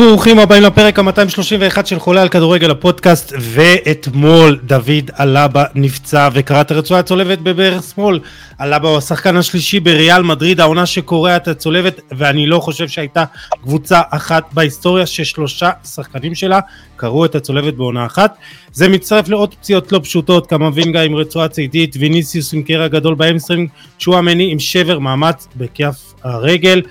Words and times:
ברוכים 0.00 0.38
הבאים 0.38 0.62
לפרק 0.62 0.98
ה-231 0.98 1.86
של 1.86 1.98
חולה 1.98 2.22
על 2.22 2.28
כדורגל 2.28 2.70
הפודקאסט 2.70 3.32
ואתמול 3.40 4.58
דוד 4.64 5.10
אלאבה 5.20 5.64
נפצע 5.74 6.28
וקרע 6.32 6.60
את 6.60 6.70
הרצועה 6.70 7.00
הצולבת 7.00 7.38
בברך 7.38 7.82
שמאל. 7.82 8.20
אלאבה 8.60 8.88
הוא 8.88 8.98
השחקן 8.98 9.36
השלישי 9.36 9.80
בריאל 9.80 10.22
מדריד 10.22 10.60
העונה 10.60 10.86
שקורע 10.86 11.36
את 11.36 11.48
הצולבת 11.48 12.00
ואני 12.12 12.46
לא 12.46 12.58
חושב 12.58 12.88
שהייתה 12.88 13.24
קבוצה 13.62 14.00
אחת 14.10 14.44
בהיסטוריה 14.52 15.06
ששלושה 15.06 15.70
שחקנים 15.94 16.34
שלה 16.34 16.60
קרעו 16.96 17.24
את 17.24 17.34
הצולבת 17.34 17.74
בעונה 17.74 18.06
אחת. 18.06 18.34
זה 18.72 18.88
מצטרף 18.88 19.28
לעוד 19.28 19.54
פציעות 19.54 19.92
לא 19.92 20.00
פשוטות 20.02 20.46
קמאווינגה 20.46 21.02
עם 21.02 21.14
רצועה 21.14 21.48
צידית 21.48 21.96
ויניסיוס 21.98 22.54
עם 22.54 22.62
קרע 22.62 22.88
גדול 22.88 23.14
ב 23.14 23.19
hamstring 23.19 23.68
צ'ואמני 23.98 24.52
עם 24.52 24.58
שבר 24.58 24.98
מאמץ 24.98 25.48
בכף 25.56 26.14
הרגל 26.24 26.82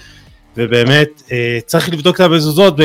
ובאמת 0.59 1.21
אה, 1.31 1.59
צריך 1.65 1.89
לבדוק 1.89 2.15
את 2.15 2.21
המזוזות 2.21 2.75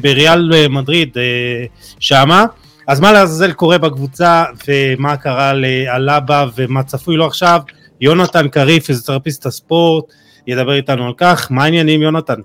בריאל 0.00 0.68
מדריד 0.68 1.16
אה, 1.18 1.64
שמה 2.00 2.44
אז 2.88 3.00
מה 3.00 3.12
לעזאזל 3.12 3.52
קורה 3.52 3.78
בקבוצה 3.78 4.44
ומה 4.68 5.16
קרה 5.16 5.52
לאלבה 5.52 6.46
ומה 6.56 6.82
צפוי 6.82 7.16
לו 7.16 7.26
עכשיו 7.26 7.60
יונתן 8.00 8.48
קריף 8.48 8.84
פיזיותרפיסט 8.86 9.46
הספורט 9.46 10.04
ידבר 10.46 10.74
איתנו 10.74 11.06
על 11.06 11.12
כך 11.16 11.48
מה 11.50 11.64
העניינים 11.64 12.02
יונתן? 12.02 12.40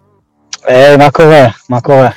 אה, 0.70 0.98
מה 0.98 1.12
קורה? 1.12 1.48
מה 1.70 1.82
קורה? 1.82 2.10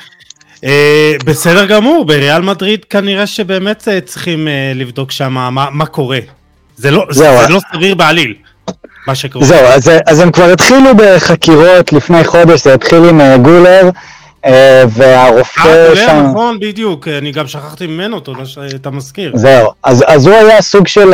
בסדר 1.25 1.65
גמור 1.65 2.05
בריאל 2.05 2.41
מדריד 2.41 2.85
כנראה 2.85 3.27
שבאמת 3.27 3.87
צריכים 4.05 4.47
לבדוק 4.75 5.11
שם 5.11 5.33
מה, 5.51 5.85
קורה 5.85 6.19
זה 6.75 6.91
לא, 6.91 7.05
זה 7.11 7.29
לא 7.49 7.59
סביר 7.73 7.95
בעליל 7.95 8.33
מה 9.07 9.15
שקורה. 9.15 9.45
זהו, 9.45 9.65
אז, 9.65 9.91
אז 10.05 10.19
הם 10.19 10.31
כבר 10.31 10.51
התחילו 10.51 10.89
בחקירות 10.95 11.93
לפני 11.93 12.23
חודש, 12.23 12.63
זה 12.63 12.73
התחיל 12.73 13.03
עם 13.09 13.21
uh, 13.21 13.37
גולר, 13.37 13.89
uh, 14.45 14.49
והרופא 14.89 15.67
אה, 15.67 15.95
שם... 15.95 16.27
נכון, 16.31 16.59
בדיוק, 16.59 17.07
אני 17.07 17.31
גם 17.31 17.47
שכחתי 17.47 17.87
ממנו, 17.87 18.19
תודה 18.19 18.45
שאתה 18.45 18.89
מזכיר. 18.89 19.31
זהו, 19.35 19.71
אז, 19.83 20.03
אז 20.07 20.27
הוא 20.27 20.35
היה 20.35 20.61
סוג 20.61 20.87
של, 20.87 21.13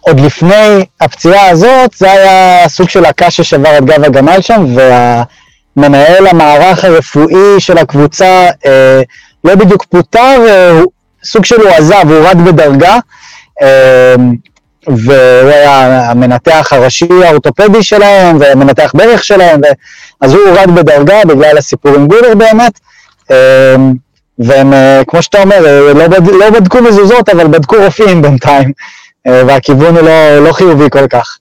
עוד 0.00 0.20
לפני 0.20 0.84
הפציעה 1.00 1.48
הזאת, 1.48 1.90
זה 1.96 2.12
היה 2.12 2.68
סוג 2.68 2.88
של 2.88 3.04
הקש 3.04 3.36
ששבר 3.36 3.78
את 3.78 3.84
גב 3.84 4.04
הגמל 4.04 4.40
שם, 4.40 4.66
והמנהל 4.74 6.26
המערך 6.26 6.84
הרפואי 6.84 7.54
של 7.58 7.78
הקבוצה 7.78 8.48
uh, 8.48 8.66
לא 9.44 9.54
בדיוק 9.54 9.84
פוטר, 9.84 10.36
uh, 10.82 10.86
סוג 11.24 11.44
של 11.44 11.60
הוא 11.60 11.68
עזב, 11.68 12.04
הוא 12.08 12.16
הורד 12.16 12.36
בדרגה. 12.44 12.98
Uh, 13.62 13.66
והוא 14.86 15.50
היה 15.50 16.10
המנתח 16.10 16.68
הראשי 16.70 17.08
האורתופדי 17.24 17.82
שלהם, 17.82 18.38
ומנתח 18.40 18.92
ברך 18.94 19.24
שלהם, 19.24 19.60
ו... 19.60 19.66
אז 20.20 20.32
הוא 20.32 20.42
הורד 20.48 20.74
בדרגה 20.74 21.24
בגלל 21.24 21.58
הסיפור 21.58 21.94
עם 21.94 22.06
גולר 22.06 22.34
באמת, 22.34 22.80
אמ, 23.30 23.94
והם, 24.38 24.72
אה, 24.72 25.02
כמו 25.06 25.22
שאתה 25.22 25.42
אומר, 25.42 25.66
אה, 25.66 25.92
לא, 25.92 26.08
בד... 26.08 26.26
לא 26.26 26.50
בדקו 26.50 26.82
מזוזות, 26.82 27.28
אבל 27.28 27.46
בדקו 27.46 27.76
רופאים 27.84 28.22
בינתיים, 28.22 28.72
אה, 29.26 29.42
והכיוון 29.46 29.96
הוא 29.96 30.02
לא, 30.02 30.38
לא 30.38 30.52
חיובי 30.52 30.90
כל 30.90 31.08
כך. 31.08 31.38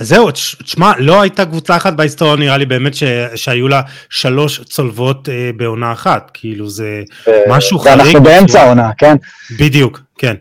אז 0.00 0.08
זהו, 0.08 0.30
תשמע, 0.64 0.92
לא 0.98 1.20
הייתה 1.20 1.44
קבוצה 1.44 1.76
אחת 1.76 1.92
בהיסטוריה 1.92 2.36
נראה 2.36 2.56
לי 2.56 2.66
באמת 2.66 2.94
ש, 2.94 3.02
שהיו 3.34 3.68
לה 3.68 3.80
שלוש 4.10 4.60
צולבות 4.60 5.28
אה, 5.28 5.50
בעונה 5.56 5.92
אחת, 5.92 6.30
כאילו 6.34 6.68
זה 6.68 7.02
משהו 7.48 7.78
חריג. 7.78 7.98
ואנחנו 7.98 8.22
באמצע 8.22 8.62
העונה, 8.62 8.90
כן? 8.98 9.16
בדיוק, 9.58 10.00
כן. 10.18 10.34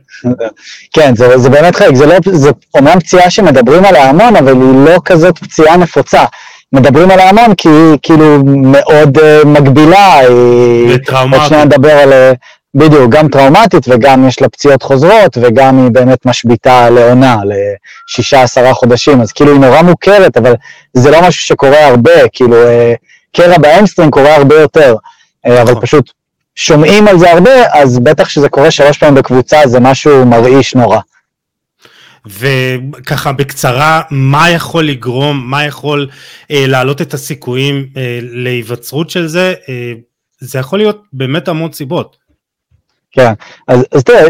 כן, 0.94 1.16
זה, 1.16 1.38
זה 1.38 1.50
באמת 1.50 1.76
חריג, 1.76 1.96
זה, 1.96 2.06
לא, 2.06 2.16
זה 2.32 2.50
אומנם 2.74 3.00
פציעה 3.00 3.30
שמדברים 3.30 3.86
עליה 3.86 4.10
המון, 4.10 4.36
אבל 4.36 4.52
היא 4.52 4.86
לא 4.86 5.02
כזאת 5.06 5.38
פציעה 5.38 5.78
נפוצה. 5.78 6.26
מדברים 6.74 7.12
עליה 7.12 7.30
המון 7.30 7.56
כי 7.56 7.70
היא 7.70 7.98
כאילו 8.02 8.44
מאוד 8.46 9.18
uh, 9.18 9.48
מגבילה, 9.48 10.18
היא... 10.18 10.96
וטראומטית. 10.96 11.40
עוד 11.40 11.50
שניה 11.50 11.66
נדבר 11.66 11.92
על... 11.92 12.14
בדיוק, 12.76 13.12
גם 13.12 13.28
טראומטית 13.28 13.86
וגם 13.88 14.28
יש 14.28 14.42
לה 14.42 14.50
פציעות 14.50 14.84
חוזרות 14.84 15.38
וגם 15.42 15.84
היא 15.84 15.92
באמת 15.92 16.26
משביתה 16.26 16.90
לעונה, 16.90 17.38
לשישה 17.44 18.42
עשרה 18.42 18.74
חודשים, 18.74 19.22
אז 19.22 19.32
כאילו 19.32 19.52
היא 19.52 19.60
נורא 19.60 19.82
מוכרת, 19.82 20.38
אבל 20.38 20.54
זה 20.94 21.12
לא 21.12 21.22
משהו 21.28 21.42
שקורה 21.42 21.88
הרבה, 21.88 22.28
כאילו 22.34 22.56
אה, 22.56 22.94
קרע 23.36 23.58
ב 23.58 23.63
hamstring 23.63 24.14
קורה 24.14 24.36
הרבה 24.36 24.56
יותר, 24.56 24.96
אה, 25.46 25.62
אבל 25.62 25.72
נכון. 25.72 25.82
פשוט 25.82 26.12
שומעים 26.56 27.08
על 27.08 27.20
זה 27.20 27.32
הרבה, 27.32 27.52
אז 27.74 28.00
בטח 28.00 28.30
שזה 28.30 28.50
קורה 28.50 28.72
שלוש 28.72 28.98
פעמים 28.98 29.16
בקבוצה 29.16 29.58
זה 29.66 29.80
משהו 29.80 30.26
מרעיש 30.26 30.76
נורא. 30.76 31.00
וככה 32.26 33.32
בקצרה, 33.32 34.02
מה 34.12 34.50
יכול 34.50 34.88
לגרום, 34.88 35.50
מה 35.50 35.66
יכול 35.66 36.10
אה, 36.52 36.68
להעלות 36.68 37.02
את 37.02 37.14
הסיכויים 37.14 37.88
אה, 37.98 38.20
להיווצרות 38.22 39.10
של 39.10 39.28
זה? 39.28 39.54
אה, 39.70 39.94
זה 40.40 40.60
יכול 40.60 40.80
להיות 40.80 41.04
באמת 41.14 41.48
המון 41.48 41.72
סיבות. 41.72 42.18
כן, 43.14 43.34
אז, 43.68 43.86
אז 43.92 44.04
תראה, 44.04 44.28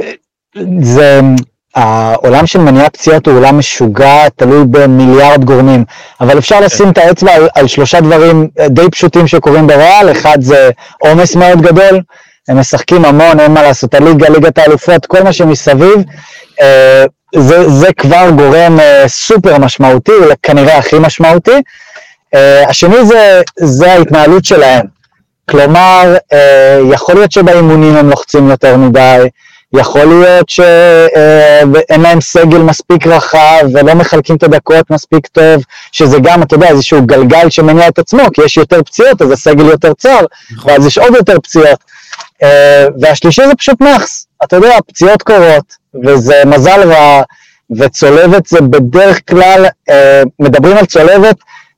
זה, 0.81 1.19
העולם 1.75 2.47
של 2.47 2.59
מניעת 2.59 2.95
פציעות 2.95 3.27
הוא 3.27 3.37
עולם 3.37 3.57
משוגע, 3.57 4.29
תלוי 4.35 4.63
במיליארד 4.71 5.45
גורמים, 5.45 5.83
אבל 6.21 6.37
אפשר 6.37 6.55
כן. 6.59 6.63
לשים 6.63 6.89
את 6.89 6.97
האצבע 6.97 7.33
על, 7.35 7.47
על 7.55 7.67
שלושה 7.67 8.01
דברים 8.01 8.47
די 8.69 8.89
פשוטים 8.91 9.27
שקורים 9.27 9.67
בריאל, 9.67 10.11
אחד 10.11 10.37
זה 10.41 10.69
עומס 10.99 11.35
מאוד 11.35 11.61
גדול, 11.61 12.01
הם 12.47 12.59
משחקים 12.59 13.05
המון, 13.05 13.39
אין 13.39 13.51
מה 13.51 13.61
לעשות, 13.61 13.93
הליגה, 13.93 14.29
ליגת 14.29 14.57
האלופות, 14.57 15.05
כל 15.05 15.23
מה 15.23 15.33
שמסביב, 15.33 16.03
אה, 16.61 17.05
זה, 17.35 17.69
זה 17.69 17.93
כבר 17.93 18.29
גורם 18.35 18.79
אה, 18.79 19.07
סופר 19.07 19.57
משמעותי, 19.57 20.11
כנראה 20.43 20.77
הכי 20.77 20.99
משמעותי. 20.99 21.61
אה, 22.35 22.69
השני 22.69 23.05
זה, 23.05 23.41
זה 23.55 23.93
ההתנהלות 23.93 24.45
שלהם. 24.45 24.85
כלומר, 25.49 26.15
אה, 26.33 26.79
יכול 26.93 27.15
להיות 27.15 27.31
שבאימונים 27.31 27.95
הם 27.95 28.09
לוחצים 28.09 28.49
יותר 28.49 28.77
מדי, 28.77 29.27
יכול 29.73 30.05
להיות 30.05 30.49
שאין 30.49 32.01
להם 32.01 32.21
סגל 32.21 32.57
מספיק 32.57 33.07
רחב 33.07 33.63
ולא 33.73 33.93
מחלקים 33.93 34.35
את 34.35 34.43
הדקות 34.43 34.89
מספיק 34.89 35.27
טוב, 35.27 35.63
שזה 35.91 36.17
גם, 36.23 36.41
אתה 36.43 36.55
יודע, 36.55 36.67
איזשהו 36.67 37.05
גלגל 37.05 37.49
שמניע 37.49 37.87
את 37.87 37.99
עצמו, 37.99 38.21
כי 38.33 38.41
יש 38.41 38.57
יותר 38.57 38.83
פציעות, 38.83 39.21
אז 39.21 39.31
הסגל 39.31 39.65
יותר 39.65 39.93
צר, 39.93 40.19
נכון. 40.51 40.71
ואז 40.71 40.87
יש 40.87 40.97
עוד 40.97 41.15
יותר 41.15 41.39
פציעות. 41.39 41.79
אה, 42.43 42.85
והשלישי 43.01 43.47
זה 43.47 43.55
פשוט 43.55 43.81
נאחס, 43.81 44.25
אתה 44.43 44.55
יודע, 44.55 44.77
פציעות 44.87 45.21
קורות, 45.21 45.75
וזה 46.03 46.41
מזל 46.45 46.91
רע, 46.91 47.21
וצולבת 47.77 48.45
זה 48.45 48.61
בדרך 48.61 49.19
כלל, 49.29 49.65
אה, 49.89 50.23
מדברים 50.39 50.77
על 50.77 50.85
צולבת, 50.85 51.35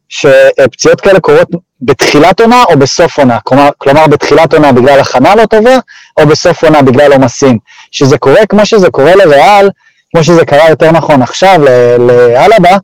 שפציעות 0.09 1.02
כאלה 1.02 1.20
קורות 1.20 1.50
בתחילת 1.81 2.41
עונה 2.41 2.63
או 2.69 2.80
בסוף 2.80 3.19
עונה, 3.19 3.40
כלומר, 3.44 3.69
כלומר 3.78 4.08
בתחילת 4.08 4.53
עונה 4.53 4.72
בגלל 4.72 5.00
הכנה 5.00 5.36
לא 5.36 5.46
טובה, 5.46 5.78
או 6.18 6.28
בסוף 6.28 6.63
עונה 6.63 6.81
בגלל 6.81 7.13
עומסים. 7.13 7.58
שזה 7.91 8.18
קורה 8.18 8.46
כמו 8.46 8.66
שזה 8.66 8.90
קורה 8.90 9.16
לריאל, 9.16 9.69
כמו 10.12 10.24
שזה 10.24 10.46
קרה 10.46 10.69
יותר 10.69 10.91
נכון 10.91 11.22
עכשיו 11.22 11.59
לאלבה, 12.00 12.78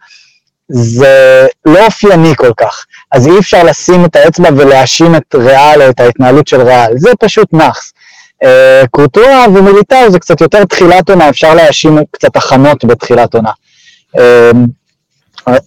זה 0.69 1.47
לא 1.65 1.85
אופייני 1.85 2.35
כל 2.35 2.53
כך. 2.57 2.85
אז 3.11 3.27
אי 3.27 3.39
אפשר 3.39 3.63
לשים 3.63 4.05
את 4.05 4.15
האצבע 4.15 4.49
ולהאשים 4.57 5.15
את 5.15 5.35
ריאל 5.35 5.81
או 5.81 5.89
את 5.89 5.99
ההתנהלות 5.99 6.47
של 6.47 6.61
ריאל, 6.61 6.93
זה 6.97 7.09
פשוט 7.19 7.47
נאחס. 7.53 7.91
אה, 8.43 8.83
קורטואה 8.91 9.45
ומיליטאו 9.53 10.11
זה 10.11 10.19
קצת 10.19 10.41
יותר 10.41 10.65
תחילת 10.65 11.09
עונה, 11.09 11.29
אפשר 11.29 11.53
להאשים 11.53 11.97
קצת 12.11 12.35
הכנות 12.35 12.85
בתחילת 12.85 13.35
עונה. 13.35 13.51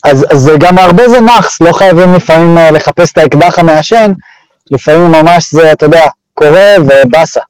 אז, 0.04 0.26
אז 0.30 0.50
גם 0.60 0.78
הרבה 0.78 1.08
זה 1.08 1.20
נאחס, 1.20 1.60
לא 1.60 1.72
חייבים 1.72 2.14
לפעמים 2.14 2.58
אה, 2.58 2.70
לחפש 2.70 3.12
את 3.12 3.18
האקדח 3.18 3.58
המעשן, 3.58 4.12
לפעמים 4.70 5.12
ממש 5.12 5.54
זה, 5.54 5.72
אתה 5.72 5.86
יודע, 5.86 6.06
קורה 6.34 6.74
ובאסה. 6.80 7.40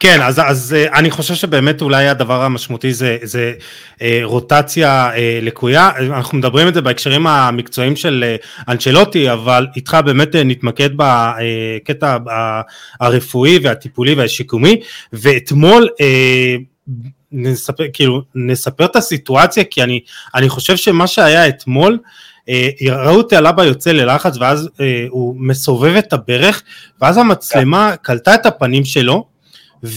כן, 0.00 0.22
אז, 0.22 0.40
אז 0.46 0.74
אה, 0.78 0.98
אני 0.98 1.10
חושב 1.10 1.34
שבאמת 1.34 1.82
אולי 1.82 2.08
הדבר 2.08 2.42
המשמעותי 2.42 2.92
זה, 2.92 3.16
זה 3.22 3.52
אה, 4.02 4.20
רוטציה 4.22 5.10
אה, 5.14 5.38
לקויה, 5.42 5.90
אנחנו 5.98 6.38
מדברים 6.38 6.68
את 6.68 6.74
זה 6.74 6.80
בהקשרים 6.80 7.26
המקצועיים 7.26 7.96
של 7.96 8.24
אה, 8.26 8.36
אנצ'לוטי, 8.68 9.32
אבל 9.32 9.66
איתך 9.76 9.98
באמת 10.04 10.36
אה, 10.36 10.44
נתמקד 10.44 10.90
בקטע 10.96 12.16
אה, 12.28 12.60
הרפואי 13.00 13.58
והטיפולי 13.62 14.14
והשיקומי, 14.14 14.80
ואתמול 15.12 15.88
אה, 16.00 16.56
נספר, 17.32 17.84
כאילו, 17.92 18.22
נספר 18.34 18.84
את 18.84 18.96
הסיטואציה, 18.96 19.64
כי 19.64 19.82
אני, 19.82 20.00
אני 20.34 20.48
חושב 20.48 20.76
שמה 20.76 21.06
שהיה 21.06 21.48
אתמול, 21.48 21.98
אה, 22.48 22.68
ראו 22.90 23.20
את 23.20 23.32
אלבה 23.32 23.64
יוצא 23.64 23.92
ללחץ 23.92 24.36
ואז 24.40 24.68
אה, 24.80 25.04
הוא 25.08 25.34
מסובב 25.38 25.94
את 25.96 26.12
הברך 26.12 26.62
ואז 27.00 27.16
המצלמה 27.16 27.90
כן. 27.90 27.96
קלטה 28.02 28.34
את 28.34 28.46
הפנים 28.46 28.84
שלו 28.84 29.26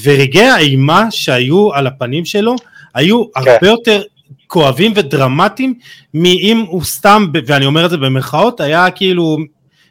ורגעי 0.04 0.50
האימה 0.50 1.12
שהיו 1.12 1.74
על 1.74 1.88
הפנים 1.88 2.26
שלו 2.26 2.56
היו 2.94 3.32
כן. 3.32 3.40
הרבה 3.40 3.68
יותר 3.68 4.02
כואבים 4.48 4.94
ודרמטיים 4.96 5.74
מאם 6.14 6.66
הוא 6.68 6.84
סתם, 6.84 7.26
ואני 7.48 7.66
אומר 7.66 7.86
את 7.86 7.90
זה 7.90 7.98
במרכאות, 7.98 8.62
היה 8.62 8.92
כאילו 8.92 9.38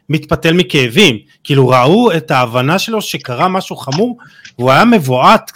מתפתל 0.09 0.53
מכאבים, 0.53 1.17
כאילו 1.43 1.67
ראו 1.69 2.11
את 2.17 2.31
ההבנה 2.31 2.79
שלו 2.79 3.01
שקרה 3.01 3.47
משהו 3.47 3.75
חמור 3.75 4.17
והוא 4.59 4.71
היה 4.71 4.85
מבועת 4.85 5.51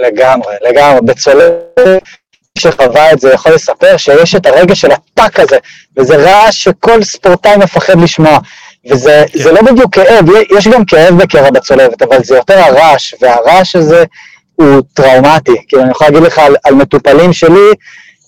לגמרי, 0.00 0.54
לגמרי. 0.68 1.00
בצוללת 1.00 2.02
שחווה 2.58 3.12
את 3.12 3.20
זה 3.20 3.32
יכול 3.32 3.52
לספר 3.52 3.96
שיש 3.96 4.34
את 4.34 4.46
הרגע 4.46 4.74
של 4.74 4.90
הטאק 4.90 5.40
הזה, 5.40 5.56
וזה 5.96 6.16
רעש 6.16 6.64
שכל 6.64 7.02
ספורטאי 7.02 7.56
מפחד 7.56 8.00
לשמוע. 8.00 8.38
וזה 8.90 9.24
כן. 9.32 9.54
לא 9.54 9.62
בדיוק 9.62 9.94
כאב, 9.94 10.24
יש 10.56 10.68
גם 10.68 10.84
כאב 10.84 11.22
בקרע 11.22 11.50
בצולבת, 11.50 12.02
אבל 12.02 12.24
זה 12.24 12.36
יותר 12.36 12.58
הרעש, 12.58 13.14
והרעש 13.20 13.76
הזה 13.76 14.04
הוא 14.54 14.82
טראומטי. 14.94 15.56
כאילו, 15.68 15.82
אני 15.82 15.90
יכול 15.90 16.06
להגיד 16.06 16.22
לך 16.22 16.38
על, 16.38 16.56
על 16.64 16.74
מטופלים 16.74 17.32
שלי, 17.32 17.70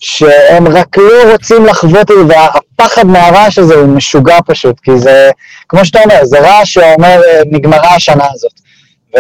שהם 0.01 0.69
רק 0.69 0.97
לא 0.97 1.33
רוצים 1.33 1.67
לחוות 1.67 2.11
את 2.11 2.17
זה, 2.17 2.25
והפחד 2.29 3.07
מהרעש 3.07 3.59
הזה 3.59 3.75
הוא 3.75 3.89
משוגע 3.89 4.39
פשוט, 4.47 4.81
כי 4.81 4.99
זה, 4.99 5.31
כמו 5.69 5.85
שאתה 5.85 6.03
אומר, 6.03 6.25
זה 6.25 6.41
רעש 6.41 6.73
שאומר, 6.73 7.21
אה, 7.27 7.41
נגמרה 7.47 7.95
השנה 7.95 8.25
הזאת. 8.35 8.62
ו, 9.17 9.19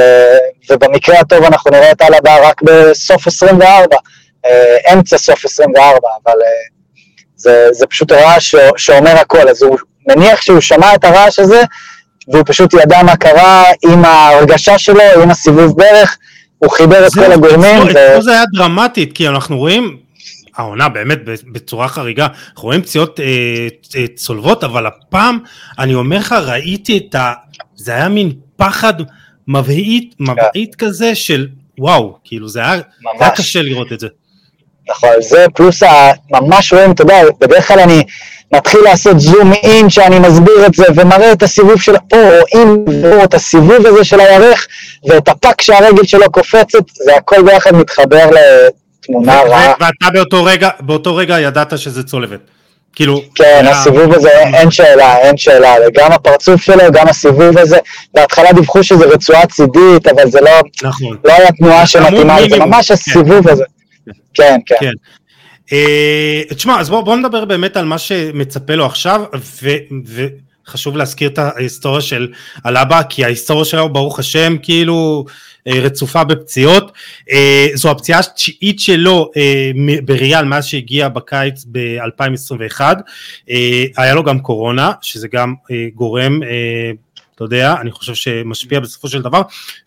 ובמקרה 0.70 1.20
הטוב 1.20 1.44
אנחנו 1.44 1.70
נראה 1.70 1.90
את 1.90 2.00
הלאה 2.00 2.48
רק 2.48 2.62
בסוף 2.62 3.26
24, 3.26 3.96
אה, 4.46 4.92
אמצע 4.92 5.18
סוף 5.18 5.44
24, 5.44 6.08
אבל 6.24 6.32
אה, 6.32 6.48
זה, 7.36 7.68
זה 7.72 7.86
פשוט 7.86 8.12
רעש 8.12 8.54
שאומר 8.76 9.16
הכל, 9.16 9.48
אז 9.48 9.62
הוא 9.62 9.78
מניח 10.08 10.40
שהוא 10.40 10.60
שמע 10.60 10.94
את 10.94 11.04
הרעש 11.04 11.38
הזה, 11.38 11.62
והוא 12.28 12.44
פשוט 12.46 12.74
ידע 12.74 13.02
מה 13.02 13.16
קרה 13.16 13.64
עם 13.82 14.04
ההרגשה 14.04 14.78
שלו, 14.78 15.22
עם 15.22 15.30
הסיבוב 15.30 15.76
ברך, 15.76 16.18
הוא 16.58 16.70
חיבר 16.70 17.06
את 17.06 17.12
כל 17.14 17.32
הגורמים. 17.32 17.82
ו- 17.82 18.22
זה 18.22 18.32
היה 18.32 18.44
דרמטית, 18.54 19.12
כי 19.12 19.28
אנחנו 19.28 19.58
רואים, 19.58 19.96
העונה 20.56 20.88
באמת 20.88 21.18
בצורה 21.52 21.88
חריגה, 21.88 22.26
אנחנו 22.54 22.62
רואים 22.62 22.82
פציעות 22.82 23.20
אה, 23.20 23.26
אה, 23.96 24.04
צולבות, 24.14 24.64
אבל 24.64 24.86
הפעם, 24.86 25.38
אני 25.78 25.94
אומר 25.94 26.18
לך, 26.18 26.32
ראיתי 26.32 26.98
את 26.98 27.14
ה... 27.14 27.32
זה 27.76 27.92
היה 27.92 28.08
מין 28.08 28.32
פחד 28.56 28.94
מבהיט, 29.48 30.14
מבהיט 30.20 30.74
כזה 30.74 31.14
של 31.14 31.48
וואו, 31.78 32.18
כאילו 32.24 32.48
זה 32.48 32.60
היה, 32.60 32.80
ממש. 33.02 33.28
קשה 33.36 33.62
לראות 33.62 33.92
את 33.92 34.00
זה. 34.00 34.06
נכון, 34.90 35.10
זה 35.20 35.46
פלוס 35.54 35.82
ה... 35.82 36.10
ממש 36.30 36.72
רואים, 36.72 36.90
אתה 36.90 37.02
יודע, 37.02 37.22
בדרך 37.40 37.68
כלל 37.68 37.80
אני 37.80 38.02
מתחיל 38.54 38.80
לעשות 38.84 39.20
זום 39.20 39.52
אין 39.52 39.90
שאני 39.90 40.18
מסביר 40.18 40.66
את 40.66 40.74
זה 40.74 40.84
ומראה 40.96 41.32
את 41.32 41.42
הסיבוב 41.42 41.80
של 41.80 41.94
פה, 42.08 42.16
רואים 42.16 42.84
או 43.04 43.24
את 43.24 43.34
הסיבוב 43.34 43.86
הזה 43.86 44.04
של 44.04 44.20
הירך 44.20 44.66
ואת 45.08 45.28
הפאק 45.28 45.60
שהרגל 45.60 46.04
שלו 46.04 46.32
קופצת, 46.32 46.82
זה 47.04 47.16
הכל 47.16 47.42
ביחד 47.42 47.74
מתחבר 47.74 48.26
לתמונה 48.30 49.42
רעה. 49.42 49.72
ואתה 49.80 50.10
באותו 50.12 50.44
רגע, 50.44 50.68
באותו 50.80 51.16
רגע 51.16 51.40
ידעת 51.40 51.78
שזה 51.78 52.02
צולבת. 52.02 52.40
כאילו, 52.94 53.22
כן, 53.34 53.44
היה- 53.62 53.70
הסיבוב 53.80 54.12
הזה, 54.12 54.30
אין 54.38 54.70
שאלה, 54.70 55.16
אין 55.18 55.36
שאלה, 55.36 55.74
גם 55.94 56.12
הפרצוף 56.12 56.62
שלו, 56.62 56.82
גם 56.92 57.08
הסיבוב 57.08 57.58
הזה, 57.58 57.78
בהתחלה 58.14 58.52
דיווחו 58.52 58.84
שזה 58.84 59.04
רצועה 59.04 59.46
צידית, 59.46 60.06
אבל 60.06 60.30
זה 60.30 60.40
לא, 60.40 60.50
נכון. 60.82 61.16
לא 61.24 61.32
היה 61.32 61.52
תנועה 61.52 61.86
שמתאימה 61.86 62.36
לזה, 62.40 62.48
מינימום, 62.48 62.68
ממש 62.68 62.88
כן. 62.88 62.94
הסיבוב 62.94 63.48
הזה. 63.48 63.64
כן, 64.34 64.58
כן. 64.66 64.74
כן. 64.80 64.92
אה, 65.72 66.42
תשמע, 66.54 66.80
אז 66.80 66.90
בוא, 66.90 67.00
בוא 67.00 67.16
נדבר 67.16 67.44
באמת 67.44 67.76
על 67.76 67.84
מה 67.84 67.98
שמצפה 67.98 68.74
לו 68.74 68.86
עכשיו, 68.86 69.22
ו, 69.62 69.70
וחשוב 70.66 70.96
להזכיר 70.96 71.28
את 71.28 71.38
ההיסטוריה 71.38 72.00
של 72.00 72.28
הלבה, 72.64 73.02
כי 73.02 73.24
ההיסטוריה 73.24 73.64
שלו, 73.64 73.88
ברוך 73.88 74.18
השם, 74.18 74.56
כאילו 74.62 75.24
רצופה 75.66 76.24
בפציעות. 76.24 76.92
אה, 77.32 77.66
זו 77.74 77.90
הפציעה 77.90 78.18
התשיעית 78.18 78.80
שלו 78.80 79.30
אה, 79.36 79.70
בריאל 80.04 80.44
מאז 80.44 80.64
שהגיע 80.64 81.08
בקיץ 81.08 81.64
ב-2021. 81.72 82.80
אה, 83.50 83.84
היה 83.96 84.14
לו 84.14 84.22
גם 84.24 84.40
קורונה, 84.40 84.92
שזה 85.02 85.28
גם 85.28 85.54
אה, 85.70 85.86
גורם... 85.94 86.42
אה, 86.42 86.90
אתה 87.34 87.44
יודע, 87.44 87.74
אני 87.80 87.90
חושב 87.90 88.14
שמשפיע 88.14 88.80
בסופו 88.80 89.08
של 89.08 89.22
דבר, 89.22 89.42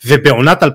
ובעונת 0.06 0.63
2014-2015 0.63 0.68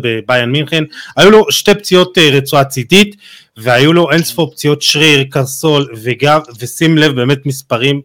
בביין 0.00 0.50
מינכן, 0.50 0.84
היו 1.16 1.30
לו 1.30 1.50
שתי 1.50 1.74
פציעות 1.74 2.18
אה, 2.18 2.30
רצועה 2.32 2.64
צידית, 2.64 3.16
והיו 3.56 3.92
לו 3.92 4.10
אין 4.10 4.22
ספור 4.22 4.52
פציעות 4.52 4.82
שריר, 4.82 5.24
קרסול 5.30 5.88
וגב, 6.02 6.40
ושים 6.60 6.98
לב 6.98 7.12
באמת 7.12 7.46
מספרים 7.46 8.00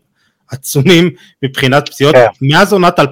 עצומים 0.51 1.09
מבחינת 1.43 1.89
פציעות. 1.89 2.15
כן. 2.15 2.25
מאז 2.41 2.73
עונת 2.73 2.99
2017-2018 2.99 3.03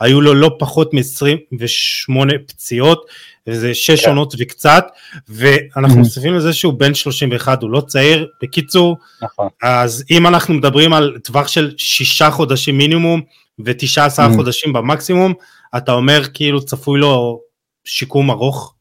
היו 0.00 0.20
לו 0.20 0.34
לא 0.34 0.56
פחות 0.58 0.94
מ-28 0.94 2.12
פציעות, 2.46 3.06
וזה 3.46 3.74
שש 3.74 4.04
כן. 4.04 4.08
עונות 4.08 4.34
וקצת, 4.38 4.86
ואנחנו. 5.28 5.98
מוסיפים 5.98 6.34
לזה 6.34 6.52
שהוא 6.52 6.74
בן 6.74 6.94
31, 6.94 7.62
הוא 7.62 7.70
לא 7.70 7.80
צעיר. 7.80 8.26
בקיצור, 8.42 8.96
נכון. 9.22 9.48
אז 9.62 10.04
אם 10.10 10.26
אנחנו 10.26 10.54
מדברים 10.54 10.92
על 10.92 11.18
טווח 11.24 11.48
של 11.48 11.74
שישה 11.78 12.30
חודשים 12.30 12.78
מינימום 12.78 13.20
ותשעה 13.64 14.04
עשר 14.06 14.26
Mm. 14.26 14.36
חודשים 14.36 14.72
במקסימום, 14.72 15.34
אתה 15.76 15.92
אומר 15.92 16.22
כאילו 16.34 16.64
צפוי 16.64 17.00
לו 17.00 17.40
שיקום 17.84 18.30
ארוך 18.30 18.74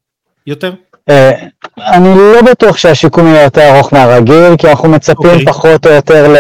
יותר? 0.48 0.74
אה, 1.10 1.32
אני 1.78 2.16
לא 2.18 2.42
בטוח 2.42 2.78
שהשיקום 2.78 3.28
יהיה 3.28 3.44
יותר 3.44 3.76
ארוך 3.76 3.94
מהרגיל, 3.94 4.58
כי 4.58 4.70
אנחנו 4.70 4.90
מצפים 4.90 5.30
אוקיי. 5.30 5.46
פחות 5.46 5.86
או 5.86 5.92
יותר 5.92 6.34
ל... 6.34 6.38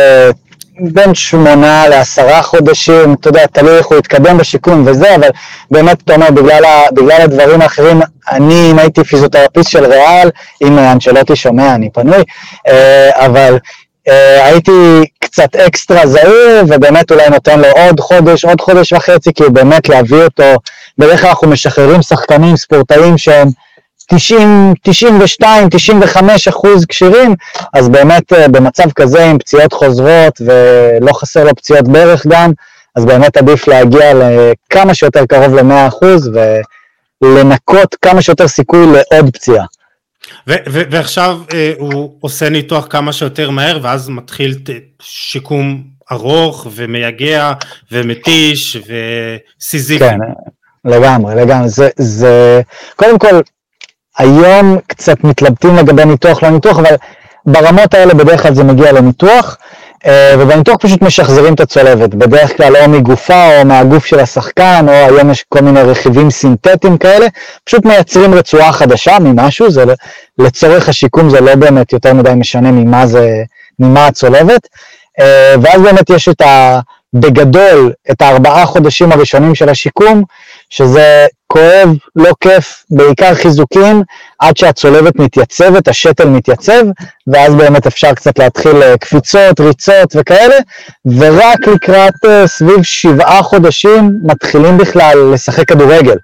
בין 0.81 1.15
שמונה 1.15 1.87
לעשרה 1.87 2.41
חודשים, 2.41 3.13
אתה 3.13 3.29
יודע, 3.29 3.45
תלוי 3.45 3.77
איך 3.77 3.85
הוא 3.85 3.97
יתקדם 3.97 4.37
בשיקום 4.37 4.83
וזה, 4.85 5.15
אבל 5.15 5.29
באמת, 5.71 6.01
אתה 6.01 6.15
אומר, 6.15 6.31
בגלל, 6.31 6.65
ה, 6.65 6.91
בגלל 6.93 7.21
הדברים 7.21 7.61
האחרים, 7.61 8.01
אני, 8.31 8.71
אם 8.71 8.79
הייתי 8.79 9.03
פיזיותרפיסט 9.03 9.69
של 9.69 9.85
ריאל, 9.85 10.29
אם 10.63 10.79
אנשלוטי 10.79 11.35
שומע, 11.35 11.75
אני 11.75 11.89
פנוי, 11.89 12.23
אה, 12.67 13.25
אבל 13.25 13.57
אה, 14.07 14.45
הייתי 14.45 15.03
קצת 15.19 15.55
אקסטרה 15.55 16.07
זהיר, 16.07 16.63
ובאמת 16.67 17.11
אולי 17.11 17.29
נותן 17.29 17.59
לו 17.59 17.67
עוד 17.67 17.99
חודש, 17.99 18.45
עוד 18.45 18.61
חודש 18.61 18.93
וחצי, 18.93 19.33
כי 19.33 19.43
באמת 19.43 19.89
להביא 19.89 20.23
אותו, 20.23 20.55
בדרך 20.97 21.21
כלל 21.21 21.29
אנחנו 21.29 21.47
משחררים 21.47 22.01
שחקנים, 22.01 22.57
ספורטאים 22.57 23.17
שהם 23.17 23.47
90, 24.15 24.73
92, 24.83 25.67
95 25.69 26.47
אחוז 26.47 26.85
כשירים, 26.85 27.35
אז 27.73 27.89
באמת 27.89 28.33
אה, 28.33 28.47
במצב 28.47 28.91
כזה 28.95 29.25
עם 29.25 29.37
פציעות 29.39 29.73
חוזרות 29.73 30.41
ולא 30.41 31.13
חסר 31.13 31.43
לו 31.43 31.55
פציעות 31.55 31.87
ברך 31.87 32.25
גם, 32.27 32.51
אז 32.95 33.05
באמת 33.05 33.37
עדיף 33.37 33.67
להגיע 33.67 34.13
לכמה 34.13 34.93
שיותר 34.93 35.25
קרוב 35.25 35.55
ל-100 35.55 35.87
אחוז 35.87 36.29
ולנקות 37.21 37.95
כמה 38.01 38.21
שיותר 38.21 38.47
סיכוי 38.47 38.85
לעוד 38.85 39.33
פציעה. 39.33 39.65
ו- 40.47 40.53
ו- 40.69 40.81
ועכשיו 40.91 41.37
אה, 41.53 41.73
הוא 41.77 42.13
עושה 42.21 42.49
ניתוח 42.49 42.87
כמה 42.89 43.13
שיותר 43.13 43.49
מהר 43.49 43.79
ואז 43.81 44.09
מתחיל 44.09 44.53
ת- 44.53 44.69
שיקום 45.01 45.83
ארוך 46.11 46.67
ומייגע 46.75 47.53
ומתיש 47.91 48.77
וסיזיפי. 48.77 50.05
כן, 50.05 50.17
לגמרי, 50.85 51.35
לגמרי. 51.35 51.69
זה, 51.69 51.89
זה, 51.97 52.61
קודם 52.95 53.19
כל, 53.19 53.41
היום 54.19 54.77
קצת 54.87 55.23
מתלבטים 55.23 55.75
לגבי 55.75 56.05
ניתוח, 56.05 56.43
לא 56.43 56.49
ניתוח, 56.49 56.79
אבל 56.79 56.95
ברמות 57.45 57.93
האלה 57.93 58.13
בדרך 58.13 58.43
כלל 58.43 58.53
זה 58.53 58.63
מגיע 58.63 58.91
לניתוח, 58.91 59.57
אה, 60.05 60.35
ובניתוח 60.39 60.77
פשוט 60.77 61.01
משחזרים 61.01 61.53
את 61.53 61.59
הצולבת, 61.59 62.09
בדרך 62.09 62.57
כלל 62.57 62.77
או 62.77 62.89
מגופה 62.89 63.59
או 63.59 63.65
מהגוף 63.65 64.05
של 64.05 64.19
השחקן, 64.19 64.85
או 64.87 64.93
היום 64.93 65.31
יש 65.31 65.45
כל 65.49 65.59
מיני 65.59 65.81
רכיבים 65.81 66.29
סינתטיים 66.29 66.97
כאלה, 66.97 67.27
פשוט 67.63 67.85
מייצרים 67.85 68.33
רצועה 68.33 68.71
חדשה 68.71 69.19
ממשהו, 69.19 69.71
זה 69.71 69.83
לצורך 70.37 70.89
השיקום 70.89 71.29
זה 71.29 71.41
לא 71.41 71.55
באמת 71.55 71.93
יותר 71.93 72.13
מדי 72.13 72.33
משנה 72.35 72.71
ממה 72.71 73.07
זה, 73.07 73.43
ממה 73.79 74.07
הצולבת, 74.07 74.67
אה, 75.19 75.55
ואז 75.61 75.81
באמת 75.81 76.09
יש 76.09 76.29
את 76.29 76.41
ה... 76.41 76.79
בגדול 77.13 77.91
את 78.11 78.21
הארבעה 78.21 78.65
חודשים 78.65 79.11
הראשונים 79.11 79.55
של 79.55 79.69
השיקום, 79.69 80.23
שזה 80.69 81.25
כואב, 81.47 81.89
לא 82.15 82.31
כיף, 82.41 82.83
בעיקר 82.89 83.35
חיזוקים, 83.35 84.03
עד 84.39 84.57
שהצולבת 84.57 85.15
מתייצבת, 85.15 85.87
השתל 85.87 86.27
מתייצב, 86.27 86.83
ואז 87.27 87.55
באמת 87.55 87.87
אפשר 87.87 88.13
קצת 88.13 88.39
להתחיל 88.39 88.83
אה, 88.83 88.97
קפיצות, 88.97 89.59
ריצות 89.59 90.15
וכאלה, 90.15 90.55
ורק 91.17 91.67
לקראת 91.67 92.13
אה, 92.27 92.47
סביב 92.47 92.83
שבעה 92.83 93.43
חודשים 93.43 94.11
מתחילים 94.23 94.77
בכלל 94.77 95.31
לשחק 95.33 95.67
כדורגל. 95.67 96.17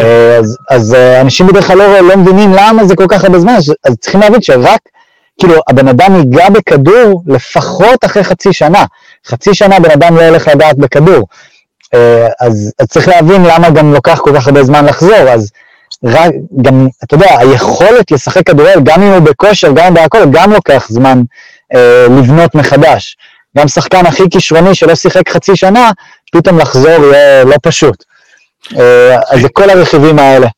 אה, 0.00 0.36
אז, 0.36 0.56
אז 0.70 0.96
אנשים 1.20 1.46
בדרך 1.46 1.66
כלל 1.66 1.78
לא, 1.78 2.00
לא 2.00 2.16
מבינים 2.16 2.52
למה 2.52 2.84
זה 2.84 2.96
כל 2.96 3.06
כך 3.08 3.24
הרבה 3.24 3.38
זמן, 3.38 3.54
אז, 3.54 3.74
אז 3.84 3.96
צריכים 4.00 4.20
להבין 4.20 4.42
שרק, 4.42 4.80
כאילו, 5.40 5.54
הבן 5.68 5.88
אדם 5.88 6.16
ייגע 6.16 6.48
בכדור 6.48 7.22
לפחות 7.26 8.04
אחרי 8.04 8.24
חצי 8.24 8.52
שנה. 8.52 8.84
חצי 9.26 9.54
שנה 9.54 9.80
בן 9.80 9.90
אדם 9.90 10.16
לא 10.16 10.22
הולך 10.22 10.48
לגעת 10.48 10.76
בכדור. 10.76 11.28
אה, 11.94 12.28
אז, 12.40 12.72
אז 12.78 12.86
צריך 12.86 13.08
להבין 13.08 13.42
למה 13.42 13.70
גם 13.70 13.92
לוקח 13.92 14.18
כל 14.18 14.32
כך 14.34 14.46
הרבה 14.46 14.62
זמן 14.62 14.84
לחזור, 14.84 15.28
אז 15.28 15.50
רק, 16.04 16.32
גם, 16.62 16.88
אתה 17.04 17.14
יודע, 17.14 17.38
היכולת 17.38 18.10
לשחק 18.10 18.46
כדורגל, 18.46 18.80
גם 18.82 19.02
אם 19.02 19.12
הוא 19.12 19.18
בכושר, 19.18 19.72
גם 19.72 19.86
אם 19.86 19.94
בהכל, 19.94 20.24
גם 20.30 20.52
לוקח 20.52 20.86
זמן 20.88 21.22
אה, 21.74 22.06
לבנות 22.18 22.54
מחדש. 22.54 23.16
גם 23.58 23.68
שחקן 23.68 24.06
הכי 24.06 24.22
כישרוני 24.30 24.74
שלא 24.74 24.94
שיחק 24.94 25.28
חצי 25.28 25.56
שנה, 25.56 25.90
פתאום 26.32 26.58
לחזור 26.58 26.90
יהיה 26.90 27.44
לא 27.44 27.56
פשוט. 27.62 28.04
אה, 28.78 29.16
אז 29.30 29.40
זה 29.40 29.48
כל 29.52 29.70
הרכיבים 29.70 30.18
האלה. 30.18 30.48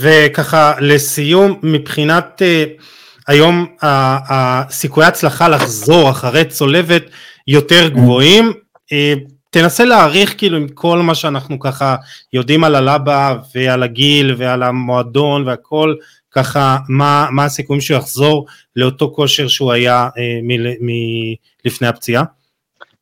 וככה 0.00 0.72
לסיום 0.80 1.58
מבחינת 1.62 2.42
uh, 2.42 2.82
היום 3.28 3.66
הסיכויי 3.80 5.08
הצלחה 5.08 5.48
לחזור 5.48 6.10
אחרי 6.10 6.44
צולבת 6.44 7.02
יותר 7.46 7.88
גבוהים 7.88 8.52
uh, 8.52 9.30
תנסה 9.50 9.84
להעריך 9.84 10.34
כאילו 10.38 10.56
עם 10.56 10.68
כל 10.68 10.98
מה 10.98 11.14
שאנחנו 11.14 11.58
ככה 11.58 11.96
יודעים 12.32 12.64
על 12.64 12.74
הלבה 12.74 13.34
ועל 13.54 13.82
הגיל 13.82 14.34
ועל 14.38 14.62
המועדון 14.62 15.46
והכל 15.46 15.94
ככה 16.30 16.76
מה, 16.88 17.26
מה 17.30 17.44
הסיכויים 17.44 17.80
שהוא 17.80 17.96
יחזור 17.96 18.46
לאותו 18.76 19.12
כושר 19.14 19.48
שהוא 19.48 19.72
היה 19.72 20.08
מלפני 21.62 21.86
הפציעה? 21.88 22.22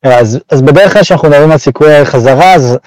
אז, 0.02 0.40
אז 0.50 0.62
בדרך 0.62 0.92
כלל 0.92 1.02
כשאנחנו 1.02 1.28
מדברים 1.28 1.50
על 1.50 1.58
סיכויי 1.58 2.04
חזרה, 2.04 2.54
אז 2.54 2.78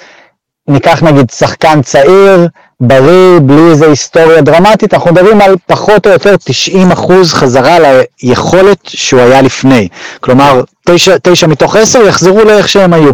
ניקח 0.67 1.03
נגיד 1.03 1.29
שחקן 1.29 1.81
צעיר, 1.81 2.47
בריא, 2.81 3.39
בלי 3.39 3.69
איזה 3.71 3.87
היסטוריה 3.87 4.41
דרמטית, 4.41 4.93
אנחנו 4.93 5.11
מדברים 5.11 5.41
על 5.41 5.55
פחות 5.65 6.07
או 6.07 6.11
יותר 6.11 6.35
90 6.37 6.91
אחוז 6.91 7.33
חזרה 7.33 7.77
ליכולת 8.23 8.77
שהוא 8.87 9.21
היה 9.21 9.41
לפני. 9.41 9.87
כלומר, 10.19 10.61
9, 10.85 11.15
9 11.23 11.47
מתוך 11.47 11.75
10 11.75 12.07
יחזרו 12.07 12.43
לאיך 12.43 12.69
שהם 12.69 12.93
היו. 12.93 13.11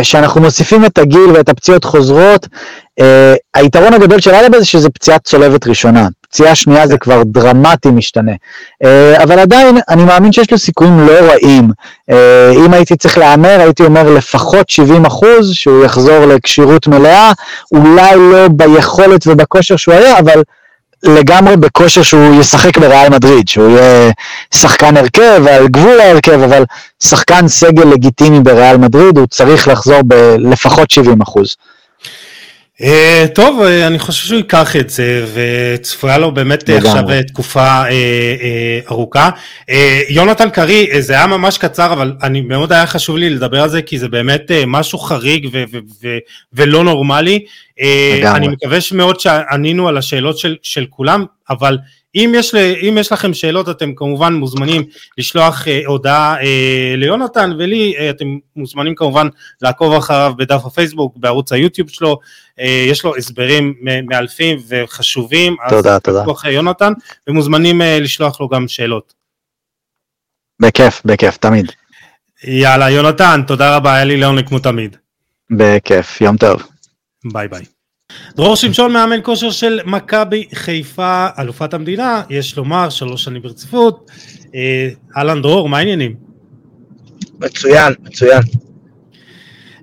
כשאנחנו 0.00 0.40
מוסיפים 0.40 0.84
את 0.84 0.98
הגיל 0.98 1.30
ואת 1.34 1.48
הפציעות 1.48 1.84
חוזרות, 1.84 2.46
היתרון 3.54 3.94
הגדול 3.94 4.20
של 4.20 4.34
אלבה 4.34 4.58
זה 4.58 4.64
שזה 4.64 4.90
פציעת 4.90 5.24
צולבת 5.24 5.66
ראשונה. 5.66 6.08
פציעה 6.30 6.54
שנייה 6.54 6.86
זה 6.86 6.98
כבר 6.98 7.22
דרמטי 7.26 7.90
משתנה. 7.90 8.32
אבל 9.22 9.38
עדיין, 9.38 9.78
אני 9.88 10.04
מאמין 10.04 10.32
שיש 10.32 10.52
לו 10.52 10.58
סיכויים 10.58 11.06
לא 11.06 11.12
רעים. 11.12 11.70
אם 12.66 12.74
הייתי 12.74 12.96
צריך 12.96 13.18
להמר, 13.18 13.60
הייתי 13.60 13.82
אומר 13.82 14.10
לפחות 14.10 14.70
70 14.70 15.04
אחוז, 15.04 15.50
שהוא 15.52 15.84
יחזור 15.84 16.26
לכשירות 16.26 16.86
מלאה, 16.86 17.32
אולי 17.72 18.16
לא 18.16 18.48
ביכולת 18.48 19.26
ובכושר 19.26 19.76
שהוא 19.76 19.94
היה, 19.94 20.18
אבל 20.18 20.42
לגמרי 21.02 21.56
בכושר 21.56 22.02
שהוא 22.02 22.40
ישחק 22.40 22.78
בריאל 22.78 23.08
מדריד, 23.08 23.48
שהוא 23.48 23.78
יהיה 23.78 24.10
שחקן 24.54 24.96
הרכב, 24.96 25.42
על 25.50 25.68
גבול 25.68 26.00
ההרכב, 26.00 26.40
אבל 26.42 26.64
שחקן 27.02 27.48
סגל 27.48 27.84
לגיטימי 27.84 28.40
בריאל 28.40 28.76
מדריד, 28.76 29.18
הוא 29.18 29.26
צריך 29.26 29.68
לחזור 29.68 30.00
בלפחות 30.04 30.90
70 30.90 31.20
אחוז. 31.20 31.56
Uh, 32.82 33.28
טוב, 33.34 33.60
uh, 33.62 33.86
אני 33.86 33.98
חושב 33.98 34.26
שהוא 34.26 34.36
ייקח 34.36 34.76
את 34.76 34.90
זה, 34.90 35.26
וצפויה 35.34 36.18
לו 36.18 36.32
באמת 36.32 36.68
לגמרי. 36.68 36.88
עכשיו 36.88 37.22
תקופה 37.26 37.82
uh, 37.84 37.88
uh, 37.88 38.90
ארוכה. 38.90 39.30
Uh, 39.70 39.74
יונתן 40.08 40.50
קרי, 40.50 40.88
uh, 40.92 41.00
זה 41.00 41.12
היה 41.12 41.26
ממש 41.26 41.58
קצר, 41.58 41.92
אבל 41.92 42.12
אני 42.22 42.40
מאוד 42.40 42.72
היה 42.72 42.86
חשוב 42.86 43.16
לי 43.16 43.30
לדבר 43.30 43.62
על 43.62 43.68
זה, 43.68 43.82
כי 43.82 43.98
זה 43.98 44.08
באמת 44.08 44.50
uh, 44.50 44.54
משהו 44.66 44.98
חריג 44.98 45.48
ולא 46.52 46.84
נורמלי. 46.84 47.44
Uh, 47.80 47.82
אני 48.26 48.48
מקווה 48.48 48.78
מאוד 48.92 49.20
שענינו 49.20 49.88
על 49.88 49.98
השאלות 49.98 50.38
של, 50.38 50.56
של 50.62 50.86
כולם, 50.90 51.24
אבל 51.50 51.78
אם 52.14 52.32
יש, 52.36 52.54
אם 52.54 52.96
יש 53.00 53.12
לכם 53.12 53.34
שאלות 53.34 53.68
אתם 53.68 53.94
כמובן 53.94 54.34
מוזמנים 54.34 54.82
לשלוח 55.18 55.68
אה, 55.68 55.80
הודעה 55.86 56.36
אה, 56.42 56.94
ליונתן 56.96 57.50
ולי, 57.58 57.94
אה, 57.98 58.10
אתם 58.10 58.38
מוזמנים 58.56 58.94
כמובן 58.94 59.28
לעקוב 59.62 59.92
אחריו 59.92 60.34
בדף 60.38 60.64
הפייסבוק, 60.64 61.16
בערוץ 61.16 61.52
היוטיוב 61.52 61.88
שלו, 61.88 62.18
אה, 62.60 62.86
יש 62.90 63.04
לו 63.04 63.16
הסברים 63.16 63.74
מאלפים 64.06 64.58
וחשובים, 64.68 65.56
תודה, 65.68 65.94
אז 65.94 66.00
תודה. 66.00 66.24
אחרי 66.32 66.52
יונתן, 66.52 66.92
ומוזמנים 67.28 67.82
אה, 67.82 68.00
לשלוח 68.00 68.40
לו 68.40 68.48
גם 68.48 68.68
שאלות. 68.68 69.14
בכיף, 70.60 71.02
בכיף, 71.04 71.36
תמיד. 71.36 71.72
יאללה, 72.44 72.90
יונתן, 72.90 73.40
תודה 73.46 73.76
רבה, 73.76 73.94
היה 73.94 74.04
לי 74.04 74.16
לעונג 74.16 74.48
כמו 74.48 74.58
תמיד. 74.58 74.96
בכיף, 75.50 76.20
יום 76.20 76.36
טוב. 76.36 76.62
ביי 77.32 77.48
ביי. 77.48 77.77
דרור 78.36 78.56
שמשון 78.56 78.92
מאמן 78.92 79.18
כושר 79.22 79.50
של 79.50 79.80
מכבי 79.84 80.44
חיפה, 80.54 81.26
אלופת 81.38 81.74
המדינה, 81.74 82.22
יש 82.30 82.56
לומר, 82.56 82.88
שלוש 82.88 83.24
שנים 83.24 83.42
ברציפות. 83.42 84.10
אה, 84.54 84.88
אהלן 85.16 85.42
דרור, 85.42 85.68
מה 85.68 85.78
העניינים? 85.78 86.14
מצוין, 87.40 87.92
מצוין. 88.02 88.42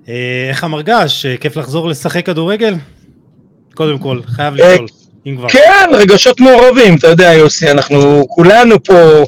אה, 0.08 0.46
איך 0.48 0.64
המרגש? 0.64 1.26
אה, 1.26 1.36
כיף 1.36 1.56
לחזור 1.56 1.88
לשחק 1.88 2.26
כדורגל? 2.26 2.74
קודם 3.74 3.98
כל, 3.98 4.20
חייב 4.26 4.54
לשאול, 4.54 4.86
אם 5.26 5.36
כבר. 5.36 5.48
כן, 5.48 5.90
רגשות 5.92 6.40
מעורבים, 6.40 6.96
אתה 6.96 7.06
יודע 7.06 7.32
יוסי, 7.32 7.70
אנחנו 7.70 8.26
כולנו 8.28 8.82
פה 8.82 9.24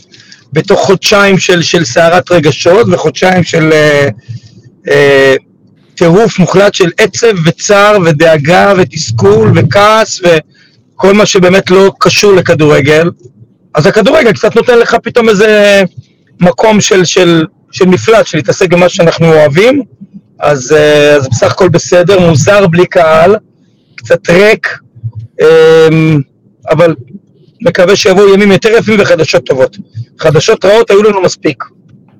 בתוך 0.53 0.81
חודשיים 0.81 1.39
של 1.39 1.85
סערת 1.85 2.33
רגשות 2.33 2.87
וחודשיים 2.91 3.45
של... 3.45 3.71
טירוף 5.99 6.39
מוחלט 6.39 6.75
של 6.75 6.91
עצב 6.99 7.47
וצער 7.47 7.99
ודאגה 8.05 8.73
ותסכול 8.77 9.53
וכעס 9.55 10.21
וכל 10.21 11.15
מה 11.15 11.27
שבאמת 11.27 11.71
לא 11.71 11.93
קשור 11.99 12.33
לכדורגל. 12.33 13.11
אז 13.75 13.87
הכדורגל 13.87 14.33
קצת 14.33 14.57
נותן 14.57 14.79
לך 14.79 14.97
פתאום 15.03 15.29
איזה 15.29 15.83
מקום 16.41 16.81
של, 16.81 17.05
של, 17.05 17.45
של 17.71 17.85
מפלט, 17.85 18.27
של 18.27 18.39
להתעסק 18.39 18.71
במה 18.71 18.89
שאנחנו 18.89 19.33
אוהבים, 19.33 19.83
אז, 20.39 20.73
אה, 20.73 21.17
אז 21.17 21.29
בסך 21.29 21.53
הכל 21.53 21.69
בסדר, 21.69 22.21
מוזר 22.29 22.67
בלי 22.67 22.87
קהל, 22.87 23.37
קצת 23.95 24.31
ריק, 24.31 24.79
אמ, 25.41 26.21
אבל 26.71 26.95
מקווה 27.61 27.97
שיבואו 27.97 28.35
ימים 28.35 28.53
יותר 28.53 28.69
יפים 28.79 29.01
וחדשות 29.01 29.47
טובות. 29.47 29.77
חדשות 30.19 30.65
רעות 30.65 30.91
היו 30.91 31.03
לנו 31.03 31.23
מספיק. 31.23 31.65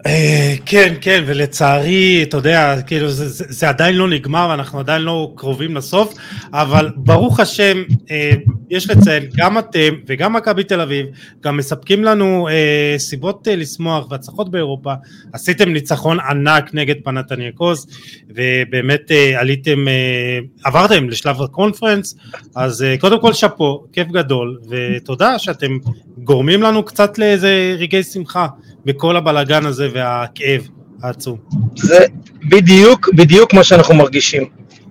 אה, 0.07 0.55
כן, 0.67 0.95
כן, 1.01 1.25
ולצערי, 1.27 2.23
אתה 2.23 2.37
יודע, 2.37 2.83
כאילו 2.87 3.11
זה, 3.11 3.29
זה, 3.29 3.45
זה 3.49 3.69
עדיין 3.69 3.95
לא 3.95 4.09
נגמר, 4.09 4.55
אנחנו 4.55 4.79
עדיין 4.79 5.03
לא 5.03 5.33
קרובים 5.37 5.77
לסוף, 5.77 6.15
אבל 6.53 6.91
ברוך 6.97 7.41
השם, 7.41 7.83
אה, 8.11 8.33
יש 8.71 8.91
לציין, 8.91 9.27
גם 9.37 9.59
אתם 9.59 9.95
וגם 10.07 10.33
מכבי 10.33 10.65
תל 10.65 10.81
אביב, 10.81 11.07
גם 11.41 11.57
מספקים 11.57 12.05
לנו 12.05 12.49
אה, 12.49 12.95
סיבות 12.99 13.49
אה, 13.49 13.57
לשמוח 13.57 14.11
והצלחות 14.11 14.51
באירופה, 14.51 14.93
עשיתם 15.33 15.69
ניצחון 15.69 16.21
ענק 16.21 16.75
נגד 16.75 16.97
פנתניאקוס, 17.05 17.87
ובאמת 18.29 19.11
אה, 19.11 19.41
עליתם, 19.41 19.89
אה, 19.89 20.39
עברתם 20.65 21.09
לשלב 21.09 21.43
הקונפרנס, 21.43 22.17
אז 22.55 22.83
אה, 22.83 22.95
קודם 22.99 23.21
כל 23.21 23.33
שאפו, 23.33 23.85
כיף 23.93 24.09
גדול, 24.09 24.59
ותודה 24.69 25.39
שאתם 25.39 25.79
גורמים 26.19 26.63
לנו 26.63 26.83
קצת 26.83 27.19
לאיזה 27.19 27.77
רגעי 27.79 28.03
שמחה. 28.03 28.47
בכל 28.89 29.17
הבלגן 29.17 29.67
הזה 29.67 29.89
והכאב 29.95 30.61
העצום. 31.03 31.37
זה 31.77 32.05
בדיוק, 32.49 33.09
בדיוק 33.15 33.55
מה 33.55 33.65
שאנחנו 33.65 33.95
מרגישים. 33.95 34.45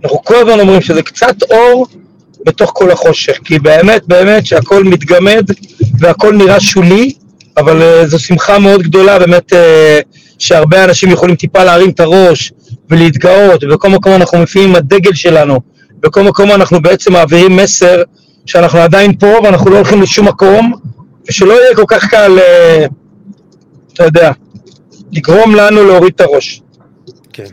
אנחנו 0.04 0.24
כל 0.24 0.36
הזמן 0.36 0.60
אומרים 0.60 0.82
שזה 0.82 1.02
קצת 1.02 1.36
אור 1.52 1.88
בתוך 2.46 2.72
כל 2.76 2.92
החושך, 2.92 3.38
כי 3.44 3.60
באמת, 3.60 4.08
באמת 4.08 4.46
שהכל 4.46 4.84
מתגמד 4.84 5.46
והכל 6.00 6.36
נראה 6.36 6.60
שולי, 6.60 7.14
אבל 7.58 7.82
uh, 7.82 8.06
זו 8.06 8.20
שמחה 8.20 8.60
מאוד 8.60 8.82
גדולה, 8.82 9.20
באמת, 9.20 9.54
uh, 9.54 9.56
שהרבה 10.40 10.84
אנשים 10.84 11.10
יכולים 11.12 11.36
טיפה 11.36 11.64
להרים 11.64 11.90
את 11.90 12.00
הראש 12.00 12.52
ולהתגאות, 12.90 13.64
ובכל 13.64 13.90
מקום 13.90 14.14
אנחנו 14.14 14.38
מופיעים 14.38 14.70
עם 14.70 14.76
הדגל 14.76 15.14
שלנו, 15.14 15.60
בכל 16.00 16.24
מקום 16.24 16.52
אנחנו 16.52 16.82
בעצם 16.82 17.14
מעבירים 17.14 17.56
מסר 17.56 18.04
שאנחנו 18.46 18.80
עדיין 18.80 19.18
פה 19.18 19.40
ואנחנו 19.44 19.70
לא 19.70 19.76
הולכים 19.76 20.02
לשום 20.02 20.28
מקום, 20.28 20.74
ושלא 21.30 21.54
יהיה 21.54 21.76
כל 21.76 21.86
כך 21.88 22.06
קל... 22.06 22.38
Uh, 22.38 22.97
אתה 23.98 24.06
יודע, 24.06 24.32
לגרום 25.12 25.56
לנו 25.56 25.86
להוריד 25.86 26.14
את 26.16 26.22
הראש. 26.22 26.62
כן, 27.34 27.48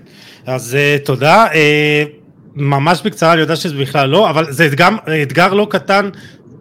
אז 0.46 0.76
uh, 0.76 1.06
תודה. 1.06 1.46
Uh, 1.46 1.54
ממש 2.56 3.02
בקצרה, 3.04 3.32
אני 3.32 3.40
יודע 3.40 3.56
שזה 3.56 3.74
בכלל 3.76 4.08
לא, 4.08 4.30
אבל 4.30 4.52
זה 4.52 4.66
אתגר, 4.66 4.88
אתגר 5.22 5.54
לא 5.54 5.66
קטן, 5.70 6.08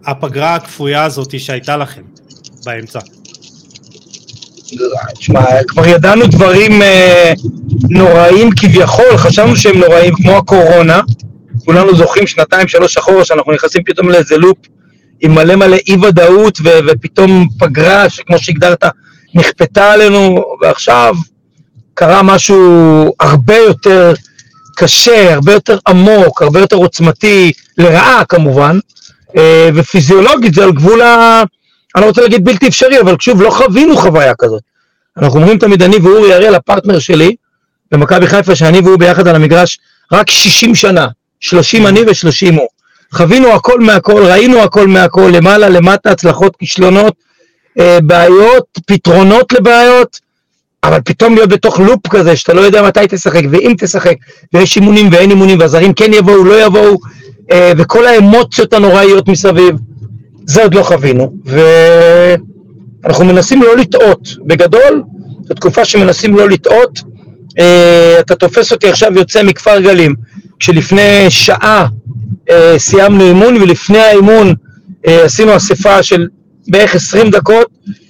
הפגרה 0.06 0.56
הכפויה 0.56 1.04
הזאת 1.04 1.40
שהייתה 1.40 1.78
לכם 1.78 2.02
באמצע. 2.66 3.00
תשמע, 5.18 5.46
כבר 5.68 5.88
ידענו 5.88 6.28
דברים 6.28 6.82
אה, 6.82 7.34
נוראים 7.90 8.50
כביכול, 8.52 9.18
חשבנו 9.18 9.56
שהם 9.56 9.78
נוראים, 9.78 10.16
כמו 10.16 10.38
הקורונה. 10.38 11.02
כולנו 11.66 11.96
זוכרים 11.96 12.28
שנתיים, 12.28 12.68
שלוש 12.68 12.98
אחורה, 12.98 13.26
שאנחנו 13.26 13.54
נכנסים 13.54 13.84
פתאום 13.84 14.10
לאיזה 14.10 14.38
לופ 14.38 14.58
עם 15.22 15.36
מלא 15.36 15.56
מלא 15.56 15.78
אי 15.88 15.96
ודאות, 15.96 16.60
ופתאום 16.64 17.48
פגרה, 17.60 18.10
שכמו 18.10 18.38
שהגדרת, 18.38 18.84
נכפתה 19.34 19.92
עלינו, 19.92 20.44
ועכשיו 20.62 21.16
קרה 21.94 22.24
משהו 22.24 23.16
הרבה 23.20 23.58
יותר 23.58 24.14
קשה, 24.76 25.34
הרבה 25.34 25.54
יותר 25.54 25.78
עמוק, 25.88 26.42
הרבה 26.42 26.60
יותר 26.60 26.76
עוצמתי, 26.76 27.52
לרעה 27.78 28.26
כמובן, 28.26 28.80
אה, 29.38 29.70
ופיזיולוגית 29.76 30.54
זה 30.54 30.64
על 30.64 30.72
גבול 30.72 31.02
ה... 31.02 31.44
אני 31.96 32.02
לא 32.02 32.08
רוצה 32.08 32.22
להגיד 32.22 32.46
בלתי 32.46 32.68
אפשרי, 32.68 33.02
אבל 33.02 33.16
שוב, 33.20 33.42
לא 33.42 33.50
חווינו 33.50 33.98
חוויה 33.98 34.34
כזאת. 34.40 34.62
אנחנו 35.18 35.40
אומרים 35.40 35.58
תמיד, 35.58 35.84
אני 35.84 35.98
ואורי 35.98 36.34
אריאל, 36.34 36.56
הפרטנר 36.56 37.00
שלי, 37.00 37.36
במכבי 37.92 38.28
חיפה, 38.28 38.56
שאני 38.56 38.80
והוא 38.80 39.00
ביחד 39.00 39.28
על 39.28 39.36
המגרש, 39.36 39.80
רק 40.12 40.30
60 40.30 40.76
שנה, 40.76 41.08
30 41.40 41.88
אני 41.88 42.02
ו-30 42.02 42.56
הוא. 42.56 42.68
חווינו 43.14 43.48
הכל 43.48 43.80
מהכל, 43.80 44.26
ראינו 44.26 44.60
הכל 44.60 44.88
מהכל, 44.88 45.32
למעלה, 45.34 45.70
למטה, 45.70 46.12
הצלחות, 46.12 46.56
כישלונות, 46.56 47.14
אה, 47.80 47.98
בעיות, 48.02 48.80
פתרונות 48.86 49.54
לבעיות, 49.54 50.20
אבל 50.84 51.00
פתאום 51.06 51.36
להיות 51.36 51.50
בתוך 51.50 51.80
לופ 51.80 52.08
כזה 52.08 52.36
שאתה 52.36 52.54
לא 52.54 52.62
יודע 52.62 52.82
מתי 52.82 53.00
תשחק 53.10 53.42
ואם 53.52 53.74
תשחק, 53.80 54.16
ויש 54.54 54.76
אימונים 54.76 55.10
ואין 55.12 55.30
אימונים, 55.30 55.60
והזרים 55.60 55.94
כן 55.94 56.14
יבואו, 56.14 56.44
לא 56.44 56.66
יבואו, 56.66 56.98
אה, 57.52 57.72
וכל 57.78 58.06
האמוציות 58.06 58.74
הנוראיות 58.74 59.28
מסביב, 59.28 59.76
זה 60.46 60.64
עוד 60.64 60.74
לא 60.74 60.84
חווינו, 60.84 61.34
ואנחנו 63.04 63.26
מנסים 63.26 63.64
לא 63.64 63.78
לטעות. 63.78 64.30
בגדול, 64.46 65.04
זו 65.48 65.54
תקופה 65.54 65.86
שמנסים 65.86 66.36
לא 66.36 66.50
לטעות. 66.50 67.00
אה, 67.60 68.16
אתה 68.20 68.36
תופס 68.36 68.72
אותי 68.72 68.90
עכשיו 68.90 69.12
יוצא 69.16 69.44
מכפר 69.44 69.80
גלים, 69.80 70.16
כשלפני 70.60 71.26
שעה 71.30 71.88
סיימנו 72.78 73.24
אימון, 73.24 73.58
ולפני 73.58 73.98
האימון 73.98 74.54
אה, 75.08 75.24
עשינו 75.24 75.56
אספה 75.56 76.04
של 76.04 76.28
בערך 76.68 76.96
20 76.96 77.30
דקות, 77.30 77.68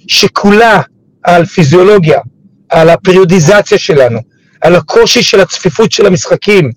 שכולה 0.08 0.80
על 1.22 1.44
פיזיולוגיה, 1.44 2.18
על 2.68 2.90
הפריודיזציה 2.90 3.78
שלנו, 3.78 4.18
על 4.60 4.76
הקושי 4.76 5.22
של 5.22 5.40
הצפיפות 5.40 5.92
של 5.92 6.06
המשחקים, 6.06 6.70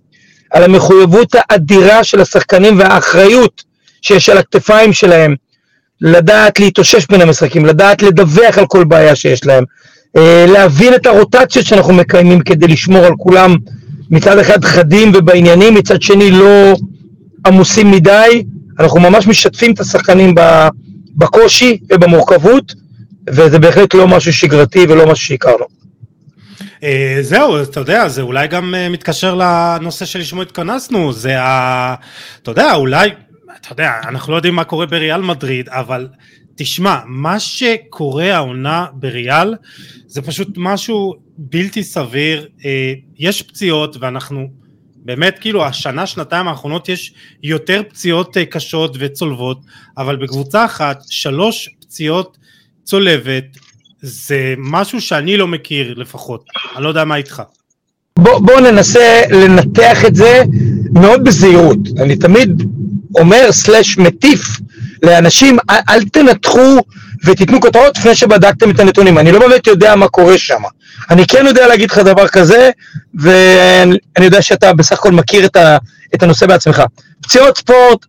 על 0.51 0.63
המחויבות 0.63 1.36
האדירה 1.36 2.03
של 2.03 2.22
השחקנים 2.22 2.79
והאחריות 2.79 3.63
שיש 4.01 4.29
על 4.29 4.38
הכתפיים 4.38 4.93
שלהם, 4.93 5.36
לדעת 6.01 6.60
להתאושש 6.60 7.05
בין 7.10 7.22
המשחקים, 7.22 7.65
לדעת 7.65 8.01
לדווח 8.01 8.57
על 8.57 8.65
כל 8.67 8.84
בעיה 8.84 9.15
שיש 9.15 9.46
להם, 9.46 9.63
אה, 10.17 10.46
להבין 10.50 10.93
את 10.93 11.05
הרוטציות 11.05 11.65
שאנחנו 11.65 11.93
מקיימים 11.93 12.39
כדי 12.39 12.67
לשמור 12.67 13.05
על 13.05 13.13
כולם 13.17 13.55
מצד 14.10 14.38
אחד 14.38 14.65
חדים 14.65 15.12
ובעניינים, 15.15 15.74
מצד 15.74 16.01
שני 16.01 16.31
לא 16.31 16.74
עמוסים 17.46 17.91
מדי, 17.91 18.43
אנחנו 18.79 19.00
ממש 19.00 19.27
משתפים 19.27 19.72
את 19.72 19.79
השחקנים 19.79 20.36
בקושי 21.18 21.78
ובמורכבות, 21.94 22.74
וזה 23.30 23.60
בהחלט 23.60 23.94
לא 23.94 24.08
משהו 24.08 24.34
שגרתי 24.34 24.86
ולא 24.90 25.12
משהו 25.12 25.26
שהכרנו. 25.26 25.66
אה, 26.84 27.18
זהו, 27.22 27.64
אתה 27.64 27.80
יודע, 27.80 28.08
זה 28.08 28.22
אולי 28.22 28.48
גם 28.48 28.76
אה, 28.76 28.90
מתקשר 28.90 29.36
לנושא 29.36 30.06
שלשמו 30.06 30.42
התכנסנו, 30.42 31.14
זה 31.14 31.42
ה... 31.42 31.96
אתה 32.42 32.52
יודע, 32.52 32.74
אולי, 32.74 33.10
אתה 33.62 33.72
יודע, 33.72 33.92
אנחנו 34.04 34.32
לא 34.32 34.38
יודעים 34.38 34.56
מה 34.56 34.64
קורה 34.64 34.86
בריאל 34.86 35.22
מדריד, 35.22 35.70
אבל 35.70 36.08
תשמע, 36.56 37.00
מה 37.06 37.40
שקורה 37.40 38.36
העונה 38.36 38.86
בריאל 38.94 39.56
זה 40.08 40.22
פשוט 40.22 40.48
משהו 40.58 41.16
בלתי 41.38 41.84
סביר, 41.84 42.48
אה, 42.66 42.94
יש 43.18 43.42
פציעות 43.42 43.98
ואנחנו 44.00 44.48
באמת 45.08 45.40
כאילו 45.40 45.66
השנה 45.66 46.08
שנתיים 46.08 46.48
האחרונות 46.48 46.90
יש 46.90 47.14
יותר 47.44 47.82
פציעות 47.90 48.38
קשות 48.50 48.96
וצולבות, 49.00 49.62
אבל 49.98 50.16
בקבוצה 50.16 50.66
אחת 50.66 51.04
שלוש 51.10 51.70
פציעות 51.80 52.38
צולבת 52.84 53.44
זה 54.02 54.54
משהו 54.58 55.02
שאני 55.02 55.38
לא 55.38 55.48
מכיר 55.48 55.94
לפחות, 55.98 56.46
אני 56.76 56.84
לא 56.84 56.90
יודע 56.90 57.06
מה 57.06 57.16
איתך. 57.16 57.42
בואו 58.20 58.42
בוא 58.42 58.60
ננסה 58.60 59.22
לנתח 59.32 60.06
את 60.06 60.16
זה 60.16 60.44
מאוד 60.92 61.24
בזהירות. 61.24 61.80
אני 61.98 62.16
תמיד 62.16 62.64
אומר 63.20 63.52
סלאש 63.52 63.98
מטיף 63.98 64.60
לאנשים, 65.04 65.58
אל, 65.70 65.80
אל 65.90 66.04
תנתחו 66.04 66.78
ותיתנו 67.27 67.62
כותרות 67.62 67.98
לפני 67.98 68.15
שבדקתם 68.15 68.69
את 68.72 68.79
הנתונים. 68.79 69.17
אני 69.17 69.31
לא 69.31 69.39
באמת 69.39 69.67
יודע 69.67 69.96
מה 69.96 70.07
קורה 70.07 70.38
שם. 70.38 70.62
אני 71.10 71.27
כן 71.27 71.46
יודע 71.46 71.67
להגיד 71.67 71.91
לך 71.91 71.98
דבר 71.98 72.27
כזה, 72.27 72.69
ואני 73.15 74.25
יודע 74.25 74.41
שאתה 74.41 74.74
בסך 74.74 75.00
הכל 75.00 75.12
מכיר 75.12 75.46
את, 75.46 75.55
ה, 75.55 75.77
את 76.15 76.24
הנושא 76.24 76.46
בעצמך. 76.46 76.84
פציעות 77.22 77.57
ספורט 77.57 78.05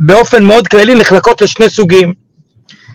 באופן 0.00 0.44
מאוד 0.44 0.68
כללי 0.68 0.94
נחלקות 0.94 1.42
לשני 1.42 1.70
סוגים. 1.70 2.14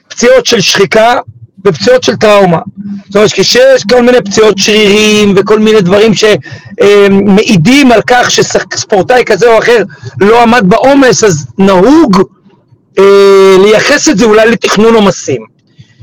פציעות 0.08 0.46
של 0.46 0.62
שחיקה 0.62 1.16
בפציעות 1.58 2.04
של 2.04 2.16
טראומה. 2.16 2.60
זאת 3.06 3.16
אומרת, 3.16 3.32
כשיש 3.32 3.84
כל 3.92 4.04
מיני 4.04 4.18
פציעות 4.22 4.58
שרירים 4.58 5.34
וכל 5.38 5.60
מיני 5.60 5.82
דברים 5.82 6.12
שמעידים 6.14 7.92
על 7.92 8.02
כך 8.08 8.32
שספורטאי 8.32 9.26
כזה 9.26 9.54
או 9.54 9.60
אחר 9.60 9.84
לא 10.22 10.42
עמד 10.42 10.64
בעומס, 10.68 11.24
אז 11.24 11.46
נהוג 11.58 12.22
אה, 13.00 13.56
לייחס 13.64 14.10
את 14.10 14.18
זה 14.18 14.26
אולי 14.26 14.52
לתכנון 14.52 14.96
עומסים. 14.96 15.57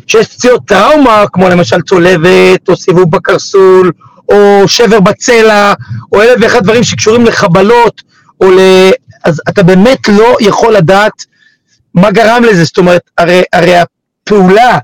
כשיש 0.06 0.26
פציעות 0.26 0.62
טראומה, 0.66 1.25
כמו 1.32 1.49
למשל 1.49 1.80
צולבת, 1.80 2.68
או 2.68 2.76
סיבוב 2.76 3.11
בקרסול, 3.11 3.92
או 4.28 4.62
שבר 4.66 5.00
בצלע, 5.00 5.73
או 6.12 6.23
אלף 6.23 6.37
ואחד 6.40 6.62
דברים 6.62 6.84
שקשורים 6.84 7.25
לחבלות, 7.26 8.02
או 8.40 8.50
ל... 8.50 8.58
אז 9.25 9.42
אתה 9.49 9.62
באמת 9.62 10.08
לא 10.08 10.37
יכול 10.40 10.75
לדעת 10.75 11.24
מה 11.94 12.11
גרם 12.11 12.44
לזה, 12.44 12.64
זאת 12.64 12.78
אומרת, 12.78 13.02
הרי, 13.18 13.42
הרי 13.52 13.74
הפעולה 13.76 14.78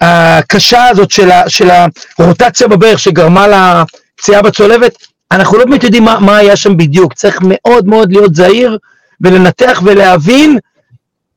הקשה 0.00 0.88
הזאת 0.88 1.10
של, 1.10 1.30
ה, 1.30 1.48
של 1.48 1.70
הרוטציה 2.18 2.68
בברך 2.68 2.98
שגרמה 2.98 3.46
לפציעה 3.48 4.42
בצולבת, 4.42 4.92
אנחנו 5.32 5.58
לא 5.58 5.64
באמת 5.64 5.84
יודעים 5.84 6.04
מה, 6.04 6.18
מה 6.18 6.36
היה 6.36 6.56
שם 6.56 6.76
בדיוק, 6.76 7.14
צריך 7.14 7.38
מאוד 7.42 7.86
מאוד 7.86 8.12
להיות 8.12 8.34
זהיר 8.34 8.78
ולנתח 9.20 9.82
ולהבין 9.84 10.58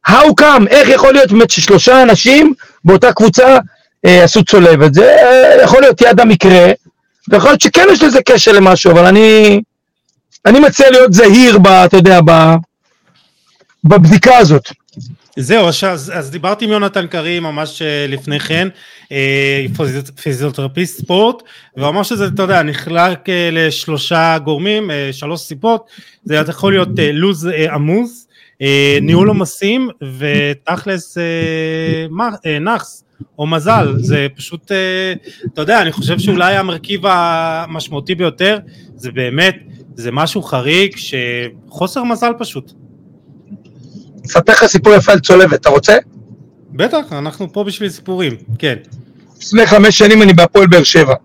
how 0.07 0.41
come, 0.41 0.67
איך 0.67 0.89
יכול 0.89 1.13
להיות 1.13 1.31
באמת 1.31 1.49
ששלושה 1.49 2.03
אנשים 2.03 2.53
באותה 2.85 3.13
קבוצה 3.13 3.57
אה, 4.05 4.23
עשו 4.23 4.43
צולבת, 4.43 4.93
זה? 4.93 5.15
אה, 5.15 5.63
יכול 5.63 5.81
להיות 5.81 6.01
יד 6.01 6.19
המקרה, 6.19 6.71
ויכול 7.29 7.49
להיות 7.49 7.61
שכן 7.61 7.87
יש 7.91 8.03
לזה 8.03 8.19
קשר 8.25 8.51
למשהו, 8.51 8.91
אבל 8.91 9.05
אני, 9.05 9.61
אני 10.45 10.59
מציע 10.59 10.91
להיות 10.91 11.13
זהיר, 11.13 11.57
ב, 11.57 11.67
אתה 11.67 11.97
יודע, 11.97 12.19
ב, 12.25 12.31
בבדיקה 13.83 14.37
הזאת. 14.37 14.69
זהו, 15.37 15.67
אז, 15.67 16.11
אז 16.15 16.31
דיברתי 16.31 16.65
עם 16.65 16.71
יונתן 16.71 17.07
קרי 17.07 17.39
ממש 17.39 17.81
אה, 17.81 18.05
לפני 18.09 18.39
כן, 18.39 18.67
אה, 19.11 19.65
פיזיותרפיסט 20.23 21.01
ספורט, 21.01 21.43
והוא 21.77 21.89
אמר 21.89 22.03
שזה, 22.03 22.27
אתה 22.27 22.43
יודע, 22.43 22.63
נחלק 22.63 23.29
אה, 23.29 23.49
לשלושה 23.51 24.37
גורמים, 24.43 24.91
שלוש 25.11 25.41
סיבות, 25.41 25.87
זה 26.23 26.35
יכול 26.47 26.73
להיות 26.73 26.89
לוז 27.13 27.49
עמוס, 27.71 28.27
ניהול 29.01 29.27
עומסים, 29.27 29.89
ותכלס 30.17 31.17
נאחס. 32.61 33.03
או 33.39 33.47
מזל, 33.47 33.93
זה 33.97 34.27
פשוט, 34.35 34.71
אתה 35.53 35.61
יודע, 35.61 35.81
אני 35.81 35.91
חושב 35.91 36.19
שאולי 36.19 36.55
המרכיב 36.55 37.01
המשמעותי 37.05 38.15
ביותר 38.15 38.59
זה 38.95 39.11
באמת, 39.11 39.55
זה 39.95 40.11
משהו 40.11 40.43
חריג 40.43 40.95
שחוסר 40.97 42.03
מזל 42.03 42.31
פשוט. 42.39 42.71
אספר 44.25 44.51
לך 44.51 44.65
סיפור 44.65 44.93
יפה 44.93 45.11
על 45.11 45.19
צולבת, 45.19 45.53
אתה 45.53 45.69
רוצה? 45.69 45.97
בטח, 46.71 47.05
אנחנו 47.11 47.53
פה 47.53 47.63
בשביל 47.63 47.89
סיפורים, 47.89 48.35
כן. 48.59 48.75
לפני 49.41 49.65
חמש 49.65 49.97
שנים 49.97 50.21
אני 50.21 50.33
בהפועל 50.33 50.67
באר 50.67 50.83
שבע. 50.83 51.15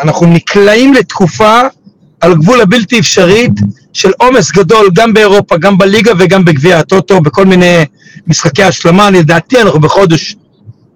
אנחנו 0.00 0.26
נקלעים 0.26 0.94
לתקופה 0.94 1.60
על 2.20 2.34
גבול 2.34 2.60
הבלתי 2.60 2.98
אפשרית 2.98 3.52
של 3.92 4.10
עומס 4.18 4.50
גדול 4.50 4.90
גם 4.94 5.12
באירופה, 5.12 5.56
גם 5.56 5.78
בליגה 5.78 6.12
וגם 6.18 6.44
בגביע 6.44 6.78
הטוטו, 6.78 7.20
בכל 7.20 7.44
מיני 7.44 7.84
משחקי 8.26 8.62
השלמה. 8.62 9.10
לדעתי 9.10 9.62
אנחנו 9.62 9.80
בחודש 9.80 10.36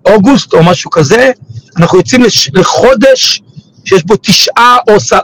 אוגוסט 0.06 0.52
או 0.52 0.62
משהו 0.62 0.90
כזה, 0.90 1.30
אנחנו 1.76 1.98
יוצאים 1.98 2.22
לחודש 2.54 3.42
שיש 3.84 4.04
בו 4.04 4.14
תשעה 4.22 4.76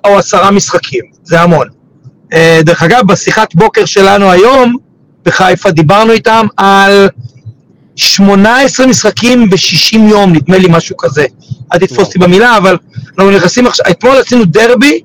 או 0.04 0.18
עשרה 0.18 0.50
משחקים, 0.50 1.04
זה 1.24 1.40
המון. 1.40 1.68
אה, 2.32 2.60
דרך 2.62 2.82
אגב, 2.82 3.06
בשיחת 3.06 3.54
בוקר 3.54 3.84
שלנו 3.84 4.30
היום, 4.30 4.76
בחיפה, 5.24 5.70
דיברנו 5.70 6.12
איתם 6.12 6.46
על 6.56 7.08
18 7.96 8.86
משחקים 8.86 9.50
ב-60 9.50 9.98
יום, 9.98 10.32
נדמה 10.32 10.58
לי 10.58 10.66
משהו 10.70 10.96
כזה. 10.96 11.24
אל 11.72 11.78
תתפוס 11.78 12.06
אותי 12.06 12.18
במילה, 12.18 12.56
אבל 12.56 12.76
אנחנו 13.08 13.30
נכנסים 13.30 13.66
עכשיו, 13.66 13.86
אתמול 13.90 14.16
עשינו 14.16 14.44
דרבי, 14.44 15.00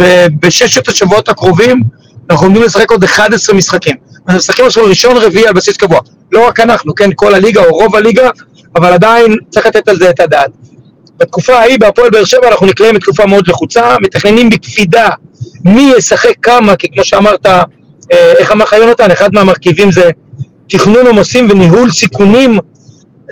ובששת 0.00 0.88
השבועות 0.88 1.28
הקרובים 1.28 1.82
אנחנו 2.30 2.46
עומדים 2.46 2.62
לשחק 2.62 2.90
עוד 2.90 3.04
11 3.04 3.56
משחקים. 3.56 3.96
אנחנו 4.26 4.38
משחקים 4.38 4.64
עכשיו 4.64 4.84
ראשון 4.84 5.16
רביעי 5.16 5.46
על 5.46 5.52
בסיס 5.52 5.76
קבוע. 5.76 6.00
לא 6.32 6.48
רק 6.48 6.60
אנחנו, 6.60 6.94
כן, 6.94 7.10
כל 7.14 7.34
הליגה 7.34 7.64
או 7.64 7.70
רוב 7.70 7.96
הליגה, 7.96 8.30
אבל 8.76 8.92
עדיין 8.92 9.36
צריך 9.50 9.66
לתת 9.66 9.88
על 9.88 9.96
זה 9.96 10.10
את 10.10 10.20
הדעת. 10.20 10.50
בתקופה 11.18 11.58
ההיא 11.58 11.78
בהפועל 11.78 12.10
באר 12.10 12.24
שבע 12.24 12.48
אנחנו 12.48 12.66
נקלעים 12.66 12.94
לתקופה 12.94 13.26
מאוד 13.26 13.48
לחוצה, 13.48 13.96
מתכננים 14.00 14.50
בקפידה 14.50 15.08
מי 15.64 15.92
ישחק 15.96 16.34
כמה, 16.42 16.76
כי 16.76 16.88
כמו 16.92 17.04
שאמרת, 17.04 17.46
אה, 17.46 17.62
איך 18.38 18.52
אמר 18.52 18.64
לך 18.64 18.72
יונתן, 18.72 19.10
אחד 19.10 19.34
מהמרכיבים 19.34 19.92
זה 19.92 20.10
תכנון 20.68 21.06
עומסים 21.06 21.50
וניהול 21.50 21.90
סיכונים. 21.90 22.58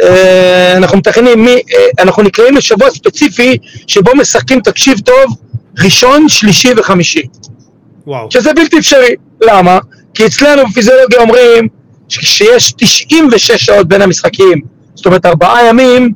אה, 0.02 0.76
אנחנו 0.76 0.98
מתכננים, 0.98 1.48
אה, 1.48 1.54
אנחנו 1.98 2.22
נקראים 2.22 2.56
לשבוע 2.56 2.90
ספציפי 2.90 3.58
שבו 3.86 4.10
משחקים, 4.14 4.60
תקשיב 4.60 4.98
טוב, 5.00 5.36
ראשון, 5.84 6.28
שלישי 6.28 6.72
וחמישי. 6.76 7.22
וואו. 8.06 8.30
שזה 8.30 8.52
בלתי 8.52 8.78
אפשרי. 8.78 9.14
למה? 9.40 9.78
כי 10.14 10.26
אצלנו 10.26 10.66
בפיזיולוגיה 10.66 11.20
אומרים 11.20 11.68
שיש 12.08 12.72
96 12.76 13.64
שעות 13.64 13.88
בין 13.88 14.02
המשחקים, 14.02 14.60
זאת 14.94 15.06
אומרת 15.06 15.26
ארבעה 15.26 15.66
ימים, 15.66 16.12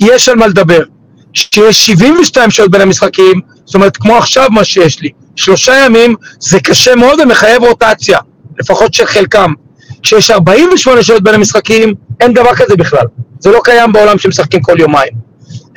יש 0.00 0.28
על 0.28 0.36
מה 0.36 0.46
לדבר. 0.46 0.82
כשיש 1.32 1.86
72 1.86 2.50
שעות 2.50 2.70
בין 2.70 2.80
המשחקים, 2.80 3.40
זאת 3.64 3.74
אומרת 3.74 3.96
כמו 3.96 4.16
עכשיו 4.16 4.48
מה 4.50 4.64
שיש 4.64 5.00
לי, 5.00 5.08
שלושה 5.36 5.72
ימים 5.86 6.14
זה 6.40 6.60
קשה 6.60 6.96
מאוד 6.96 7.20
ומחייב 7.20 7.62
רוטציה, 7.62 8.18
לפחות 8.60 8.94
של 8.94 9.06
חלקם. 9.06 9.52
כשיש 10.04 10.30
48 10.30 11.02
שעות 11.02 11.22
בין 11.22 11.34
המשחקים, 11.34 11.94
אין 12.20 12.34
דבר 12.34 12.54
כזה 12.54 12.76
בכלל. 12.76 13.06
זה 13.38 13.50
לא 13.50 13.60
קיים 13.64 13.92
בעולם 13.92 14.18
שמשחקים 14.18 14.62
כל 14.62 14.80
יומיים. 14.80 15.12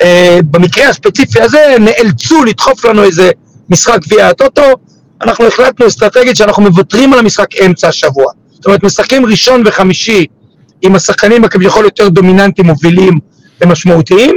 Uh, 0.02 0.06
במקרה 0.50 0.88
הספציפי 0.88 1.40
הזה 1.40 1.76
נאלצו 1.80 2.44
לדחוף 2.44 2.84
לנו 2.84 3.04
איזה 3.04 3.30
משחק 3.68 3.98
גביע 4.02 4.28
הטוטו, 4.28 4.62
אנחנו 5.22 5.46
החלטנו 5.46 5.86
אסטרטגית 5.86 6.36
שאנחנו 6.36 6.62
מוותרים 6.62 7.12
על 7.12 7.18
המשחק 7.18 7.56
אמצע 7.66 7.88
השבוע. 7.88 8.32
זאת 8.50 8.66
אומרת, 8.66 8.82
משחקים 8.82 9.26
ראשון 9.26 9.62
וחמישי 9.66 10.26
עם 10.82 10.94
השחקנים 10.94 11.44
הכביכול 11.44 11.84
יותר 11.84 12.08
דומיננטיים, 12.08 12.66
מובילים 12.66 13.18
ומשמעותיים, 13.60 14.36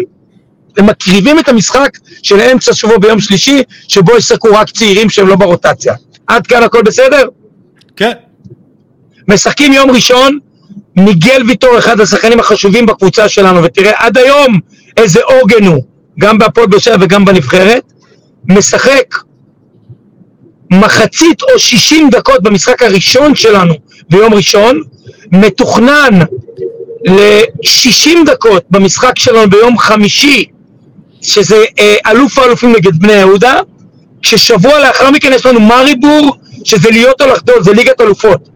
ומקריבים 0.77 1.39
את 1.39 1.49
המשחק 1.49 1.97
של 2.23 2.39
אמצע 2.39 2.73
שבוע 2.73 2.97
ביום 2.97 3.19
שלישי, 3.19 3.63
שבו 3.88 4.17
ישחקו 4.17 4.47
רק 4.54 4.69
צעירים 4.69 5.10
שהם 5.10 5.27
לא 5.27 5.36
ברוטציה. 5.36 5.93
עד 6.27 6.47
כאן 6.47 6.63
הכל 6.63 6.82
בסדר? 6.82 7.27
כן. 7.95 8.12
משחקים 9.28 9.74
יום 9.74 9.92
ראשון, 9.92 10.40
מיגל 10.96 11.44
ויטור 11.48 11.80
אחד 11.80 12.00
השחקנים 12.00 12.40
החשובים 12.40 12.86
בקבוצה 12.86 13.30
שלנו, 13.30 13.64
ותראה 13.64 13.92
עד 13.96 14.18
היום 14.18 14.60
איזה 14.98 15.20
עוגן 15.24 15.66
הוא, 15.66 15.84
גם 16.20 16.38
בהפועל 16.38 16.68
באר 16.68 16.80
שבע 16.80 16.96
וגם 17.00 17.26
בנבחרת, 17.26 17.84
משחק 18.46 19.16
מחצית 20.72 21.42
או 21.42 21.60
60 21.60 22.10
דקות 22.10 22.44
במשחק 22.44 22.84
הראשון 22.84 23.36
שלנו 23.36 23.74
ביום 24.10 24.34
ראשון, 24.34 24.82
מתוכנן 25.32 26.20
ל-60 27.06 28.10
דקות 28.26 28.64
במשחק 28.70 29.20
שלנו 29.20 29.50
ביום 29.50 29.78
חמישי, 29.78 30.46
שזה 31.22 31.64
אה, 31.80 31.96
אלוף 32.08 32.40
האלופים 32.40 32.72
נגד 32.76 33.00
בני 33.00 33.14
יהודה, 33.14 33.56
כששבוע 34.22 34.80
לאחר 34.80 35.12
מכן 35.12 35.34
יש 35.34 35.46
לנו 35.46 35.60
מריבור, 35.60 36.36
שזה 36.64 36.92
להיות 36.92 37.22
או 37.22 37.28
לחדול, 37.28 37.64
זה 37.64 37.74
ליגת 37.74 38.02
אלופות. 38.02 38.50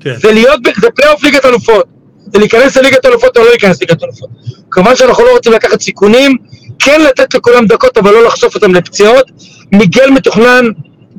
כן. 0.00 0.14
זה 0.22 0.32
להיות, 0.32 0.60
זה 0.80 0.90
פלייאוף 0.90 1.22
ליגת 1.22 1.44
אלופות. 1.44 1.84
זה 2.32 2.38
להיכנס 2.38 2.76
לליגת 2.76 3.06
אלופות 3.06 3.36
או 3.36 3.42
לא 3.42 3.50
להיכנס 3.50 3.82
לליגת 3.82 4.02
אלופות. 4.02 4.30
כמובן 4.70 4.96
שאנחנו 4.96 5.24
לא 5.24 5.30
רוצים 5.30 5.52
לקחת 5.52 5.80
סיכונים, 5.80 6.36
כן 6.78 7.00
לתת 7.00 7.34
לכולם 7.34 7.66
דקות, 7.66 7.98
אבל 7.98 8.10
לא 8.10 8.24
לחשוף 8.24 8.54
אותם 8.54 8.74
לפציעות. 8.74 9.30
מיגל 9.72 10.10
מתוכנן 10.10 10.64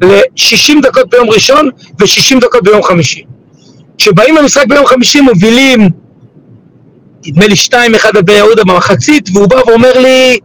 ל-60 0.02 0.82
דקות 0.82 1.10
ביום 1.10 1.30
ראשון 1.30 1.70
ו-60 2.00 2.40
דקות 2.42 2.64
ביום 2.64 2.84
חמישי. 2.84 3.24
כשבאים 3.98 4.36
למשחק 4.36 4.66
ביום 4.68 4.86
חמישי 4.86 5.22
מובילים, 5.22 5.90
נדמה 7.26 7.48
לי 7.48 7.56
2-1 7.70 7.76
בבני 8.14 8.38
יהודה 8.38 8.64
במחצית, 8.64 9.30
והוא 9.34 9.48
בא 9.48 9.56
ואומר 9.56 10.00
לי, 10.00 10.40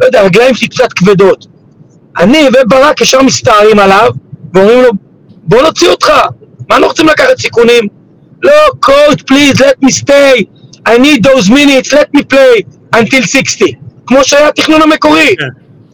לא 0.00 0.06
יודע, 0.06 0.20
הרגליים 0.20 0.54
שלי 0.54 0.68
קצת 0.68 0.92
כבדות. 0.92 1.46
אני 2.18 2.48
וברק 2.48 3.00
ישר 3.00 3.22
מסתערים 3.22 3.78
עליו, 3.78 4.10
ואומרים 4.54 4.80
לו, 4.82 4.90
בוא 5.42 5.62
נוציא 5.62 5.88
אותך, 5.88 6.12
אנחנו 6.70 6.86
רוצים 6.86 7.06
לקחת 7.06 7.38
סיכונים? 7.38 7.84
לא, 8.42 8.52
coach, 8.86 9.22
please, 9.30 9.58
let 9.58 9.84
me 9.84 9.90
stay, 9.90 10.44
I 10.88 10.98
need 10.98 11.22
those 11.22 11.50
minutes, 11.50 11.92
let 11.92 12.16
me 12.16 12.20
play 12.34 12.62
until 12.96 13.26
60, 13.26 13.68
כמו 14.06 14.24
שהיה 14.24 14.48
התכנון 14.48 14.82
המקורי. 14.82 15.36
כן, 15.36 15.46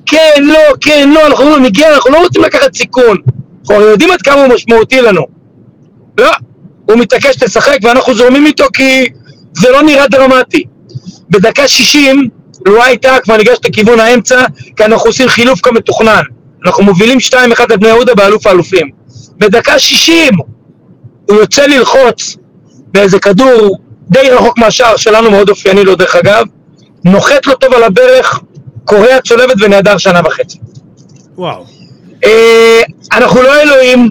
כן 0.06 0.44
לא, 0.44 0.58
כן, 0.80 1.10
לא, 1.14 1.26
אנחנו 1.26 1.44
אומרים, 1.44 1.62
מגיע, 1.62 1.94
אנחנו 1.94 2.10
לא 2.10 2.22
רוצים 2.22 2.42
לקחת 2.42 2.74
סיכון. 2.74 3.16
אנחנו 3.60 3.84
יודעים 3.84 4.10
עד 4.10 4.22
כמה 4.22 4.44
הוא 4.44 4.54
משמעותי 4.54 5.02
לנו. 5.02 5.26
לא, 6.18 6.30
הוא 6.86 6.98
מתעקש 6.98 7.42
לשחק 7.42 7.78
ואנחנו 7.82 8.14
זורמים 8.14 8.46
איתו 8.46 8.64
כי 8.72 9.06
זה 9.52 9.70
לא 9.70 9.82
נראה 9.82 10.08
דרמטי. 10.08 10.64
בדקה 11.30 11.68
60, 11.68 12.28
לו 12.66 12.82
הייתה 12.82 13.16
כבר 13.24 13.36
ניגשת 13.36 13.64
לכיוון 13.64 14.00
האמצע, 14.00 14.44
כי 14.76 14.84
אנחנו 14.84 15.06
עושים 15.06 15.28
חילוף 15.28 15.60
כמתוכנן. 15.60 16.22
אנחנו 16.66 16.84
מובילים 16.84 17.18
2-1 17.18 17.34
על 17.70 17.76
בני 17.76 17.88
יהודה 17.88 18.14
באלוף 18.14 18.46
האלופים. 18.46 18.90
בדקה 19.38 19.78
60 19.78 20.34
הוא 21.26 21.36
יוצא 21.36 21.66
ללחוץ 21.66 22.36
באיזה 22.92 23.18
כדור 23.18 23.78
די 24.10 24.30
רחוק 24.30 24.58
מהשער 24.58 24.96
שלנו, 24.96 25.30
מאוד 25.30 25.50
אופייני 25.50 25.84
לו 25.84 25.96
דרך 25.96 26.16
אגב, 26.16 26.44
נוחת 27.04 27.46
לו 27.46 27.54
טוב 27.54 27.74
על 27.74 27.82
הברך, 27.82 28.40
קורע 28.84 29.20
צולבת 29.20 29.56
ונעדר 29.60 29.98
שנה 29.98 30.20
וחצי. 30.24 30.58
וואו. 31.38 31.64
אה, 32.24 32.82
אנחנו 33.12 33.42
לא 33.42 33.62
אלוהים, 33.62 34.10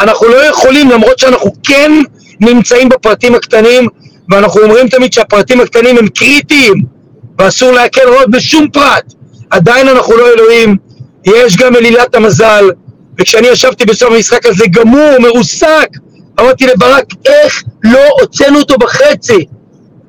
אנחנו 0.00 0.28
לא 0.28 0.44
יכולים, 0.44 0.90
למרות 0.90 1.18
שאנחנו 1.18 1.52
כן 1.62 1.92
נמצאים 2.40 2.88
בפרטים 2.88 3.34
הקטנים, 3.34 3.88
ואנחנו 4.30 4.60
אומרים 4.60 4.88
תמיד 4.88 5.12
שהפרטים 5.12 5.60
הקטנים 5.60 5.98
הם 5.98 6.08
קריטיים, 6.08 6.74
ואסור 7.38 7.72
להקל 7.72 8.08
ראש 8.08 8.24
בשום 8.30 8.68
פרט. 8.68 9.14
עדיין 9.50 9.88
אנחנו 9.88 10.16
לא 10.16 10.28
אלוהים, 10.28 10.76
יש 11.24 11.56
גם 11.56 11.76
אלילת 11.76 12.14
המזל, 12.14 12.70
וכשאני 13.20 13.48
ישבתי 13.48 13.84
בסוף 13.84 14.12
המשחק 14.12 14.46
הזה 14.46 14.64
גמור, 14.70 15.18
מרוסק, 15.20 15.88
אמרתי 16.40 16.66
לברק, 16.66 17.04
איך 17.26 17.62
לא 17.84 18.00
הוצאנו 18.20 18.58
אותו 18.58 18.78
בחצי? 18.78 19.44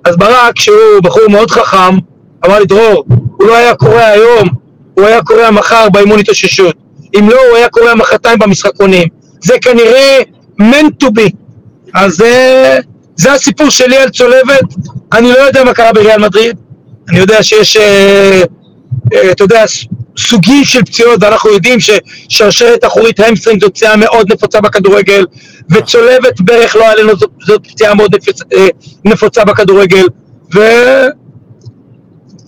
אז 0.03 0.17
ברק, 0.17 0.59
שהוא 0.59 0.99
בחור 1.03 1.23
מאוד 1.29 1.51
חכם, 1.51 1.97
אמר 2.45 2.59
לי, 2.59 2.65
דרור, 2.65 3.03
הוא 3.37 3.47
לא 3.47 3.55
היה 3.55 3.75
קורא 3.75 4.01
היום, 4.01 4.49
הוא 4.93 5.05
היה 5.05 5.21
קורא 5.23 5.51
מחר 5.51 5.89
באימון 5.89 6.19
התאוששות. 6.19 6.75
אם 7.19 7.29
לא, 7.29 7.39
הוא 7.49 7.57
היה 7.57 7.69
קורא 7.69 7.95
מחרתיים 7.95 8.39
במשחקונים. 8.39 9.07
זה 9.43 9.53
כנראה 9.61 10.19
meant 10.61 11.03
to 11.03 11.07
be. 11.07 11.31
אז 11.93 12.15
זה, 12.15 12.79
זה 13.15 13.33
הסיפור 13.33 13.69
שלי 13.69 13.97
על 13.97 14.09
צולבת. 14.09 14.75
אני 15.13 15.29
לא 15.29 15.37
יודע 15.37 15.63
מה 15.63 15.73
קרה 15.73 15.93
בריאל 15.93 16.21
מדריד. 16.21 16.57
אני 17.09 17.19
יודע 17.19 17.43
שיש, 17.43 17.77
אה, 17.77 18.41
אה, 19.13 19.31
אתה 19.31 19.43
יודע, 19.43 19.63
סוגים 20.17 20.65
של 20.65 20.83
פציעות, 20.83 21.23
ואנחנו 21.23 21.49
יודעים 21.49 21.79
ששרשרת 21.79 22.85
אחורית 22.85 23.19
hamstring 23.19 23.61
זו 23.61 23.69
פציעה 23.69 23.95
מאוד 23.95 24.33
נפוצה 24.33 24.61
בכדורגל, 24.61 25.25
וצולבת 25.69 26.41
ברך 26.41 26.75
לא 26.75 26.91
עלינו 26.91 27.11
זאת 27.45 27.67
פציעה 27.67 27.95
מאוד 27.95 28.15
נפוצ, 28.15 28.41
אה, 28.53 28.67
נפוצה 29.05 29.45
בכדורגל, 29.45 30.05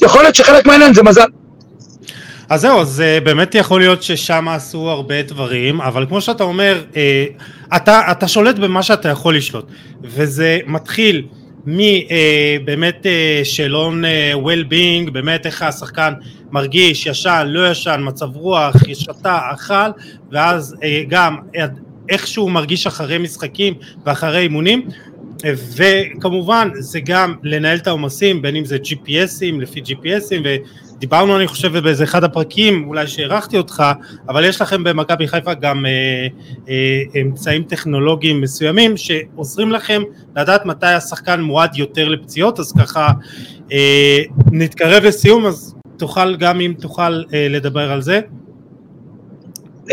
ויכול 0.01 0.21
להיות 0.21 0.36
שחלק 0.36 0.65
מהעניין 0.65 0.93
זה 0.93 1.03
מזל. 1.03 1.27
אז 2.49 2.62
זהו, 2.62 2.82
אז 2.82 3.01
אה, 3.01 3.19
באמת 3.19 3.56
יכול 3.56 3.80
להיות 3.80 4.03
ששם 4.03 4.47
עשו 4.47 4.89
הרבה 4.89 5.21
דברים, 5.21 5.82
אבל 5.82 6.06
כמו 6.10 6.21
שאתה 6.21 6.43
אומר, 6.43 6.84
אה, 6.95 7.25
אתה, 7.75 8.01
אתה 8.12 8.27
שולט 8.27 8.56
במה 8.56 8.84
שאתה 8.84 9.10
יכול 9.10 9.36
לשלוט, 9.36 9.65
וזה 10.03 10.60
מתחיל 10.67 11.23
מבאמת 11.67 13.06
שאלון 13.43 14.03
well-being, 14.45 15.12
באמת 15.12 15.45
איך 15.45 15.62
השחקן 15.62 16.13
מרגיש, 16.51 17.06
ישן, 17.06 17.45
לא 17.47 17.71
ישן, 17.71 18.01
מצב 18.03 18.36
רוח, 18.36 18.75
שתה, 18.93 19.39
אכל, 19.53 19.89
ואז 20.32 20.75
גם 21.08 21.36
איך 22.10 22.27
שהוא 22.27 22.51
מרגיש 22.51 22.88
אחרי 22.88 23.17
משחקים 23.17 23.73
ואחרי 24.06 24.39
אימונים, 24.39 24.88
וכמובן 25.75 26.69
זה 26.73 26.99
גם 26.99 27.36
לנהל 27.43 27.77
את 27.77 27.88
העומסים 27.88 28.41
בין 28.41 28.56
אם 28.56 28.65
זה 28.65 28.77
GPSים 28.77 29.62
לפי 29.62 29.80
GPSים 29.80 30.43
ודיברנו 30.97 31.38
אני 31.38 31.47
חושב 31.47 31.77
באיזה 31.77 32.03
אחד 32.03 32.23
הפרקים 32.23 32.88
אולי 32.88 33.07
שהערכתי 33.07 33.57
אותך 33.57 33.83
אבל 34.29 34.45
יש 34.45 34.62
לכם 34.62 34.83
במכבי 34.83 35.27
חיפה 35.27 35.53
גם 35.53 35.86
אה, 35.86 35.91
אה, 36.69 37.21
אמצעים 37.21 37.63
טכנולוגיים 37.63 38.41
מסוימים 38.41 38.97
שעוזרים 38.97 39.71
לכם 39.71 40.01
לדעת 40.36 40.65
מתי 40.65 40.88
השחקן 40.88 41.41
מועד 41.41 41.75
יותר 41.75 42.07
לפציעות 42.07 42.60
אז 42.60 42.73
ככה 42.79 43.10
אה, 43.71 44.19
נתקרב 44.51 45.03
לסיום 45.03 45.45
אז 45.45 45.75
תוכל 45.97 46.36
גם 46.36 46.62
אם 46.62 46.73
תוכל 46.79 47.23
אה, 47.33 47.47
לדבר 47.49 47.91
על 47.91 48.01
זה 48.01 48.19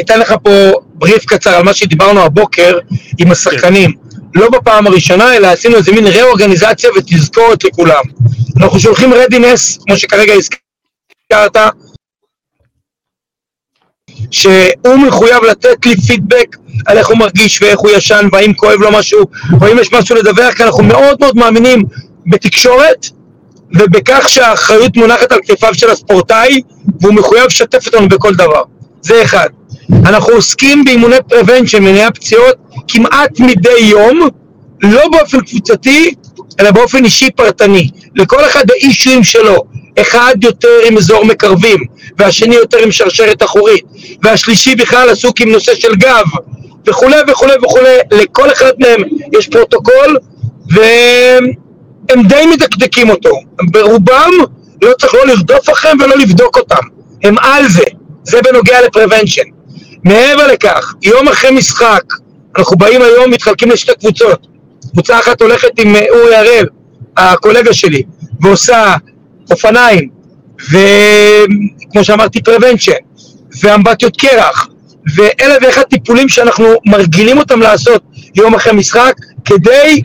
אתן 0.00 0.20
לך 0.20 0.34
פה 0.42 0.50
בריף 0.94 1.24
קצר 1.24 1.50
על 1.50 1.62
מה 1.62 1.74
שדיברנו 1.74 2.20
הבוקר 2.20 2.78
עם 3.18 3.30
השחקנים. 3.30 3.92
לא 4.34 4.50
בפעם 4.50 4.86
הראשונה, 4.86 5.36
אלא 5.36 5.46
עשינו 5.46 5.76
איזה 5.76 5.92
מין 5.92 6.06
ראורגניזציה 6.06 6.90
ותזכורת 6.96 7.64
לכולם. 7.64 8.02
אנחנו 8.56 8.80
שולחים 8.80 9.14
רדינס, 9.14 9.78
כמו 9.86 9.96
שכרגע 9.96 10.32
הזכרת, 11.34 11.56
שהוא 14.30 14.96
מחויב 15.06 15.44
לתת 15.44 15.86
לי 15.86 15.96
פידבק 15.96 16.56
על 16.86 16.98
איך 16.98 17.08
הוא 17.08 17.18
מרגיש 17.18 17.62
ואיך 17.62 17.78
הוא 17.78 17.90
ישן 17.90 18.28
והאם 18.32 18.54
כואב 18.54 18.80
לו 18.80 18.92
משהו 18.92 19.24
או 19.60 19.72
אם 19.72 19.78
יש 19.78 19.92
משהו 19.92 20.16
לדווח, 20.16 20.54
כי 20.54 20.64
אנחנו 20.64 20.82
מאוד 20.82 21.16
מאוד 21.20 21.36
מאמינים 21.36 21.82
בתקשורת 22.26 23.06
ובכך 23.74 24.28
שהאחריות 24.28 24.96
מונחת 24.96 25.32
על 25.32 25.38
כתפיו 25.46 25.74
של 25.74 25.90
הספורטאי 25.90 26.62
והוא 27.00 27.14
מחויב 27.14 27.44
לשתף 27.44 27.86
אותנו 27.86 28.08
בכל 28.08 28.34
דבר. 28.34 28.62
זה 29.02 29.22
אחד. 29.22 29.48
אנחנו 30.06 30.32
עוסקים 30.32 30.84
באימוני 30.84 31.16
פרוונצ'ן, 31.28 31.82
מניעה 31.82 32.10
פציעות, 32.10 32.56
כמעט 32.88 33.40
מדי 33.40 33.78
יום, 33.80 34.28
לא 34.82 35.08
באופן 35.12 35.40
קבוצתי, 35.40 36.14
אלא 36.60 36.70
באופן 36.70 37.04
אישי 37.04 37.30
פרטני. 37.30 37.90
לכל 38.14 38.44
אחד 38.44 38.64
האישיואים 38.70 39.24
שלו. 39.24 39.64
אחד 40.00 40.34
יותר 40.42 40.78
עם 40.86 40.96
אזור 40.96 41.24
מקרבים, 41.24 41.78
והשני 42.18 42.54
יותר 42.54 42.78
עם 42.78 42.92
שרשרת 42.92 43.42
אחורית, 43.42 43.84
והשלישי 44.22 44.74
בכלל 44.74 45.10
עסוק 45.10 45.40
עם 45.40 45.52
נושא 45.52 45.74
של 45.74 45.94
גב, 45.94 46.24
וכולי 46.86 47.16
וכולי 47.28 47.52
וכולי. 47.62 47.96
לכל 48.10 48.52
אחד 48.52 48.72
מהם 48.78 49.02
יש 49.38 49.48
פרוטוקול, 49.48 50.18
והם 50.70 52.22
די 52.28 52.46
מדקדקים 52.52 53.10
אותו. 53.10 53.40
ברובם 53.70 54.30
לא 54.82 54.92
צריך 55.00 55.14
לא 55.14 55.26
לרדוף 55.26 55.70
אחריהם 55.70 56.00
ולא 56.00 56.16
לבדוק 56.16 56.56
אותם. 56.56 56.86
הם 57.22 57.38
על 57.38 57.68
זה. 57.68 57.84
זה 58.24 58.42
בנוגע 58.42 58.82
ל 58.86 58.91
prevention. 58.91 59.42
מעבר 60.04 60.46
לכך, 60.46 60.94
יום 61.02 61.28
אחרי 61.28 61.50
משחק, 61.50 62.02
אנחנו 62.58 62.76
באים 62.76 63.02
היום, 63.02 63.30
מתחלקים 63.30 63.70
לשתי 63.70 63.92
קבוצות. 64.00 64.46
קבוצה 64.94 65.18
אחת 65.18 65.42
הולכת 65.42 65.78
עם 65.78 65.96
אה, 65.96 66.04
אורי 66.10 66.36
הראל, 66.36 66.66
הקולגה 67.16 67.72
שלי, 67.72 68.02
ועושה 68.40 68.94
אופניים, 69.50 70.08
וכמו 70.58 72.04
שאמרתי, 72.04 72.42
prevention, 72.42 72.92
ואמבטיות 73.62 74.16
קרח, 74.16 74.68
ואלף 75.16 75.62
ואחד 75.62 75.82
טיפולים 75.82 76.28
שאנחנו 76.28 76.64
מרגילים 76.86 77.38
אותם 77.38 77.60
לעשות 77.60 78.02
יום 78.34 78.54
אחרי 78.54 78.72
משחק, 78.72 79.14
כדי 79.44 80.02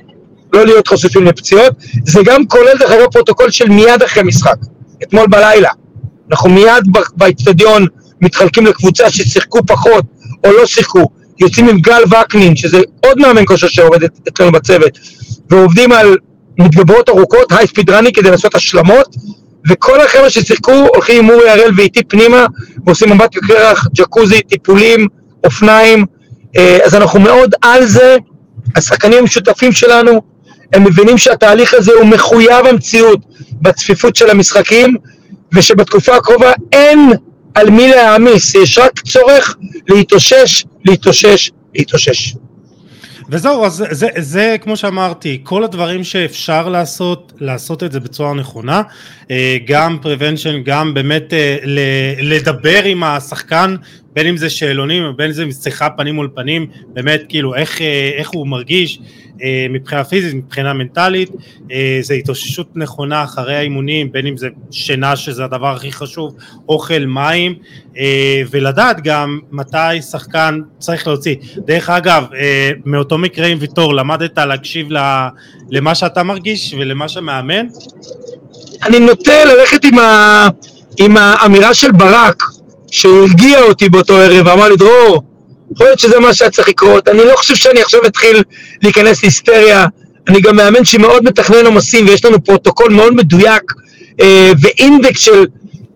לא 0.53 0.65
להיות 0.65 0.87
חשופים 0.87 1.25
לפציעות. 1.25 1.73
זה 2.05 2.19
גם 2.25 2.45
כולל, 2.45 2.77
דרך 2.79 2.91
אגב, 2.91 3.11
פרוטוקול 3.11 3.51
של 3.51 3.69
מיד 3.69 4.03
אחרי 4.03 4.23
משחק, 4.23 4.55
אתמול 5.03 5.27
בלילה. 5.27 5.69
אנחנו 6.31 6.49
מיד 6.49 6.83
באצטדיון 7.15 7.85
מתחלקים 8.21 8.65
לקבוצה 8.65 9.09
ששיחקו 9.09 9.59
פחות 9.67 10.05
או 10.43 10.51
לא 10.51 10.65
שיחקו, 10.65 11.07
יוצאים 11.39 11.69
עם 11.69 11.79
גל 11.79 12.01
וקנין, 12.05 12.55
שזה 12.55 12.81
עוד 13.05 13.19
מאמן 13.19 13.45
כושר 13.45 13.67
שעובד 13.67 13.99
אצלנו 14.27 14.51
בצוות, 14.51 14.99
ועובדים 15.49 15.91
על 15.91 16.17
מתגברות 16.59 17.09
ארוכות, 17.09 17.51
היי 17.51 17.67
ספיד 17.67 17.89
ראני 17.89 18.13
כדי 18.13 18.31
לעשות 18.31 18.55
השלמות, 18.55 19.15
וכל 19.69 20.01
החבר'ה 20.01 20.29
ששיחקו 20.29 20.71
הולכים 20.71 21.23
עם 21.23 21.29
אורי 21.29 21.49
הראל 21.49 21.71
ואיתי 21.77 22.03
פנימה, 22.03 22.45
ועושים 22.85 23.09
מבט 23.09 23.35
קרח, 23.35 23.87
ג'קוזי, 23.95 24.41
טיפולים, 24.41 25.07
אופניים, 25.43 26.05
אה, 26.57 26.77
אז 26.85 26.95
אנחנו 26.95 27.19
מאוד 27.19 27.55
על 27.61 27.85
זה, 27.85 28.17
השחקנים 28.75 29.19
המשותפים 29.19 29.71
שלנו, 29.71 30.21
הם 30.73 30.83
מבינים 30.83 31.17
שהתהליך 31.17 31.73
הזה 31.73 31.91
הוא 31.93 32.05
מחויב 32.05 32.65
המציאות 32.65 33.19
בצפיפות 33.61 34.15
של 34.15 34.29
המשחקים, 34.29 34.95
ושבתקופה 35.53 36.15
הקרובה 36.15 36.51
אין 36.71 37.11
על 37.55 37.69
מי 37.69 37.87
להעמיס, 37.87 38.55
יש 38.55 38.77
רק 38.77 38.99
צורך 38.99 39.55
להתאושש, 39.89 40.65
להתאושש, 40.85 41.51
להתאושש. 41.75 42.35
וזהו, 43.31 43.65
אז 43.65 43.73
זה, 43.73 43.85
זה, 43.91 44.07
זה 44.17 44.55
כמו 44.61 44.77
שאמרתי, 44.77 45.39
כל 45.43 45.63
הדברים 45.63 46.03
שאפשר 46.03 46.69
לעשות, 46.69 47.33
לעשות 47.39 47.83
את 47.83 47.91
זה 47.91 47.99
בצורה 47.99 48.33
נכונה, 48.33 48.81
אה, 49.31 49.57
גם 49.67 49.97
prevention, 50.03 50.57
גם 50.65 50.93
באמת 50.93 51.33
אה, 51.33 51.57
לדבר 52.21 52.83
עם 52.83 53.03
השחקן, 53.03 53.75
בין 54.13 54.27
אם 54.27 54.37
זה 54.37 54.49
שאלונים, 54.49 55.03
בין 55.15 55.25
אם 55.25 55.31
זה 55.51 55.61
שיחה 55.61 55.89
פנים 55.89 56.15
מול 56.15 56.29
פנים, 56.35 56.67
באמת 56.93 57.23
כאילו 57.29 57.55
איך, 57.55 57.81
אה, 57.81 58.11
איך 58.17 58.29
הוא 58.29 58.47
מרגיש 58.47 58.99
מבחינה 59.69 60.03
פיזית, 60.03 60.33
מבחינה 60.33 60.73
מנטלית, 60.73 61.29
זה 62.01 62.13
התאוששות 62.13 62.67
נכונה 62.75 63.23
אחרי 63.23 63.55
האימונים, 63.55 64.11
בין 64.11 64.27
אם 64.27 64.37
זה 64.37 64.47
שינה 64.71 65.15
שזה 65.15 65.43
הדבר 65.43 65.75
הכי 65.75 65.91
חשוב, 65.91 66.35
אוכל, 66.69 67.05
מים, 67.05 67.55
ולדעת 68.51 69.03
גם 69.03 69.39
מתי 69.51 70.01
שחקן 70.11 70.59
צריך 70.79 71.07
להוציא. 71.07 71.35
דרך 71.57 71.89
אגב, 71.89 72.25
מאותו 72.85 73.17
מקרה 73.17 73.47
עם 73.47 73.57
ויטור, 73.61 73.93
למדת 73.93 74.37
להקשיב 74.37 74.87
למה 75.69 75.95
שאתה 75.95 76.23
מרגיש 76.23 76.75
ולמה 76.77 77.09
שמאמן? 77.09 77.67
אני 78.85 78.99
נוטה 78.99 79.45
ללכת 79.45 79.83
עם, 79.83 79.99
ה... 79.99 80.47
עם 80.99 81.17
האמירה 81.17 81.73
של 81.73 81.91
ברק, 81.91 82.43
שהרגיע 82.91 83.61
אותי 83.61 83.89
באותו 83.89 84.17
ערב, 84.17 84.47
ואמר 84.47 84.69
לי, 84.69 84.77
דרור, 84.77 85.23
יכול 85.73 85.87
להיות 85.87 85.99
שזה 85.99 86.19
מה 86.19 86.33
שהיה 86.33 86.51
צריך 86.51 86.69
לקרות, 86.69 87.07
אני 87.07 87.17
לא 87.17 87.35
חושב 87.35 87.55
שאני 87.55 87.81
עכשיו 87.81 88.05
אתחיל 88.05 88.43
להיכנס 88.83 89.23
להיסטריה, 89.23 89.85
אני 90.27 90.41
גם 90.41 90.55
מאמן 90.55 90.85
שמאוד 90.85 91.23
מתכנן 91.23 91.65
עומסים, 91.65 92.07
ויש 92.07 92.25
לנו 92.25 92.43
פרוטוקול 92.43 92.93
מאוד 92.93 93.13
מדויק, 93.13 93.63
אה, 94.21 94.51
ואינדקס 94.61 95.19
של 95.19 95.45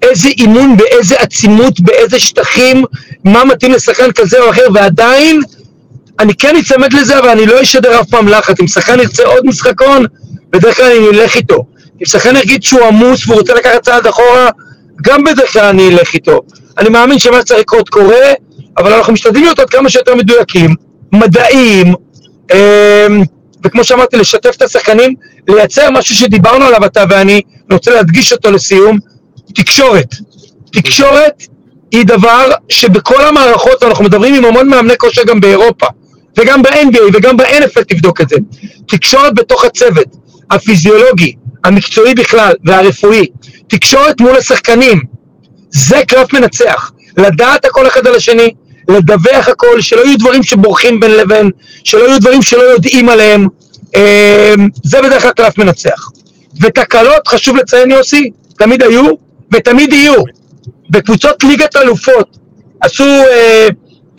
איזה 0.01 0.29
אימון, 0.29 0.77
באיזה 0.77 1.15
עצימות, 1.15 1.79
באיזה 1.79 2.19
שטחים, 2.19 2.85
מה 3.23 3.45
מתאים 3.45 3.71
לשחקן 3.71 4.11
כזה 4.11 4.39
או 4.39 4.49
אחר, 4.49 4.67
ועדיין 4.73 5.41
אני 6.19 6.33
כן 6.35 6.55
אצמד 6.55 6.93
לזה, 6.93 7.19
אבל 7.19 7.29
אני 7.29 7.45
לא 7.45 7.61
אשדר 7.61 8.01
אף 8.01 8.09
פעם 8.09 8.27
לחץ. 8.27 8.59
אם 8.59 8.67
שחקן 8.67 8.99
ירצה 8.99 9.23
עוד 9.23 9.45
משחקון, 9.45 10.05
בדרך 10.49 10.77
כלל 10.77 10.85
אני 10.85 11.07
אלך 11.09 11.35
איתו. 11.35 11.65
אם 12.01 12.05
שחקן 12.05 12.35
יגיד 12.35 12.63
שהוא 12.63 12.81
עמוס 12.81 13.27
והוא 13.27 13.39
רוצה 13.39 13.53
לקחת 13.53 13.81
צעד 13.81 14.07
אחורה, 14.07 14.49
גם 15.01 15.23
בדרך 15.23 15.53
כלל 15.53 15.65
אני 15.65 15.89
אלך 15.89 16.13
איתו. 16.13 16.41
אני 16.77 16.89
מאמין 16.89 17.19
שמה 17.19 17.39
שצריך 17.41 17.59
לקרות 17.59 17.89
קורה, 17.89 18.33
אבל 18.77 18.93
אנחנו 18.93 19.13
משתדלים 19.13 19.43
להיות 19.43 19.59
עד 19.59 19.69
כמה 19.69 19.89
שיותר 19.89 20.15
מדויקים, 20.15 20.75
מדעיים, 21.11 21.93
אמ, 22.53 23.23
וכמו 23.65 23.83
שאמרתי, 23.83 24.17
לשתף 24.17 24.55
את 24.57 24.61
השחקנים, 24.61 25.13
לייצר 25.47 25.89
משהו 25.89 26.15
שדיברנו 26.15 26.65
עליו 26.65 26.85
אתה 26.85 27.03
ואני, 27.09 27.33
אני 27.33 27.73
רוצה 27.75 27.91
להדגיש 27.91 28.33
אותו 28.33 28.51
לסיום, 28.51 28.99
תקשורת. 29.55 30.15
תקשורת 30.71 31.43
היא 31.91 32.05
דבר 32.05 32.51
שבכל 32.69 33.25
המערכות, 33.25 33.83
אנחנו 33.83 34.03
מדברים 34.03 34.35
עם 34.35 34.45
המון 34.45 34.69
מאמני 34.69 34.97
כושר 34.97 35.23
גם 35.23 35.39
באירופה, 35.39 35.85
וגם 36.37 36.61
ב-NBA 36.61 37.01
וגם 37.13 37.37
ב-NFL 37.37 37.83
תבדוק 37.87 38.21
את 38.21 38.29
זה. 38.29 38.35
תקשורת 38.87 39.35
בתוך 39.35 39.65
הצוות, 39.65 40.07
הפיזיולוגי, 40.51 41.33
המקצועי 41.63 42.13
בכלל 42.15 42.53
והרפואי, 42.63 43.25
תקשורת 43.67 44.21
מול 44.21 44.35
השחקנים, 44.35 45.01
זה 45.73 45.97
קרב 46.07 46.27
מנצח. 46.33 46.91
לדעת 47.17 47.65
הכל 47.65 47.87
אחד 47.87 48.07
על 48.07 48.15
השני, 48.15 48.53
לדווח 48.89 49.47
הכל, 49.47 49.81
שלא 49.81 50.01
יהיו 50.01 50.17
דברים 50.17 50.43
שבורחים 50.43 50.99
בין 50.99 51.11
לבין, 51.11 51.51
שלא 51.83 52.07
יהיו 52.07 52.19
דברים 52.19 52.41
שלא 52.41 52.61
יודעים 52.61 53.09
עליהם, 53.09 53.47
אמ, 53.95 54.69
זה 54.83 55.01
בדרך 55.01 55.21
כלל 55.21 55.31
קרב 55.31 55.51
מנצח. 55.57 56.09
ותקלות, 56.61 57.27
חשוב 57.27 57.55
לציין 57.57 57.91
יוסי, 57.91 58.29
תמיד 58.57 58.83
היו 58.83 59.05
ותמיד 59.53 59.93
יהיו. 59.93 60.23
בקבוצות 60.89 61.43
ליגת 61.43 61.75
אלופות 61.75 62.37
עשו 62.81 63.03
אה, 63.03 63.67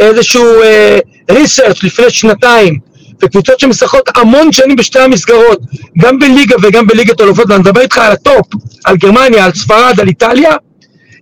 איזשהו 0.01 0.63
אה, 0.63 0.99
ריסרצ' 1.31 1.83
לפני 1.83 2.11
שנתיים, 2.11 2.79
וקבוצות 3.23 3.61
שמשחקות 3.61 4.11
המון 4.17 4.53
שנים 4.53 4.77
בשתי 4.77 4.99
המסגרות, 4.99 5.61
גם 5.99 6.19
בליגה 6.19 6.57
וגם 6.63 6.87
בליגת 6.87 7.21
אלופות, 7.21 7.45
ואני 7.49 7.61
מדבר 7.61 7.81
איתך 7.81 7.99
על 7.99 8.13
הטופ, 8.13 8.47
על 8.85 8.97
גרמניה, 8.97 9.45
על 9.45 9.53
ספרד, 9.55 10.01
על 10.01 10.09
איטליה, 10.09 10.53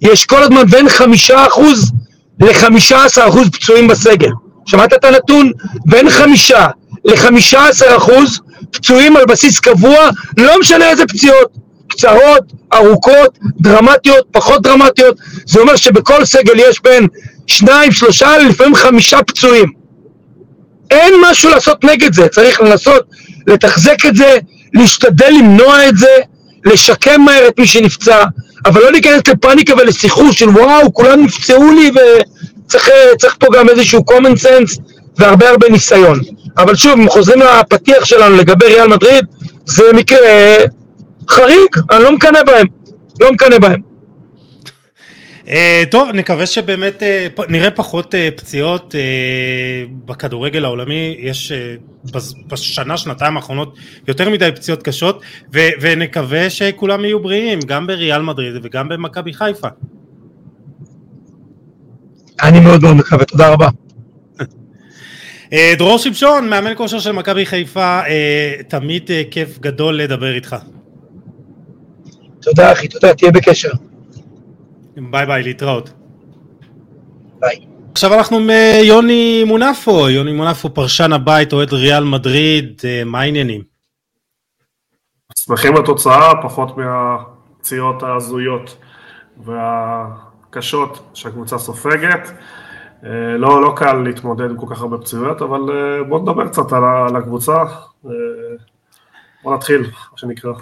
יש 0.02 0.26
כל 0.26 0.42
הזמן 0.42 0.66
בין 0.66 0.88
חמישה 0.88 1.46
אחוז 1.46 1.92
לחמישה 2.40 3.04
עשר 3.04 3.28
אחוז 3.28 3.48
פצועים 3.52 3.88
בסגל. 3.88 4.30
שמעת 4.66 4.92
את 4.92 5.04
הנתון? 5.04 5.52
בין 5.86 6.10
חמישה 6.10 6.66
לחמישה 7.04 7.68
עשר 7.68 7.96
אחוז 7.96 8.40
פצועים 8.70 9.16
על 9.16 9.24
בסיס 9.24 9.60
קבוע, 9.60 10.08
לא 10.36 10.60
משנה 10.60 10.90
איזה 10.90 11.06
פציעות. 11.06 11.62
קצרות, 11.88 12.52
ארוכות, 12.74 13.38
דרמטיות, 13.60 14.26
פחות 14.30 14.62
דרמטיות, 14.62 15.16
זה 15.46 15.60
אומר 15.60 15.76
שבכל 15.76 16.24
סגל 16.24 16.54
יש 16.56 16.80
בין 16.82 17.06
שניים, 17.46 17.92
שלושה, 17.92 18.38
לפעמים 18.38 18.74
חמישה 18.74 19.22
פצועים. 19.22 19.68
אין 20.90 21.14
משהו 21.30 21.50
לעשות 21.50 21.84
נגד 21.84 22.14
זה, 22.14 22.28
צריך 22.28 22.60
לנסות 22.60 23.04
לתחזק 23.46 24.06
את 24.06 24.16
זה, 24.16 24.38
להשתדל 24.74 25.30
למנוע 25.38 25.88
את 25.88 25.96
זה, 25.96 26.16
לשקם 26.64 27.20
מהר 27.20 27.48
את 27.48 27.58
מי 27.58 27.66
שנפצע, 27.66 28.24
אבל 28.64 28.80
לא 28.80 28.92
להיכנס 28.92 29.28
לפאניקה 29.28 29.74
ולסחרור 29.74 30.32
של 30.32 30.48
וואו, 30.48 30.94
כולם 30.94 31.24
נפצעו 31.24 31.72
לי 31.72 31.90
וצריך 32.66 33.36
פה 33.38 33.46
גם 33.54 33.68
איזשהו 33.68 34.04
common 34.10 34.44
sense 34.44 34.80
והרבה 35.18 35.50
הרבה 35.50 35.68
ניסיון. 35.68 36.20
אבל 36.58 36.74
שוב, 36.74 37.00
אם 37.00 37.08
חוזרים 37.08 37.40
לפתיח 37.40 38.04
שלנו 38.04 38.36
לגבי 38.36 38.66
ריאל 38.66 38.86
מדריד, 38.88 39.24
זה 39.66 39.82
מקרה 39.94 40.56
חריג, 41.30 41.68
אני 41.90 42.02
לא 42.02 42.12
מקנא 42.12 42.42
בהם, 42.42 42.66
לא 43.20 43.32
מקנא 43.32 43.58
בהם. 43.58 43.91
Uh, 45.46 45.50
טוב, 45.90 46.08
נקווה 46.14 46.46
שבאמת 46.46 47.02
uh, 47.02 47.42
נראה 47.48 47.70
פחות 47.70 48.14
uh, 48.14 48.18
פציעות 48.36 48.94
בכדורגל 50.04 50.64
העולמי, 50.64 51.16
יש 51.18 51.52
בשנה, 52.46 52.96
שנתיים 52.96 53.36
האחרונות 53.36 53.76
יותר 54.08 54.30
מדי 54.30 54.50
פציעות 54.54 54.82
קשות, 54.82 55.22
ו- 55.54 55.68
ונקווה 55.80 56.50
שכולם 56.50 57.04
יהיו 57.04 57.20
בריאים, 57.20 57.60
גם 57.60 57.86
בריאל 57.86 58.22
מדריד 58.22 58.54
וגם 58.62 58.88
במכבי 58.88 59.32
חיפה. 59.32 59.68
אני 62.42 62.60
מאוד 62.60 62.82
מאוד 62.82 62.96
מקווה, 62.96 63.24
תודה 63.24 63.48
רבה. 63.48 63.68
דרור 65.78 65.98
שמשון, 65.98 66.48
מאמן 66.48 66.72
כושר 66.76 66.98
של 66.98 67.12
מכבי 67.12 67.46
חיפה, 67.46 68.00
תמיד 68.68 69.10
כיף 69.30 69.58
גדול 69.58 69.96
לדבר 69.96 70.34
איתך. 70.34 70.56
תודה 72.40 72.72
אחי, 72.72 72.88
תודה, 72.88 73.14
תהיה 73.14 73.30
בקשר. 73.30 73.70
ביי 74.96 75.26
ביי, 75.26 75.42
להתראות. 75.42 75.92
ביי. 77.40 77.66
עכשיו 77.92 78.14
אנחנו 78.14 78.36
עם 78.38 78.50
אה, 78.50 78.80
יוני 78.84 79.44
מונפו, 79.44 80.08
יוני 80.08 80.32
מונפו 80.32 80.74
פרשן 80.74 81.12
הבית, 81.12 81.52
אוהד 81.52 81.72
ריאל 81.72 82.04
מדריד, 82.04 82.80
אה, 82.84 83.02
מה 83.04 83.20
העניינים? 83.20 83.62
שמחים 85.38 85.74
לתוצאה, 85.74 86.42
פחות 86.42 86.76
מהפציעות 86.76 88.02
ההזויות 88.02 88.76
והקשות 89.44 91.10
שהקבוצה 91.14 91.58
סופגת. 91.58 92.30
אה, 93.04 93.36
לא, 93.38 93.62
לא 93.62 93.72
קל 93.76 93.92
להתמודד 93.92 94.50
עם 94.50 94.56
כל 94.56 94.66
כך 94.70 94.80
הרבה 94.80 94.98
פציעויות, 94.98 95.42
אבל 95.42 95.60
בואו 96.08 96.22
נדבר 96.22 96.48
קצת 96.48 96.72
על 96.72 97.16
הקבוצה. 97.16 97.64
בואו 99.42 99.54
נתחיל, 99.54 99.80
מה 99.80 100.18
שנקרא. 100.18 100.52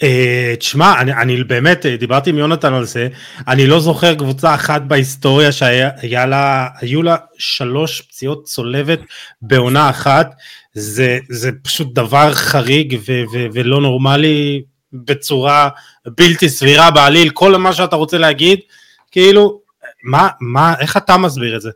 Uh, 0.00 0.56
תשמע, 0.58 1.00
אני, 1.00 1.12
אני 1.12 1.44
באמת, 1.44 1.86
אה, 1.86 1.96
דיברתי 1.96 2.30
עם 2.30 2.38
יונתן 2.38 2.74
על 2.74 2.84
זה, 2.84 3.08
אני 3.48 3.66
לא 3.66 3.80
זוכר 3.80 4.14
קבוצה 4.14 4.54
אחת 4.54 4.82
בהיסטוריה 4.82 5.52
שהיו 5.52 6.26
לה, 6.26 6.68
לה 6.82 7.16
שלוש 7.38 8.00
פציעות 8.00 8.44
צולבת 8.44 9.00
בעונה 9.42 9.90
אחת, 9.90 10.34
זה, 10.74 11.18
זה 11.28 11.50
פשוט 11.62 11.94
דבר 11.94 12.32
חריג 12.32 12.98
ו, 13.06 13.12
ו, 13.32 13.46
ולא 13.52 13.80
נורמלי 13.80 14.62
בצורה 14.92 15.68
בלתי 16.06 16.48
סבירה 16.48 16.90
בעליל, 16.90 17.30
כל 17.30 17.56
מה 17.56 17.72
שאתה 17.72 17.96
רוצה 17.96 18.18
להגיד, 18.18 18.58
כאילו, 19.10 19.60
מה, 20.04 20.28
מה, 20.40 20.74
איך 20.80 20.96
אתה 20.96 21.16
מסביר 21.16 21.56
את 21.56 21.60
זה? 21.60 21.70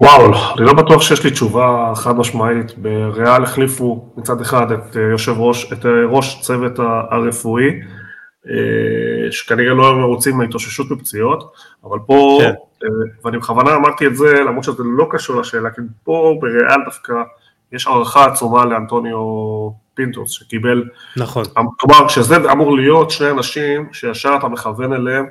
וואו, 0.00 0.24
אני 0.58 0.66
לא 0.66 0.72
בטוח 0.72 1.02
שיש 1.02 1.24
לי 1.24 1.30
תשובה 1.30 1.92
חד 1.94 2.16
משמעית. 2.16 2.78
בריאל 2.78 3.42
החליפו 3.42 4.12
מצד 4.16 4.40
אחד 4.40 4.72
את 4.72 4.96
אה, 4.96 5.02
יושב 5.02 5.34
ראש, 5.38 5.72
את 5.72 5.86
אה, 5.86 5.90
ראש 6.08 6.40
צוות 6.40 6.78
הרפואי, 7.10 7.64
אה, 8.48 9.32
שכנראה 9.32 9.74
לא 9.74 9.86
היו 9.86 9.98
מרוצים 9.98 10.36
מהתאוששות 10.36 10.88
בפציעות, 10.88 11.52
אבל 11.84 11.98
פה, 12.06 12.38
כן. 12.42 12.86
ואני 13.24 13.38
בכוונה 13.38 13.74
אמרתי 13.74 14.06
את 14.06 14.16
זה, 14.16 14.40
למרות 14.40 14.64
שזה 14.64 14.82
לא 14.98 15.06
קשור 15.10 15.40
לשאלה, 15.40 15.70
כי 15.70 15.80
פה 16.04 16.38
בריאל 16.40 16.84
דווקא 16.84 17.12
יש 17.72 17.86
הערכה 17.86 18.24
עצומה 18.24 18.64
לאנטוניו 18.64 19.18
פינטוס, 19.94 20.30
שקיבל... 20.30 20.84
נכון. 21.16 21.44
כלומר, 21.76 22.08
שזה 22.08 22.36
אמור 22.52 22.76
להיות 22.76 23.10
שני 23.10 23.30
אנשים 23.30 23.88
שישר 23.92 24.36
אתה 24.38 24.48
מכוון 24.48 24.92
אליהם 24.92 25.26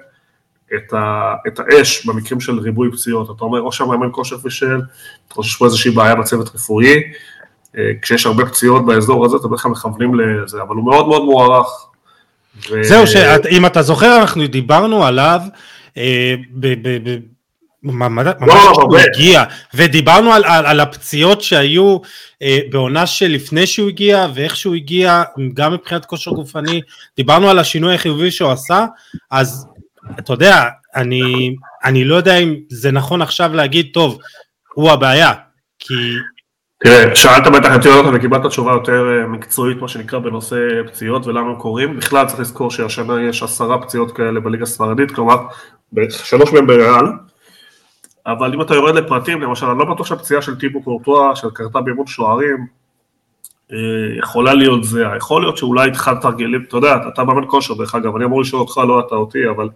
את, 0.76 0.94
ה, 0.94 1.34
את 1.48 1.60
האש 1.60 2.06
במקרים 2.06 2.40
של 2.40 2.60
ריבוי 2.60 2.92
פציעות. 2.92 3.38
אתה 3.38 3.46
אומר, 3.46 3.62
או 3.62 3.72
שהמאמן 3.72 4.10
כושר 4.12 4.38
פישל, 4.38 4.82
או 5.38 5.44
שיש 5.44 5.56
פה 5.56 5.66
איזושהי 5.66 5.92
בעיה 5.92 6.16
בצוות 6.16 6.56
רפואי. 6.56 7.04
אה, 7.78 7.92
כשיש 8.02 8.26
הרבה 8.26 8.46
פציעות 8.46 8.86
באזור 8.86 9.26
הזה, 9.26 9.38
אתה 9.38 9.48
בדרך 9.48 9.62
כלל 9.62 9.72
מכוונים 9.72 10.20
לזה, 10.20 10.62
אבל 10.62 10.76
הוא 10.76 10.86
מאוד 10.86 11.08
מאוד 11.08 11.24
מוערך. 11.24 11.68
ו... 12.72 12.84
זהו, 12.84 13.08
שאם 13.08 13.66
אתה 13.66 13.82
זוכר, 13.82 14.18
אנחנו 14.22 14.48
דיברנו 14.48 15.06
עליו 15.06 15.42
אה, 15.98 16.36
ב... 16.52 16.88
ב, 16.88 17.10
ב 17.10 17.18
ממש 17.84 18.28
לא, 18.42 18.88
לא, 18.92 19.00
הגיע, 19.00 19.44
ודיברנו 19.74 20.34
על, 20.34 20.44
על, 20.46 20.66
על 20.66 20.80
הפציעות 20.80 21.42
שהיו 21.42 21.98
אה, 22.42 22.60
בעונה 22.72 23.06
שלפני 23.06 23.68
שהוא 23.68 23.90
הגיע 23.90 24.28
ואיך 24.34 24.56
שהוא 24.56 24.76
הגיע, 24.76 25.24
גם 25.54 25.74
מבחינת 25.74 26.06
כושר 26.06 26.32
גופני, 26.32 26.82
דיברנו 27.18 27.50
על 27.50 27.60
השינוי 27.60 27.96
החיובי 27.96 28.32
שהוא 28.32 28.52
עשה, 28.52 28.86
אז 29.32 29.68
אתה 30.20 30.34
יודע, 30.34 30.64
אני, 30.96 31.56
אני 31.84 32.06
לא 32.06 32.16
יודע 32.16 32.38
אם 32.38 32.56
זה 32.70 32.92
נכון 32.92 33.22
עכשיו 33.22 33.54
להגיד, 33.54 33.90
טוב, 33.94 34.20
הוא 34.74 34.92
הבעיה, 34.92 35.34
כי... 35.80 35.94
תראה, 36.80 37.16
שאלת 37.16 37.48
בטח 37.48 37.76
את 37.76 37.86
יונתן 37.86 38.16
וקיבלת 38.16 38.46
תשובה 38.46 38.72
יותר 38.72 39.20
אה, 39.22 39.28
מקצועית, 39.28 39.82
מה 39.82 39.88
שנקרא, 39.88 40.20
בנושא 40.20 40.56
פציעות 40.88 41.28
ולמה 41.28 41.50
הם 41.50 41.56
קורים. 41.56 41.98
בכלל 41.98 42.28
צריך 42.28 42.40
לזכור 42.40 42.72
שהשנה 42.72 43.22
יש 43.22 43.44
עשרה 43.44 43.82
פציעות 43.82 44.12
כאלה 44.12 44.40
בליגה 44.40 44.64
הספרדית, 44.64 45.12
כלומר, 45.12 45.38
שלוש 46.10 46.54
מהם 46.54 46.68
בריאל, 46.68 47.06
אבל 48.28 48.54
אם 48.54 48.62
אתה 48.62 48.76
יורד 48.76 48.96
לפרטים, 48.96 49.42
למשל, 49.42 49.66
אני 49.66 49.80
לא 49.80 49.86
בטוח 49.86 50.08
שהפציעה 50.08 50.42
של 50.42 50.60
טיפו 50.60 50.84
קורטואה, 50.84 51.36
שקרתה 51.36 51.82
באימון 51.82 52.08
שוערים, 52.08 52.68
יכולה 54.20 54.54
להיות 54.54 54.84
זה, 54.84 55.04
יכול 55.18 55.42
להיות 55.42 55.58
שאולי 55.58 55.88
התחלת 55.90 56.22
תרגילים, 56.22 56.64
אתה 56.68 56.78
יודע, 56.78 56.98
אתה 57.14 57.24
מאמן 57.24 57.44
כושר 57.48 57.74
דרך 57.74 57.96
אגב, 57.96 58.16
אני 58.16 58.26
אמור 58.26 58.42
לשאול 58.42 58.62
אותך, 58.62 58.78
לא 58.78 59.00
אתה 59.00 59.16
אותי, 59.16 59.50
אבל 59.50 59.70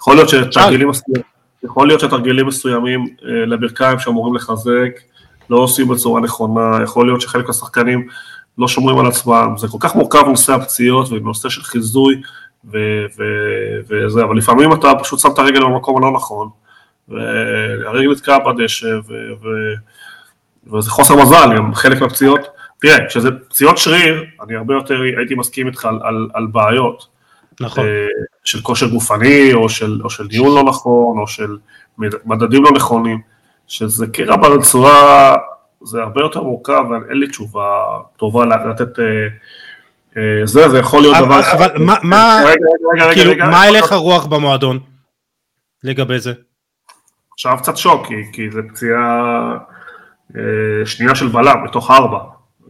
יכול 0.00 0.16
להיות 0.16 0.28
שתרגילים 0.28 0.88
מסוימים, 0.88 1.22
יכול 1.64 1.86
להיות 1.86 2.00
שתרגילים 2.00 2.46
מסוימים 2.46 3.06
אה, 3.24 3.46
לברכיים 3.46 3.98
שאמורים 3.98 4.34
לחזק, 4.34 5.00
לא 5.50 5.56
עושים 5.56 5.88
בצורה 5.88 6.20
נכונה, 6.20 6.78
יכול 6.82 7.06
להיות 7.06 7.20
שחלק 7.20 7.46
מהשחקנים 7.46 8.08
לא 8.58 8.68
שומרים 8.68 8.98
על 8.98 9.06
עצמם, 9.06 9.54
זה 9.56 9.68
כל 9.68 9.78
כך 9.80 9.94
מורכב 9.94 10.24
נושא 10.28 10.52
הפציעות 10.52 11.12
ונושא 11.12 11.48
של 11.48 11.62
חיזוי 11.62 12.22
וזה, 13.88 14.24
אבל 14.24 14.36
לפעמים 14.36 14.72
אתה 14.72 14.88
פשוט 15.00 15.18
שם 15.18 15.28
את 15.34 15.38
הרגל 15.38 15.64
במקום 15.64 15.96
הלא 15.96 16.12
נכון, 16.12 16.48
והרגל 17.08 18.10
נתקעה 18.12 18.38
בדשא, 18.38 18.96
וזה 20.72 20.90
חוסר 20.90 21.16
מזל, 21.22 21.56
גם 21.56 21.74
חלק 21.74 22.00
מהפציעות, 22.00 22.40
תראה, 22.82 23.06
כשזה 23.08 23.28
פציעות 23.48 23.78
שריר, 23.78 24.24
אני 24.42 24.56
הרבה 24.56 24.74
יותר 24.74 25.00
הייתי 25.18 25.34
מסכים 25.34 25.66
איתך 25.66 25.84
על, 25.84 25.98
על, 26.02 26.28
על 26.34 26.46
בעיות. 26.46 27.06
נכון. 27.60 27.84
אה, 27.84 28.06
של 28.44 28.60
כושר 28.60 28.88
גופני, 28.88 29.52
או 29.52 29.68
של, 29.68 30.00
או 30.04 30.10
של 30.10 30.24
ניהול 30.30 30.54
לא 30.54 30.64
נכון, 30.64 31.18
או 31.18 31.26
של 31.26 31.56
מדדים 32.24 32.64
לא 32.64 32.70
נכונים, 32.70 33.20
שזה 33.66 34.06
קרע 34.06 34.36
בצורה, 34.36 35.36
זה 35.82 36.02
הרבה 36.02 36.20
יותר 36.20 36.42
מורכב, 36.42 36.84
ואין 36.90 37.18
לי 37.18 37.28
תשובה 37.28 37.84
טובה 38.16 38.44
לתת... 38.44 38.98
אה, 38.98 39.04
אה, 40.16 40.46
זה, 40.46 40.68
זה 40.68 40.78
יכול 40.78 41.00
להיות 41.00 41.16
דבר... 41.16 41.40
אבל 41.52 41.68
מה, 41.78 41.94
מה, 42.02 42.42
רגע, 42.44 42.66
רגע, 42.94 43.04
רגע, 43.04 43.14
כאילו, 43.14 43.30
רגע, 43.30 43.44
מה 43.44 43.62
הלך 43.62 43.92
הרוח 43.92 44.26
במועדון 44.26 44.78
לגבי 45.84 46.18
זה? 46.18 46.32
עכשיו 47.32 47.56
קצת 47.58 47.76
שוק, 47.76 48.06
כי, 48.06 48.14
כי 48.32 48.50
זה 48.50 48.60
פציעה 48.68 49.54
אה, 50.36 50.86
שנייה 50.86 51.14
של 51.14 51.28
בלם, 51.28 51.64
בתוך 51.64 51.90
ארבע. 51.90 52.18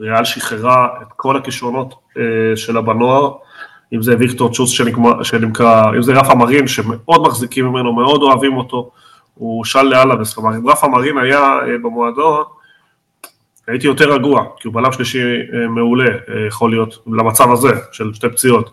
ריאל 0.00 0.24
שחררה 0.24 0.88
את 1.02 1.06
כל 1.16 1.36
הכישרונות 1.36 1.94
אה, 2.18 2.56
שלה 2.56 2.80
בנוער, 2.80 3.32
אם 3.94 4.02
זה 4.02 4.16
ויקטור 4.18 4.54
צ'וס 4.54 4.70
שנמכר, 5.22 5.96
אם 5.96 6.02
זה 6.02 6.12
רפה 6.12 6.34
מרין, 6.34 6.68
שמאוד 6.68 7.22
מחזיקים 7.22 7.66
ממנו, 7.66 7.92
מאוד 7.92 8.22
אוהבים 8.22 8.56
אותו, 8.56 8.90
הוא 9.34 9.64
של 9.64 9.82
לאלאבס, 9.82 10.34
כלומר 10.34 10.56
אם 10.56 10.68
רפה 10.68 10.88
מרין 10.88 11.18
היה 11.18 11.40
אה, 11.40 11.78
במועדון, 11.82 12.44
הייתי 13.66 13.86
יותר 13.86 14.12
רגוע, 14.12 14.44
כי 14.60 14.68
הוא 14.68 14.74
בלם 14.74 14.92
שלישי 14.92 15.22
אה, 15.22 15.68
מעולה, 15.68 16.08
אה, 16.08 16.46
יכול 16.46 16.70
להיות, 16.70 16.98
למצב 17.06 17.52
הזה, 17.52 17.72
של 17.92 18.14
שתי 18.14 18.28
פציעות. 18.28 18.70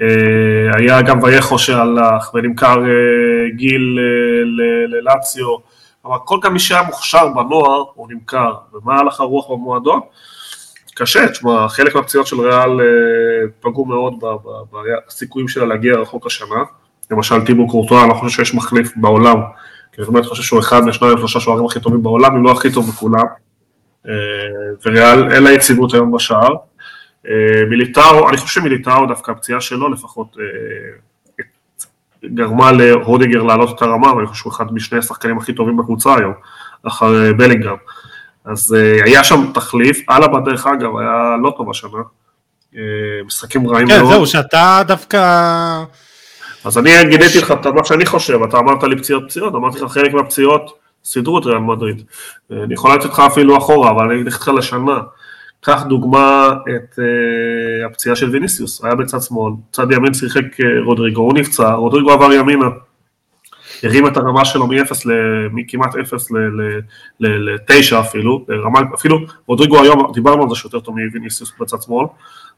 אה, 0.00 0.76
היה 0.78 1.02
גם 1.02 1.22
וייכו 1.22 1.58
שהלך 1.58 2.34
ונמכר 2.34 2.84
אה, 2.84 3.50
גיל 3.56 3.98
אה, 3.98 4.98
ללציו, 5.00 5.56
אבל 6.04 6.16
כל 6.24 6.38
גם 6.42 6.52
מי 6.52 6.58
שהיה 6.58 6.82
מוכשר 6.82 7.28
בנוער 7.28 7.84
הוא 7.94 8.08
נמכר, 8.10 8.54
ומה 8.72 8.98
הלך 8.98 9.20
הרוח 9.20 9.50
במועדון? 9.50 10.00
קשה, 10.98 11.28
תשמע, 11.28 11.68
חלק 11.68 11.94
מהפציעות 11.94 12.26
של 12.26 12.40
ריאל 12.40 12.70
פגעו 13.60 13.84
מאוד 13.84 14.14
בסיכויים 15.08 15.48
שלה 15.48 15.66
להגיע 15.66 15.94
רחוק 15.94 16.26
השנה, 16.26 16.62
למשל 17.10 17.46
טיבו 17.46 17.68
קורטואה, 17.68 18.02
אני 18.02 18.08
לא 18.08 18.14
חושב 18.14 18.36
שיש 18.36 18.54
מחליף 18.54 18.92
בעולם, 18.96 19.36
כי 19.92 20.02
אני 20.02 20.10
באמת 20.10 20.26
חושב 20.26 20.42
שהוא 20.42 20.60
אחד 20.60 20.80
מהשניים 20.84 21.18
שלושה 21.18 21.40
שוערים 21.40 21.64
הכי 21.64 21.80
טובים 21.80 22.02
בעולם, 22.02 22.36
אם 22.36 22.44
לא 22.44 22.52
הכי 22.52 22.72
טוב 22.72 22.88
בכולם, 22.88 23.24
וריאל 24.86 25.32
אין 25.32 25.42
לה 25.42 25.52
יציבות 25.52 25.94
היום 25.94 26.12
בשער, 26.12 26.54
אה, 27.28 27.64
מיליטאו, 27.70 28.28
אני 28.28 28.36
חושב 28.36 28.60
שמיליטאו 28.60 29.06
דווקא 29.06 29.30
הפציעה 29.30 29.60
שלו 29.60 29.92
לפחות 29.92 30.36
אה, 30.40 31.44
גרמה 32.34 32.72
להודיגר 32.72 33.42
לעלות 33.42 33.76
את 33.76 33.82
הרמה, 33.82 34.12
ואני 34.12 34.26
חושב 34.26 34.40
שהוא 34.40 34.52
אחד 34.52 34.72
משני 34.72 34.98
השחקנים 34.98 35.38
הכי 35.38 35.52
טובים 35.52 35.76
בקבוצה 35.76 36.16
היום, 36.18 36.32
אחר 36.82 37.24
אה, 37.24 37.32
בלינגרם. 37.32 37.76
אז 38.46 38.76
היה 39.04 39.24
שם 39.24 39.52
תחליף, 39.54 40.10
אללה 40.10 40.28
בדרך 40.28 40.66
אגב 40.66 40.96
היה 40.96 41.36
לא 41.42 41.54
טוב 41.56 41.70
השנה, 41.70 41.98
משחקים 43.26 43.68
רעים 43.68 43.88
כן, 43.88 43.98
מאוד. 43.98 44.10
כן, 44.10 44.16
זהו, 44.16 44.26
שאתה 44.26 44.82
דווקא... 44.86 45.82
אז 46.64 46.78
אני 46.78 46.90
גיניתי 47.04 47.38
לך 47.38 47.52
את 47.52 47.66
מה 47.66 47.84
שאני 47.84 48.06
חושב, 48.06 48.42
אתה 48.42 48.58
אמרת 48.58 48.82
לי 48.82 48.98
פציעות 48.98 49.24
פציעות, 49.24 49.54
אמרתי 49.54 49.80
לך 49.80 49.92
חלק 49.92 50.12
מהפציעות 50.14 50.78
סידרו 51.04 51.38
את 51.38 51.46
ריאל 51.46 51.58
מדריד. 51.58 52.02
אני 52.50 52.74
יכול 52.74 52.94
לתת 52.94 53.04
לך 53.04 53.20
אפילו 53.20 53.58
אחורה, 53.58 53.90
אבל 53.90 54.04
אני 54.04 54.14
אגיד 54.14 54.26
לך 54.26 54.48
לשנה. 54.48 54.98
קח 55.60 55.82
דוגמה 55.82 56.48
את 56.76 56.98
uh, 56.98 57.86
הפציעה 57.86 58.16
של 58.16 58.30
ויניסיוס, 58.30 58.84
היה 58.84 58.94
בצד 58.94 59.22
שמאל, 59.22 59.52
צד 59.72 59.92
ימין 59.92 60.14
שיחק 60.14 60.42
רודריגו, 60.84 61.20
הוא 61.20 61.34
נפצע, 61.34 61.72
רודריגו 61.72 62.10
עבר 62.10 62.32
ימינה, 62.32 62.66
הרים 63.82 64.06
את 64.06 64.16
הרמה 64.16 64.44
שלו 64.44 64.66
מ-0 64.66 65.08
מכמעט 65.52 65.96
0 65.96 66.30
ל-9 67.20 68.00
אפילו, 68.00 68.44
רמה, 68.48 68.80
אפילו 68.94 69.18
רודריגו 69.46 69.82
היום, 69.82 70.12
דיברנו 70.14 70.42
על 70.42 70.48
זה 70.48 70.54
שיותר 70.54 70.80
טוב 70.80 70.94
מוויניסיוס 70.98 71.52
בצד 71.60 71.82
שמאל, 71.82 72.06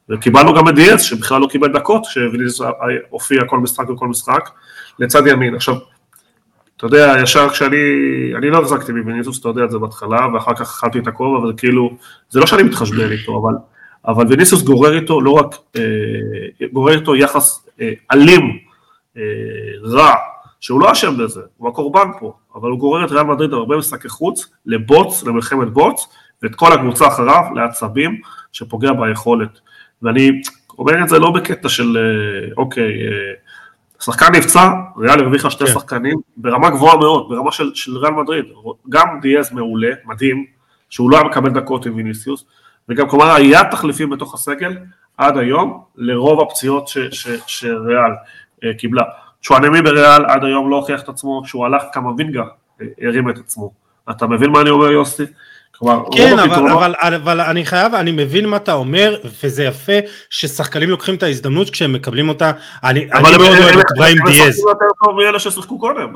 וקיבלנו 0.09 0.55
גם 0.55 0.69
את 0.69 0.75
דיאס 0.75 1.03
שבכלל 1.03 1.41
לא 1.41 1.47
קיבל 1.47 1.73
דקות, 1.73 2.05
שוויניסיוס 2.05 2.69
הופיע 3.11 3.45
כל 3.45 3.59
משחק 3.59 3.91
וכל 3.91 4.09
משחק, 4.09 4.51
לצד 4.99 5.27
ימין. 5.27 5.55
עכשיו, 5.55 5.75
אתה 6.77 6.87
יודע, 6.87 7.15
ישר 7.23 7.49
כשאני, 7.49 7.77
אני 8.39 8.51
לא 8.51 8.59
החזקתי 8.59 8.93
מוויניסוס, 8.93 9.41
אתה 9.41 9.49
יודע 9.49 9.65
את 9.65 9.71
זה 9.71 9.79
בהתחלה, 9.79 10.27
ואחר 10.35 10.55
כך 10.55 10.61
אכלתי 10.61 10.99
את 10.99 11.07
הכובע, 11.07 11.39
וזה 11.39 11.53
כאילו, 11.57 11.91
זה 12.31 12.41
לא 12.41 12.47
שאני 12.47 12.63
מתחשבן 12.63 13.13
איתו, 13.13 13.41
אבל, 13.43 13.55
אבל 14.07 14.27
ויניסוס 14.27 14.63
גורר 14.63 14.95
איתו 14.95 15.21
לא 15.21 15.31
רק, 15.31 15.55
אה, 15.77 16.67
גורר 16.73 16.95
איתו 16.95 17.17
יחס 17.17 17.67
אה, 17.81 17.93
אלים, 18.13 18.59
אה, 19.17 19.23
רע, 19.83 20.15
שהוא 20.61 20.81
לא 20.81 20.93
אשם 20.93 21.19
בזה, 21.19 21.41
הוא 21.57 21.69
הקורבן 21.69 22.09
פה, 22.21 22.33
אבל 22.55 22.71
הוא 22.71 22.79
גורר 22.79 23.05
את 23.05 23.11
ריאל 23.11 23.23
מדריד 23.23 23.53
הרבה 23.53 23.77
משחקי 23.77 24.09
חוץ, 24.09 24.53
לבוץ, 24.67 25.23
למלחמת 25.23 25.73
בוץ, 25.73 26.09
ואת 26.43 26.55
כל 26.55 26.73
הקבוצה 26.73 27.07
אחריו 27.09 27.43
לעצבים, 27.55 28.21
שפוגע 28.53 28.93
ביכולת. 28.93 29.61
ואני 30.03 30.31
אומר 30.79 31.03
את 31.03 31.09
זה 31.09 31.19
לא 31.19 31.31
בקטע 31.31 31.69
של, 31.69 31.97
אה, 31.97 32.53
אוקיי, 32.57 33.07
אה, 33.07 33.33
שחקן 34.01 34.35
נפצע, 34.35 34.71
ריאל 34.99 35.21
הרוויחה 35.21 35.51
שתי 35.51 35.67
כן. 35.67 35.73
שחקנים 35.73 36.19
ברמה 36.37 36.71
גבוהה 36.71 36.97
מאוד, 36.97 37.29
ברמה 37.29 37.53
של, 37.53 37.75
של 37.75 37.99
ריאל 37.99 38.13
מדריד, 38.13 38.45
גם 38.89 39.07
דיאז 39.23 39.53
מעולה, 39.53 39.91
מדהים, 40.05 40.47
שהוא 40.91 41.11
לא 41.11 41.17
היה 41.17 41.29
מקבל 41.29 41.51
דקות 41.51 41.87
עם 41.87 41.97
ויניסיוס, 41.97 42.45
וגם 42.89 43.09
כלומר 43.09 43.31
היה 43.31 43.65
תחליפים 43.71 44.11
בתוך 44.11 44.35
הסגל 44.35 44.77
עד 45.17 45.37
היום 45.37 45.83
לרוב 45.97 46.41
הפציעות 46.41 46.91
שריאל 47.47 48.13
אה, 48.65 48.75
קיבלה. 48.75 49.03
שואנמי 49.43 49.83
בריאל 49.83 50.25
עד 50.27 50.45
היום 50.45 50.71
לא 50.71 50.77
הוכיח 50.77 51.03
את 51.03 51.09
עצמו, 51.09 51.43
כשהוא 51.45 51.67
הלך 51.67 51.83
אה, 52.81 52.87
הרים 53.03 53.31
את 53.31 53.39
עצמו. 53.39 53.73
אתה 54.11 54.27
מבין 54.27 54.51
מה 54.51 54.61
אני 54.61 54.71
אומר 54.71 54.91
יוסי? 54.91 55.25
כלומר, 55.79 56.03
כן, 56.13 56.39
אבל, 56.39 56.51
הפתרונות... 56.51 56.73
אבל, 56.73 56.95
אבל, 57.03 57.15
אבל 57.15 57.41
אני 57.41 57.65
חייב, 57.67 57.95
אני 57.95 58.13
מבין 58.13 58.49
מה 58.49 58.57
אתה 58.57 58.73
אומר, 58.73 59.17
וזה 59.45 59.65
יפה 59.65 59.93
ששחקנים 60.31 60.91
לוקחים 60.91 61.15
את 61.15 61.23
ההזדמנות 61.23 61.71
כשהם 61.71 61.93
מקבלים 61.93 62.29
אותה. 62.29 62.53
אני, 62.85 63.09
אני 63.13 63.23
מאוד 63.23 63.59
אוהב 63.59 63.79
את 63.79 63.85
בריים 63.97 64.17
דיאז. 64.27 64.39
הם 64.39 64.49
משחקים 64.49 64.69
יותר 64.69 64.87
טוב 65.05 65.17
מאלה 65.17 65.39
ששיחקו 65.39 65.79
קודם. 65.79 66.09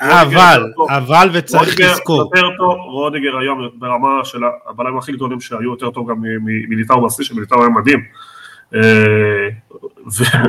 אבל, 0.00 0.64
אבל 0.88 1.28
וצריך 1.32 1.80
לזכור. 1.80 2.30
רודיגר 2.92 3.38
היום 3.38 3.68
ברמה 3.74 4.24
של 4.24 4.40
הבלמים 4.66 4.98
הכי 4.98 5.12
גדולים 5.12 5.40
שהיו 5.40 5.70
יותר 5.70 5.90
טוב 5.90 6.10
גם 6.10 6.16
מליטאו 6.68 7.06
בשיא, 7.06 7.24
שמליטאו 7.24 7.60
היה 7.60 7.68
מדהים. 7.68 8.00
אה, 8.74 9.48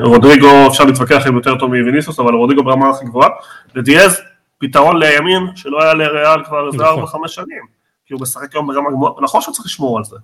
ורודריגו 0.02 0.68
אפשר 0.68 0.84
להתווכח 0.84 1.28
עם 1.28 1.36
יותר 1.36 1.58
טוב 1.60 1.76
מוויניסוס, 1.76 2.20
אבל 2.20 2.34
רודריגו 2.34 2.64
ברמה 2.64 2.90
הכי 2.90 3.06
גבוהה. 3.06 3.30
ודיאז, 3.76 4.22
פתרון 4.58 4.98
לימין 4.98 5.44
שלא 5.56 5.84
היה 5.84 5.94
לריאל 5.94 6.44
כבר 6.44 6.68
איזה 6.68 6.84
4-5 6.84 6.98
נכון. 6.98 7.28
שנים. 7.28 7.82
כי 8.06 8.14
הוא 8.14 8.22
משחק 8.22 8.54
היום 8.54 8.68
ברמה 8.68 8.92
גבוהה, 8.92 9.14
נכון 9.22 9.42
שהוא 9.42 9.54
צריך 9.54 9.66
לשמור 9.66 9.98
על 9.98 10.04
זה. 10.04 10.16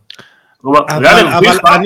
כלומר, 0.62 0.80
ריאל 1.00 1.28
הרוויחה. 1.28 1.78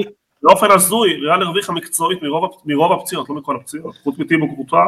באופן 0.43 0.71
הזוי, 0.71 1.15
ריאל 1.15 1.41
הרוויחה 1.41 1.73
מקצועית 1.73 2.23
מרוב, 2.23 2.49
מרוב 2.65 2.91
הפציעות, 2.91 3.29
לא 3.29 3.35
מכל 3.35 3.55
הפציעות, 3.55 3.95
חוץ 4.03 4.19
מטיבו 4.19 4.55
קרוטה, 4.55 4.83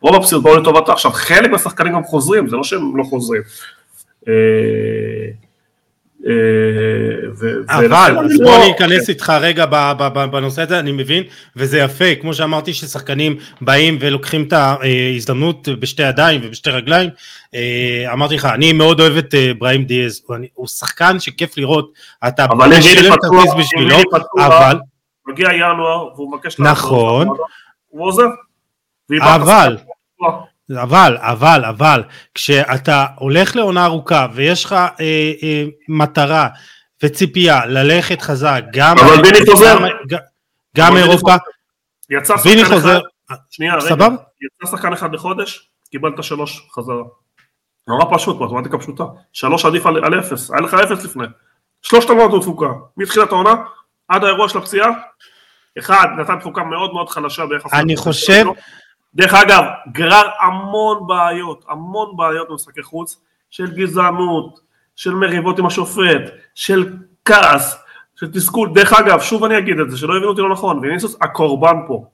רוב 0.00 0.14
הפציעות 0.14 0.44
באו 0.44 0.56
לטובתה. 0.56 0.92
עכשיו, 0.92 1.10
חלק 1.10 1.50
מהשחקנים 1.50 1.92
גם 1.92 2.04
חוזרים, 2.04 2.48
זה 2.48 2.56
לא 2.56 2.64
שהם 2.64 2.96
לא 2.96 3.04
חוזרים. 3.04 3.42
אה, 6.26 6.32
אבל 7.68 8.16
בוא 8.44 8.58
ניכנס 8.68 9.08
איתך 9.08 9.32
רגע 9.40 9.66
בנושא 10.30 10.62
הזה, 10.62 10.78
אני 10.78 10.92
מבין, 10.92 11.24
וזה 11.56 11.78
יפה, 11.78 12.14
כמו 12.20 12.34
שאמרתי 12.34 12.74
ששחקנים 12.74 13.36
באים 13.60 13.98
ולוקחים 14.00 14.44
את 14.48 14.52
ההזדמנות 14.52 15.68
בשתי 15.68 16.02
ידיים 16.02 16.40
ובשתי 16.44 16.70
רגליים, 16.70 17.10
אה, 17.54 18.12
אמרתי 18.12 18.34
לך, 18.34 18.44
אני 18.44 18.72
מאוד 18.72 19.00
אוהב 19.00 19.16
את 19.16 19.34
אה, 19.34 19.52
בראים 19.58 19.84
דיאז, 19.84 20.22
הוא 20.54 20.66
שחקן 20.66 21.20
שכיף 21.20 21.58
לראות, 21.58 21.92
אתה 22.28 22.46
משלם 22.56 23.14
כרטיס 23.22 23.52
בשבילו, 23.58 23.96
אבל... 24.38 24.78
מגיע 25.26 25.48
ינואר 25.52 26.08
והוא 26.14 26.32
מבקש 26.32 26.60
נכון, 26.60 27.28
הוא 27.88 28.06
עוזב. 28.06 28.28
אבל, 29.20 29.76
אבל, 30.76 31.16
אבל, 31.20 31.64
אבל, 31.64 32.02
כשאתה 32.34 33.06
הולך 33.16 33.56
לעונה 33.56 33.84
ארוכה 33.84 34.26
ויש 34.34 34.64
לך 34.64 34.72
אה, 34.72 34.88
אה, 35.42 35.64
מטרה 35.88 36.48
וציפייה 37.02 37.66
ללכת 37.66 38.22
חזק, 38.22 38.62
גם... 38.72 38.96
אבל 38.98 39.22
ביני 39.22 39.38
חוזר. 39.50 39.78
גם, 40.08 40.18
גם 40.76 40.96
אירופה. 40.96 41.34
יצא 42.10 42.36
שחקן 42.36 42.60
אחד, 42.60 42.98
שנייה, 43.50 43.74
רגע, 43.74 43.88
סבבה? 43.88 44.16
יצא 44.40 44.76
שחקן 44.76 44.92
אחד 44.92 45.12
בחודש, 45.12 45.70
קיבלת 45.90 46.24
שלוש 46.24 46.68
חזרה. 46.72 47.02
נורא 47.88 48.16
פשוט, 48.16 48.40
מתמטיקה 48.40 48.78
פשוטה. 48.78 49.04
שלוש 49.32 49.64
עדיף 49.64 49.86
על, 49.86 50.04
על 50.04 50.20
אפס, 50.20 50.50
היה 50.50 50.60
לך 50.60 50.74
אפס 50.74 51.04
לפני. 51.04 51.26
שלושת 51.82 52.08
עונות 52.10 52.42
תפוקה, 52.42 52.68
מתחילת 52.96 53.32
העונה 53.32 53.54
עד 54.08 54.24
האירוע 54.24 54.48
של 54.48 54.58
הפציעה, 54.58 54.90
אחד 55.78 56.06
נתן 56.18 56.38
תפוקה 56.40 56.64
מאוד 56.64 56.92
מאוד 56.92 57.08
חלשה 57.08 57.46
ביחס... 57.46 57.74
אני 57.74 57.96
חושב... 57.96 58.44
דרך 59.14 59.34
אגב, 59.34 59.64
גרר 59.92 60.28
המון 60.40 61.06
בעיות, 61.06 61.64
המון 61.68 62.16
בעיות 62.16 62.48
במשחקי 62.50 62.82
חוץ, 62.82 63.20
של 63.50 63.74
גזענות, 63.74 64.60
של 64.96 65.14
מריבות 65.14 65.58
עם 65.58 65.66
השופט, 65.66 66.22
של 66.54 66.96
כעס, 67.24 67.76
של 68.16 68.32
תסכול. 68.32 68.70
דרך 68.74 68.92
אגב, 68.92 69.20
שוב 69.20 69.44
אני 69.44 69.58
אגיד 69.58 69.80
את 69.80 69.90
זה, 69.90 69.98
שלא 69.98 70.16
הבינו 70.16 70.30
אותי 70.30 70.40
לא 70.40 70.50
נכון, 70.50 70.78
ויניסוס 70.78 71.16
הקורבן 71.20 71.76
פה, 71.86 72.04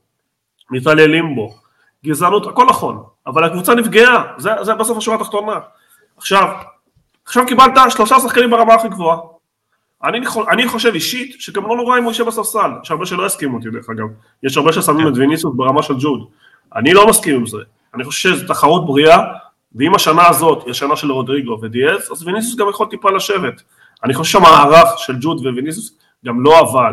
מתעללים 0.71 1.35
בו, 1.35 1.55
גזענות, 2.05 2.47
הכל 2.47 2.67
נכון, 2.67 3.03
אבל 3.27 3.45
הקבוצה 3.45 3.75
נפגעה, 3.75 4.25
זה, 4.37 4.51
זה 4.63 4.75
בסוף 4.75 4.99
השורה 4.99 5.17
התחתונה. 5.17 5.59
עכשיו, 6.17 6.49
עכשיו 7.25 7.47
קיבלת 7.47 7.73
שלושה 7.91 8.21
שחקנים 8.21 8.51
ברמה 8.51 8.75
הכי 8.75 8.89
גבוהה. 8.89 9.19
אני, 10.05 10.21
אני 10.51 10.69
חושב 10.69 10.95
אישית 10.95 11.41
שגם 11.41 11.63
לא 11.67 11.77
נורא 11.77 11.99
אם 11.99 12.03
הוא 12.03 12.11
יישב 12.13 12.25
בספסל, 12.25 12.71
יש 12.83 12.91
הרבה 12.91 13.07
שלא 13.07 13.27
יסכימו 13.27 13.57
אותי 13.57 13.71
דרך 13.71 13.91
אגב, 13.91 14.07
יש 14.43 14.57
הרבה 14.57 14.73
ששמים 14.73 15.09
את 15.09 15.13
ויניסוס 15.17 15.53
ברמה 15.57 15.83
של 15.83 15.95
ג'וד. 15.99 16.29
אני 16.77 16.95
לא 16.95 17.09
מסכים 17.09 17.35
עם 17.35 17.47
זה, 17.47 17.59
אני 17.95 18.05
חושב 18.05 18.31
שזו 18.31 18.47
תחרות 18.47 18.87
בריאה, 18.87 19.18
ואם 19.75 19.95
השנה 19.95 20.29
הזאת 20.29 20.62
היא 20.64 20.70
השנה 20.70 20.97
של 20.97 21.12
רודריגו 21.12 21.59
ודיאז, 21.62 22.12
אז 22.12 22.27
ויניסוס 22.27 22.57
גם 22.57 22.68
יכול 22.68 22.87
טיפה 22.91 23.11
לשבת. 23.11 23.62
אני 24.05 24.14
חושב 24.14 24.33
שהמערך 24.33 24.99
של 24.99 25.16
ג'וד 25.20 25.47
וויניסוס 25.47 25.99
גם 26.27 26.45
לא 26.45 26.59
עבד. 26.59 26.93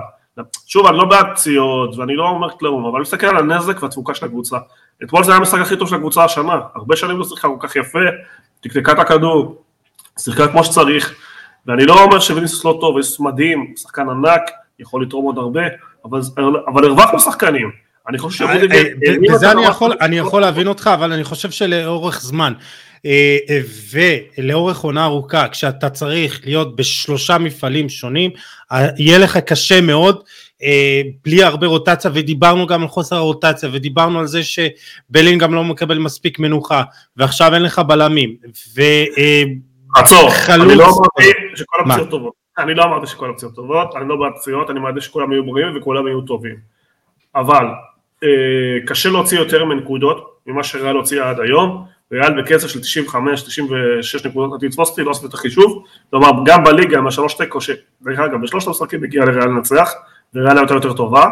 שוב, 0.67 0.87
אני 0.87 0.97
לא 0.97 1.05
בעד 1.05 1.25
פציעות, 1.35 1.97
ואני 1.97 2.15
לא 2.15 2.29
אומר 2.29 2.49
כלום, 2.49 2.85
אבל 2.85 2.95
אני 2.95 3.01
מסתכל 3.01 3.27
על 3.27 3.37
הנזק 3.37 3.83
והתפוקה 3.83 4.13
של 4.13 4.25
הקבוצה. 4.25 4.57
אתמול 5.03 5.23
זה 5.23 5.31
היה 5.31 5.39
המשחק 5.39 5.59
הכי 5.59 5.77
טוב 5.77 5.89
של 5.89 5.95
הקבוצה 5.95 6.23
השנה, 6.23 6.59
הרבה 6.75 6.95
שנים 6.95 7.17
לא 7.17 7.23
שיחקה 7.23 7.47
כל 7.47 7.67
כך 7.67 7.75
יפה, 7.75 7.99
תקתקה 8.61 8.91
את 8.91 8.99
הכדור, 8.99 9.63
שיחקה 10.19 10.47
כמו 10.47 10.63
שצריך, 10.63 11.15
ואני 11.65 11.85
לא 11.85 12.03
אומר 12.03 12.19
שוויניסוס 12.19 12.65
לא 12.65 12.77
טוב, 12.81 12.95
ויניסוס 12.95 13.19
מדהים, 13.19 13.73
שחקן 13.77 14.09
ענק, 14.09 14.41
יכול 14.79 15.03
לתרום 15.03 15.25
עוד 15.25 15.37
הרבה, 15.37 15.61
אבל, 16.05 16.19
אבל 16.67 16.85
הרווחנו 16.85 17.19
שחקנים. 17.19 17.71
אני 18.07 18.17
חושב 18.17 18.45
אה, 18.45 18.53
שרודיגר... 18.53 18.77
אה, 18.77 19.35
וזה 19.35 19.51
אני 19.51 19.65
יכול, 19.65 19.93
אני 20.01 20.17
יכול 20.17 20.41
להבין 20.41 20.67
אותך, 20.67 20.89
אבל 20.93 21.13
אני 21.13 21.23
חושב 21.23 21.51
שלאורך 21.51 22.21
זמן 22.21 22.53
אה, 23.05 23.37
ולאורך 23.91 24.79
עונה 24.79 25.05
ארוכה, 25.05 25.47
כשאתה 25.47 25.89
צריך 25.89 26.41
להיות 26.45 26.75
בשלושה 26.75 27.37
מפעלים 27.37 27.89
שונים, 27.89 28.31
יהיה 28.97 29.17
לך 29.17 29.37
קשה 29.37 29.81
מאוד. 29.81 30.23
בלי 31.25 31.43
הרבה 31.43 31.67
רוטציה 31.67 32.11
ודיברנו 32.13 32.67
גם 32.67 32.81
על 32.81 32.87
חוסר 32.87 33.15
הרוטציה 33.15 33.69
ודיברנו 33.73 34.19
על 34.19 34.27
זה 34.27 34.39
שבלין 34.43 35.37
גם 35.37 35.53
לא 35.53 35.63
מקבל 35.63 35.97
מספיק 35.97 36.39
מנוחה 36.39 36.83
ועכשיו 37.17 37.53
אין 37.53 37.63
לך 37.63 37.79
בלמים 37.79 38.35
ו... 38.75 38.81
עצור, 39.95 40.29
אני 40.49 40.75
לא 40.75 40.85
אמרתי 40.85 41.31
שכל 41.55 41.77
הפציעות 41.85 42.09
טובות, 42.09 42.33
אני 42.57 42.75
לא 42.75 42.83
אמרתי 42.83 43.07
שכל 43.07 43.29
הפציעות 43.29 43.55
טובות, 43.55 43.95
אני 43.95 44.09
לא 44.09 44.15
בעד 44.15 44.31
פציעות, 44.35 44.69
אני 44.69 44.79
מעדיף 44.79 45.03
שכולם 45.03 45.31
יהיו 45.31 45.45
בריאים 45.45 45.77
וכולם 45.77 46.07
יהיו 46.07 46.21
טובים, 46.21 46.55
אבל 47.35 47.65
קשה 48.85 49.09
להוציא 49.09 49.39
יותר 49.39 49.65
מנקודות 49.65 50.37
ממה 50.45 50.63
שריאל 50.63 50.95
הוציאה 50.95 51.29
עד 51.29 51.39
היום, 51.39 51.85
ריאל 52.11 52.41
בקצב 52.41 52.67
של 52.67 52.79
95-96 53.09 54.27
נקודות, 54.27 54.61
אני 54.61 54.69
אתפוס 54.69 54.89
אותי, 54.89 55.03
לא 55.03 55.11
עשיתי 55.11 55.27
את 55.27 55.33
החישוב, 55.33 55.83
כלומר 56.09 56.29
גם 56.45 56.63
בליגה 56.63 56.97
עם 56.97 57.07
השלוש 57.07 57.33
תיקו, 57.33 57.61
שדרך 57.61 58.19
אגב 58.19 58.41
בשלושת 58.41 58.67
המשחקים 58.67 59.03
הגיע 59.03 59.25
לריאל 59.25 59.45
לנצח, 59.45 59.93
וריאל 60.35 60.57
הייתה 60.57 60.73
יותר 60.73 60.93
טובה, 60.93 61.25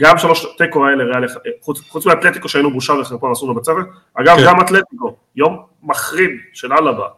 גם 0.00 0.18
שלוש 0.18 0.46
תיקו 0.58 0.86
האלה 0.86 1.04
ריאל, 1.04 1.26
חוץ, 1.60 1.80
חוץ 1.88 2.06
מאתלטיקו 2.06 2.48
שהיינו 2.48 2.70
בושה 2.70 2.92
וחרפה 2.92 3.26
ועשו 3.26 3.54
בצוות, 3.54 3.86
אגב 4.14 4.36
כן. 4.36 4.44
גם 4.46 4.60
אתלטיקו, 4.60 5.16
יום 5.36 5.62
מחריד 5.82 6.30
של 6.52 6.72
אלבה, 6.72 7.08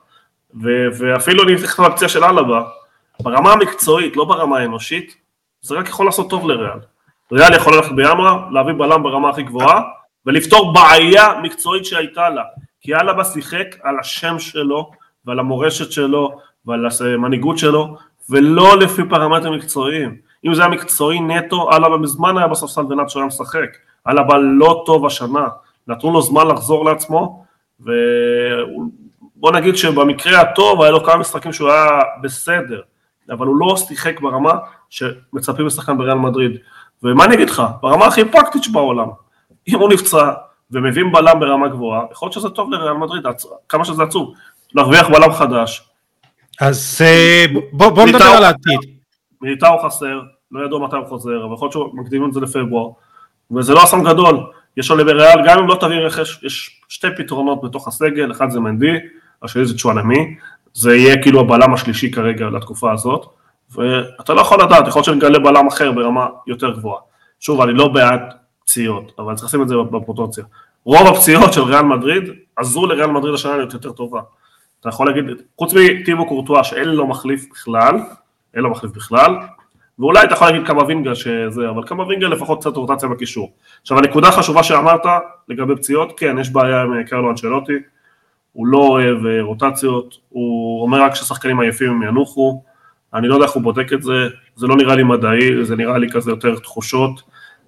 ואפילו 0.98 1.42
אני 1.42 1.54
אתייחס 1.54 1.78
לפציעה 1.78 2.08
של 2.08 2.24
אלבה, 2.24 2.62
ברמה 3.20 3.52
המקצועית, 3.52 4.16
לא 4.16 4.24
ברמה 4.24 4.58
האנושית, 4.58 5.16
זה 5.60 5.74
רק 5.74 5.88
יכול 5.88 6.06
לעשות 6.06 6.30
טוב 6.30 6.48
לריאל. 6.48 6.78
ריאל 7.32 7.54
יכול 7.54 7.76
ללכת 7.76 7.92
בינואר, 7.92 8.48
להביא 8.50 8.72
בלם 8.72 9.02
ברמה 9.02 9.28
הכי 9.28 9.42
גבוהה, 9.42 9.82
ולפתור 10.26 10.72
בעיה 10.72 11.28
מקצועית 11.42 11.84
שהייתה 11.84 12.30
לה. 12.30 12.42
כי 12.80 12.94
אלבה 12.94 13.24
שיחק 13.24 13.66
על 13.82 13.98
השם 14.00 14.38
שלו, 14.38 14.90
ועל 15.26 15.38
המורשת 15.38 15.92
שלו, 15.92 16.38
ועל 16.66 16.86
המנהיגות 17.00 17.58
שלו, 17.58 17.96
ולא 18.30 18.78
לפי 18.78 19.02
פרמטרים 19.10 19.54
מקצועיים. 19.54 20.16
אם 20.44 20.54
זה 20.54 20.62
היה 20.62 20.70
מקצועי 20.70 21.20
נטו, 21.20 21.72
אלבה 21.72 21.96
מזמן 21.96 22.38
היה 22.38 22.46
בספסל 22.46 22.80
ונאצ'ו 22.80 23.18
היה 23.18 23.26
משחק. 23.26 23.68
אלבה 24.08 24.38
לא 24.38 24.82
טוב 24.86 25.06
השנה, 25.06 25.48
נתנו 25.88 26.12
לו 26.12 26.22
זמן 26.22 26.46
לחזור 26.46 26.84
לעצמו, 26.84 27.44
ובוא 27.80 29.52
נגיד 29.52 29.76
שבמקרה 29.76 30.40
הטוב 30.40 30.82
היה 30.82 30.90
לו 30.90 31.04
כמה 31.04 31.16
משחקים 31.16 31.52
שהוא 31.52 31.70
היה 31.70 32.00
בסדר, 32.22 32.80
אבל 33.30 33.46
הוא 33.46 33.56
לא 33.56 33.76
שיחק 33.76 34.20
ברמה 34.20 34.52
שמצפים 34.90 35.66
לשחקן 35.66 35.98
בריאל 35.98 36.18
מדריד. 36.18 36.56
ומה 37.02 37.24
אני 37.24 37.34
אגיד 37.34 37.50
לך, 37.50 37.62
ברמה 37.82 38.06
הכי 38.06 38.24
פרקטית 38.24 38.62
שבעולם, 38.62 39.08
אם 39.68 39.78
הוא 39.78 39.92
נפצע 39.92 40.32
ומבין 40.70 41.12
בלם 41.12 41.40
ברמה 41.40 41.68
גבוהה, 41.68 42.02
יכול 42.12 42.26
להיות 42.26 42.32
שזה 42.32 42.48
טוב 42.48 42.70
לריאל 42.70 42.92
מדריד, 42.92 43.26
כמה 43.68 43.84
שזה 43.84 44.02
עצוב, 44.02 44.34
להרוויח 44.74 45.08
בלם 45.08 45.32
חדש. 45.32 45.88
אז 46.60 47.00
אה, 47.04 47.44
בוא, 47.72 47.90
בוא 47.90 48.06
נדבר 48.06 48.24
על 48.24 48.44
העתיד. 48.44 48.80
מיליטאו 49.42 49.78
חסר, 49.78 50.20
לא 50.52 50.64
ידעו 50.64 50.80
מתי 50.80 50.96
הוא 50.96 51.06
חוזר, 51.06 51.44
אבל 51.44 51.54
יכול 51.54 51.70
להיות 51.74 51.90
שמקדימים 51.92 52.28
את 52.28 52.34
זה 52.34 52.40
לפברואר, 52.40 52.90
וזה 53.50 53.74
לא 53.74 53.84
אסון 53.84 54.04
גדול, 54.04 54.46
יש 54.76 54.90
עולה 54.90 55.04
בריאל, 55.04 55.38
גם 55.46 55.58
אם 55.58 55.66
לא 55.66 55.76
תביא 55.80 55.96
רכש, 55.96 56.42
יש 56.42 56.80
שתי 56.88 57.06
פתרונות 57.16 57.62
בתוך 57.62 57.88
הסגל, 57.88 58.32
אחד 58.32 58.50
זה 58.50 58.60
מנדי, 58.60 58.96
השני 59.42 59.64
זה 59.64 59.78
צ'ואנמי, 59.78 60.36
זה 60.74 60.96
יהיה 60.96 61.22
כאילו 61.22 61.40
הבלם 61.40 61.74
השלישי 61.74 62.10
כרגע 62.10 62.46
לתקופה 62.46 62.92
הזאת, 62.92 63.26
ואתה 63.74 64.34
לא 64.34 64.40
יכול 64.40 64.62
לדעת, 64.62 64.88
יכול 64.88 65.00
להיות 65.00 65.04
שנגלה 65.04 65.38
בלם 65.38 65.66
אחר 65.66 65.92
ברמה 65.92 66.26
יותר 66.46 66.70
גבוהה. 66.70 67.00
שוב, 67.40 67.60
אני 67.60 67.72
לא 67.72 67.88
בעד 67.88 68.20
פציעות, 68.64 69.12
אבל 69.18 69.34
צריך 69.34 69.48
לשים 69.48 69.62
את 69.62 69.68
זה 69.68 69.74
בפרוטוציה. 69.76 70.44
רוב 70.84 71.06
הפציעות 71.06 71.52
של 71.52 71.60
ריאל 71.62 71.82
מדריד 71.82 72.24
עזרו 72.56 72.86
לריאל 72.86 73.10
מדריד 73.10 73.34
השנה 73.34 73.56
להיות 73.56 73.72
יותר 73.72 73.92
טובה. 73.92 74.20
אתה 74.80 74.88
יכול 74.88 75.06
להגיד, 75.06 75.24
חוץ 75.58 75.74
מטימו 75.74 76.28
קורטואה 76.28 76.64
שאין 76.64 76.88
לו 76.88 77.06
מחליף 77.06 77.50
בכלל, 77.50 77.94
אין 78.54 78.62
לו 78.62 78.70
מחליף 78.70 78.92
בכלל, 78.92 79.36
ואולי 79.98 80.24
אתה 80.24 80.34
יכול 80.34 80.46
להגיד 80.46 80.66
קמבינגה 80.66 81.14
שזה, 81.14 81.70
אבל 81.70 81.82
קמבינגה 81.82 82.28
לפחות 82.28 82.60
קצת 82.60 82.76
רוטציה 82.76 83.08
בקישור. 83.08 83.52
עכשיו 83.82 83.98
הנקודה 83.98 84.28
החשובה 84.28 84.62
שאמרת 84.62 85.06
לגבי 85.48 85.76
פציעות, 85.76 86.12
כן, 86.18 86.38
יש 86.38 86.50
בעיה 86.50 86.82
עם 86.82 87.02
קרלו 87.02 87.30
אנצ'לוטי, 87.30 87.78
הוא 88.52 88.66
לא 88.66 88.78
אוהב 88.78 89.26
אה, 89.26 89.42
רוטציות, 89.42 90.14
הוא 90.28 90.82
אומר 90.82 91.02
רק 91.02 91.14
ששחקנים 91.14 91.60
עייפים 91.60 91.90
הם 91.90 92.02
ינוחו, 92.02 92.62
אני 93.14 93.28
לא 93.28 93.34
יודע 93.34 93.46
איך 93.46 93.54
הוא 93.54 93.62
בודק 93.62 93.92
את 93.92 94.02
זה, 94.02 94.28
זה 94.56 94.66
לא 94.66 94.76
נראה 94.76 94.96
לי 94.96 95.02
מדעי, 95.02 95.64
זה 95.64 95.76
נראה 95.76 95.98
לי 95.98 96.06
כזה 96.12 96.30
יותר 96.30 96.54
תחושות, 96.58 97.22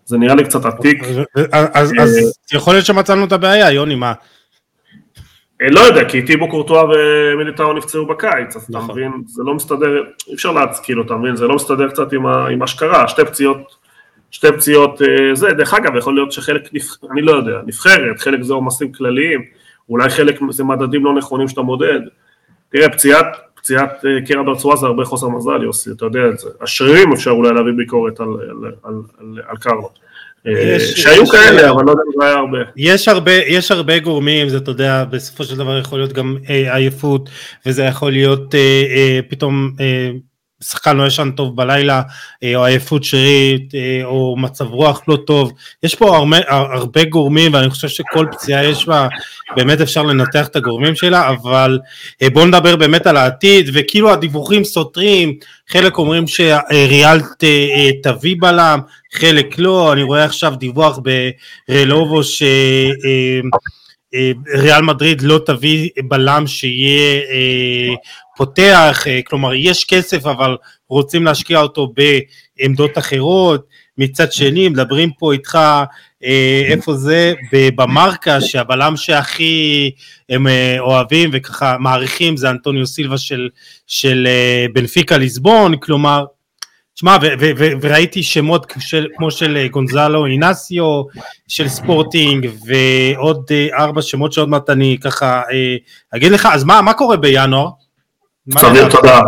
זה 0.05 0.19
נראה 0.19 0.35
לי 0.35 0.45
קצת 0.45 0.65
עתיק. 0.65 1.03
אז 1.53 1.93
אה, 1.99 2.05
יכול 2.53 2.75
להיות 2.75 2.87
שמצאנו 2.87 3.25
את 3.25 3.33
הבעיה, 3.33 3.73
יוני, 3.73 3.95
מה? 3.95 4.13
אה, 5.63 5.71
לא 5.71 5.81
יודע, 5.81 6.09
כי 6.09 6.23
טיבו 6.23 6.49
קורטואה 6.49 6.85
ומיליטאו 6.85 7.73
נפצעו 7.73 8.07
בקיץ, 8.07 8.57
אז 8.57 8.63
אתה 8.63 8.79
נכון. 8.79 8.91
מבין, 8.91 9.13
זה 9.27 9.43
לא 9.43 9.55
מסתדר, 9.55 10.03
אי 10.29 10.35
אפשר 10.35 10.53
להצקיל 10.53 10.99
אותם, 10.99 11.21
מבין, 11.21 11.37
זה 11.37 11.47
לא 11.47 11.55
מסתדר 11.55 11.89
קצת 11.89 12.13
עם 12.13 12.59
מה 12.59 12.67
שקרה, 12.67 13.09
שתי 13.09 13.25
פציעות, 13.25 13.77
שתי 14.31 14.53
פציעות 14.53 15.03
אה, 15.03 15.35
זה, 15.35 15.53
דרך 15.53 15.75
אגב, 15.75 15.97
יכול 15.97 16.15
להיות 16.15 16.33
שחלק, 16.33 16.63
אני 17.13 17.23
לא 17.23 17.33
יודע, 17.33 17.61
נבחרת, 17.67 18.21
חלק 18.21 18.43
זה 18.43 18.55
עומסים 18.55 18.93
כלליים, 18.93 19.41
אולי 19.89 20.09
חלק 20.09 20.41
זה 20.51 20.65
מדדים 20.65 21.05
לא 21.05 21.15
נכונים 21.15 21.49
שאתה 21.49 21.63
מודד. 21.63 22.01
תראה, 22.69 22.89
פציעת 22.89 23.27
פציעת 23.65 23.91
אה, 24.05 24.27
קרע 24.27 24.43
ברצועה 24.43 24.77
זה 24.77 24.87
הרבה 24.87 25.05
חוסר 25.05 25.29
מזל, 25.29 25.63
יוסי, 25.63 25.91
אתה 25.91 26.05
יודע 26.05 26.21
את 26.35 26.39
זה. 26.39 26.49
השרירים 26.61 27.13
אפשר 27.13 27.31
אולי 27.31 27.55
להביא 27.55 27.73
ביקורת 27.77 28.21
על, 28.21 28.27
על, 28.27 28.41
על, 28.85 28.95
על, 29.21 29.41
על 29.49 29.57
קרלו. 29.57 29.91
אה, 30.47 30.53
יש- 30.77 31.03
שהיו 31.03 31.23
יש- 31.23 31.31
כאלה, 31.31 31.71
אבל 31.71 31.85
לא 31.85 31.91
יודע 31.91 32.03
אם 32.07 32.21
זה 32.21 32.27
היה 32.27 32.35
הרבה. 32.39 32.59
יש 32.77 33.09
הרבה, 33.09 33.33
יש 33.33 33.71
הרבה 33.71 33.99
גורמים, 33.99 34.49
זה 34.49 34.57
אתה 34.57 34.71
יודע, 34.71 35.05
בסופו 35.11 35.45
של 35.45 35.57
דבר 35.57 35.79
יכול 35.79 35.99
להיות 35.99 36.13
גם 36.13 36.37
עייפות, 36.47 37.31
וזה 37.67 37.83
יכול 37.83 38.13
להיות 38.13 38.55
אה, 38.55 38.61
אה, 38.97 39.21
פתאום 39.29 39.73
אה, 39.81 40.11
שחקן 40.71 40.97
לא 40.97 41.07
ישן 41.07 41.31
טוב 41.37 41.57
בלילה, 41.57 42.03
אה, 42.43 42.57
או 42.57 42.65
עייפות 42.65 43.05
שרירית, 43.05 43.75
אה, 43.75 44.01
או 44.05 44.37
מצב 44.37 44.65
רוח 44.65 45.03
לא 45.09 45.17
טוב, 45.27 45.53
יש 45.83 45.95
פה 45.95 46.17
הרבה, 46.17 46.37
הרבה 46.49 47.05
גורמים, 47.05 47.55
ואני 47.55 47.71
חושב 47.71 47.89
שכל 47.89 48.27
פציעה 48.33 48.65
יש 48.65 48.87
בה, 48.87 49.09
באמת 49.57 49.81
אפשר 49.81 50.03
לנתח 50.03 50.47
את 50.47 50.57
הגורמים 50.57 50.95
שלה, 50.95 51.29
אבל 51.29 51.79
אה, 52.23 52.31
בואו 52.31 52.47
נדבר 52.47 52.77
באמת 52.77 53.07
על 53.07 53.17
העתיד, 53.17 53.71
וכאילו 53.73 54.13
הדיווחים 54.13 54.65
סותרים, 54.65 55.35
חלק 55.69 55.99
אומרים 55.99 56.25
שריאל 56.27 57.21
ת- 57.21 57.45
אה, 57.45 57.91
תביא 58.03 58.37
בלם, 58.41 58.79
חלק 59.15 59.59
לא, 59.59 59.93
אני 59.93 60.03
רואה 60.03 60.25
עכשיו 60.25 60.55
דיווח 60.59 60.99
ברלובו 61.69 62.21
שריאל 64.15 64.83
מדריד 64.83 65.23
לא 65.23 65.41
תביא 65.47 65.89
בלם 66.09 66.47
שיהיה 66.47 67.21
אה, 67.31 67.95
פותח, 68.37 69.05
אה, 69.07 69.21
כלומר 69.25 69.55
יש 69.55 69.85
כסף 69.85 70.27
אבל 70.27 70.57
רוצים 70.89 71.25
להשקיע 71.25 71.61
אותו 71.61 71.93
בעמדות 72.59 72.99
אחרות, 72.99 73.67
מצד 73.99 74.33
שני 74.33 74.69
מדברים 74.69 75.11
פה 75.19 75.33
איתך 75.33 75.59
אה, 76.25 76.63
איפה 76.69 76.95
זה, 76.95 77.35
במרקה 77.53 78.41
שהבלם 78.41 78.97
שהכי 78.97 79.91
הם 80.29 80.47
אה, 80.47 80.77
אוהבים 80.81 81.31
וככה 81.33 81.77
מעריכים 81.81 82.37
זה 82.37 82.51
אנטוניו 82.51 82.87
סילבה 82.87 83.19
של, 83.19 83.49
של 83.87 84.27
אה, 84.27 84.67
בנפיקה 84.73 85.17
ליסבון, 85.17 85.77
כלומר 85.77 86.25
ו- 87.03 87.73
וראיתי 87.81 88.23
שמות 88.23 88.73
של, 88.79 89.07
כמו 89.17 89.31
של 89.31 89.57
אה, 89.57 89.69
גונזלו 89.69 90.27
אינסיו, 90.27 91.03
של 91.49 91.69
ספורטינג, 91.69 92.51
ועוד 92.67 93.45
אה, 93.51 93.85
ארבע 93.85 94.03
שמות 94.03 94.33
שעוד 94.33 94.49
מעט 94.49 94.71
אני 94.71 94.97
ככה 95.05 95.43
אה, 95.53 95.77
אגיד 96.17 96.33
לך, 96.33 96.49
אז 96.53 96.65
מה, 96.65 96.83
מה 96.83 96.95
קורה 96.95 97.17
בינואר? 97.17 97.69
לדעתך? 98.47 98.97
תודה. 98.97 99.21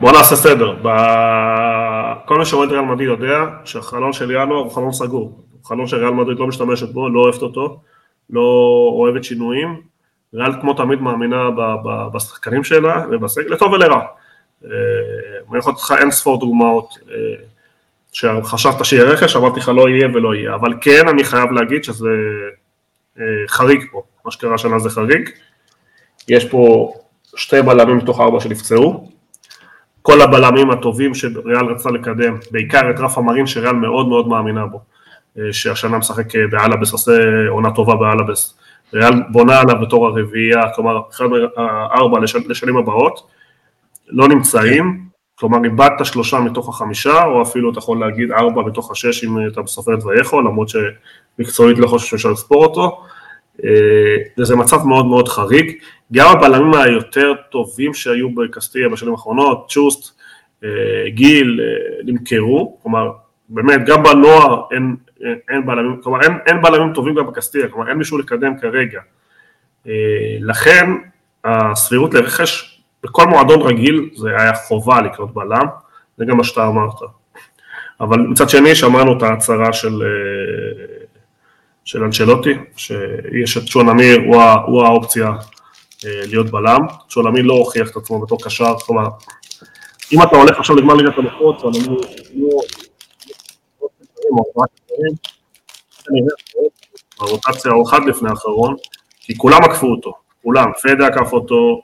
בוא 0.00 0.12
נעשה 0.12 0.36
סדר. 0.36 0.76
ב- 0.82 2.12
כל 2.26 2.38
מי 2.38 2.44
שאוהד 2.44 2.70
ריאל 2.70 2.84
מדריד 2.84 3.08
יודע 3.08 3.38
שהחלון 3.64 4.12
של 4.12 4.30
ינואר 4.30 4.56
הוא 4.56 4.70
חלון 4.70 4.92
סגור. 4.92 5.40
הוא 5.52 5.64
חלון 5.64 5.86
שריאל 5.86 6.10
מדריד 6.10 6.38
לא 6.38 6.46
משתמשת 6.46 6.88
בו, 6.88 7.08
לא 7.08 7.20
אוהבת 7.20 7.42
אותו, 7.42 7.80
לא 8.30 8.40
אוהבת 8.92 9.24
שינויים. 9.24 9.80
ריאל 10.34 10.52
כמו 10.60 10.74
תמיד 10.74 11.00
מאמינה 11.00 11.48
בשחקנים 12.14 12.64
שלה 12.64 13.04
ובסגל, 13.10 13.52
לטוב 13.52 13.72
ולרע. 13.72 14.00
אה, 14.64 14.70
אני 15.50 15.58
יכול 15.58 15.72
לתת 15.72 15.82
לך 15.82 15.94
אין 15.98 16.10
ספור 16.10 16.40
דוגמאות 16.40 16.94
אה, 17.10 17.16
שחשבת 18.12 18.84
שיהיה 18.84 19.04
רכש, 19.04 19.36
אמרתי 19.36 19.60
לך 19.60 19.68
לא 19.68 19.88
יהיה 19.88 20.08
ולא 20.14 20.34
יהיה, 20.34 20.54
אבל 20.54 20.74
כן 20.80 21.08
אני 21.08 21.24
חייב 21.24 21.52
להגיד 21.52 21.84
שזה 21.84 22.08
אה, 23.18 23.24
חריג 23.48 23.84
פה, 23.92 24.02
מה 24.24 24.30
שקרה 24.30 24.54
השנה 24.54 24.78
זה 24.78 24.90
חריג. 24.90 25.30
יש 26.28 26.44
פה 26.44 26.92
שתי 27.36 27.62
בלמים 27.62 27.96
מתוך 27.96 28.20
ארבע 28.20 28.40
שנפצעו, 28.40 29.10
כל 30.02 30.20
הבלמים 30.20 30.70
הטובים 30.70 31.14
שריאל 31.14 31.66
רצה 31.66 31.90
לקדם, 31.90 32.36
בעיקר 32.50 32.90
את 32.90 32.98
רפה 32.98 33.20
מרין 33.20 33.46
שריאל 33.46 33.72
מאוד 33.72 34.08
מאוד 34.08 34.28
מאמינה 34.28 34.66
בו, 34.66 34.80
שהשנה 35.52 35.98
משחק 35.98 36.36
באלאבס, 36.50 36.92
עושה 36.92 37.12
עונה 37.48 37.70
טובה 37.70 37.94
באלאבס, 37.94 38.58
ריאל 38.94 39.12
בונה 39.28 39.60
עליו 39.60 39.80
בתור 39.80 40.06
הרביעייה, 40.06 40.62
כלומר 40.74 41.00
אחד 41.10 41.24
מהארבע 41.56 42.20
לשל, 42.20 42.38
לשנים 42.46 42.76
הבאות, 42.76 43.20
לא 44.08 44.28
נמצאים, 44.28 45.06
כלומר 45.38 45.64
איבדת 45.64 46.04
שלושה 46.04 46.40
מתוך 46.40 46.68
החמישה, 46.68 47.24
או 47.24 47.42
אפילו 47.42 47.70
אתה 47.70 47.78
יכול 47.78 48.00
להגיד 48.00 48.32
ארבע 48.32 48.62
מתוך 48.62 48.90
השש 48.90 49.24
אם 49.24 49.46
אתה 49.46 49.60
סופר 49.66 49.94
את 49.94 50.04
ויכול, 50.04 50.44
למרות 50.44 50.68
שמקצועית 50.68 51.78
לא 51.78 51.86
חושב 51.86 52.06
שאפשר 52.06 52.30
לספור 52.30 52.64
אותו, 52.64 53.02
אה, 53.64 54.16
וזה 54.38 54.56
מצב 54.56 54.86
מאוד 54.86 55.06
מאוד 55.06 55.28
חריג. 55.28 55.72
גם 56.12 56.28
הבלמים 56.36 56.74
היותר 56.74 57.32
טובים 57.50 57.94
שהיו 57.94 58.34
בקסטיה 58.34 58.88
בשנים 58.88 59.12
האחרונות, 59.12 59.66
צ'וסט, 59.68 60.20
אה, 60.64 60.68
גיל, 61.08 61.60
אה, 61.62 62.02
נמכרו, 62.04 62.78
כלומר, 62.82 63.10
באמת, 63.48 63.80
גם 63.86 64.02
בנוער 64.02 64.62
אין, 64.72 64.96
אין, 65.48 65.66
בלמים, 65.66 66.00
כלומר, 66.02 66.22
אין, 66.22 66.32
אין 66.46 66.62
בלמים 66.62 66.92
טובים 66.92 67.14
גם 67.14 67.26
בקסטיה, 67.26 67.68
כלומר, 67.68 67.88
אין 67.88 67.98
מישהו 67.98 68.18
לקדם 68.18 68.58
כרגע. 68.58 69.00
לכן, 70.40 70.90
הסבירות 71.44 72.14
לרכש, 72.14 72.75
בכל 73.02 73.26
מועדון 73.26 73.62
רגיל 73.62 74.10
זה 74.14 74.28
היה 74.38 74.54
חובה 74.54 75.00
לקנות 75.00 75.34
בלם, 75.34 75.66
זה 76.18 76.24
גם 76.24 76.36
מה 76.36 76.44
שאתה 76.44 76.66
אמרת. 76.66 76.94
אבל 78.00 78.18
מצד 78.20 78.48
שני, 78.48 78.74
שמענו 78.74 79.18
את 79.18 79.22
ההצהרה 79.22 79.72
של... 79.72 80.02
אה, 80.02 81.06
של 81.86 82.04
אנצ'לוטי, 82.04 82.54
שיש 82.76 83.56
את 83.56 83.66
שון 83.66 83.88
אמיר, 83.88 84.20
הוא, 84.26 84.42
הוא 84.66 84.82
האופציה 84.84 85.26
אה, 86.06 86.20
להיות 86.26 86.50
בלם, 86.50 86.80
שון 87.08 87.26
אמיר 87.26 87.42
לא 87.42 87.54
הוכיח 87.54 87.90
את 87.90 87.96
עצמו 87.96 88.20
בתור 88.20 88.44
קשר, 88.44 88.78
כלומר, 88.86 89.08
אם 90.12 90.22
אתה 90.22 90.36
הולך 90.36 90.58
עכשיו 90.58 90.76
לגמר 90.76 90.94
ליגת 90.94 91.18
המחוז, 91.18 91.60
שון 91.60 91.72
אמיר 91.74 92.00
לא... 92.34 92.48
או 94.30 94.44
ארבעה 94.48 94.66
קשרים, 94.66 95.12
כנראה, 96.04 96.34
ברוטציה 97.18 97.72
הוא 97.72 97.88
אחד 97.88 98.00
לפני 98.06 98.30
האחרון, 98.30 98.76
כי 99.20 99.36
כולם 99.36 99.64
עקפו 99.64 99.86
אותו, 99.86 100.12
כולם, 100.42 100.66
פדה 100.82 101.06
עקף 101.06 101.32
אותו, 101.32 101.80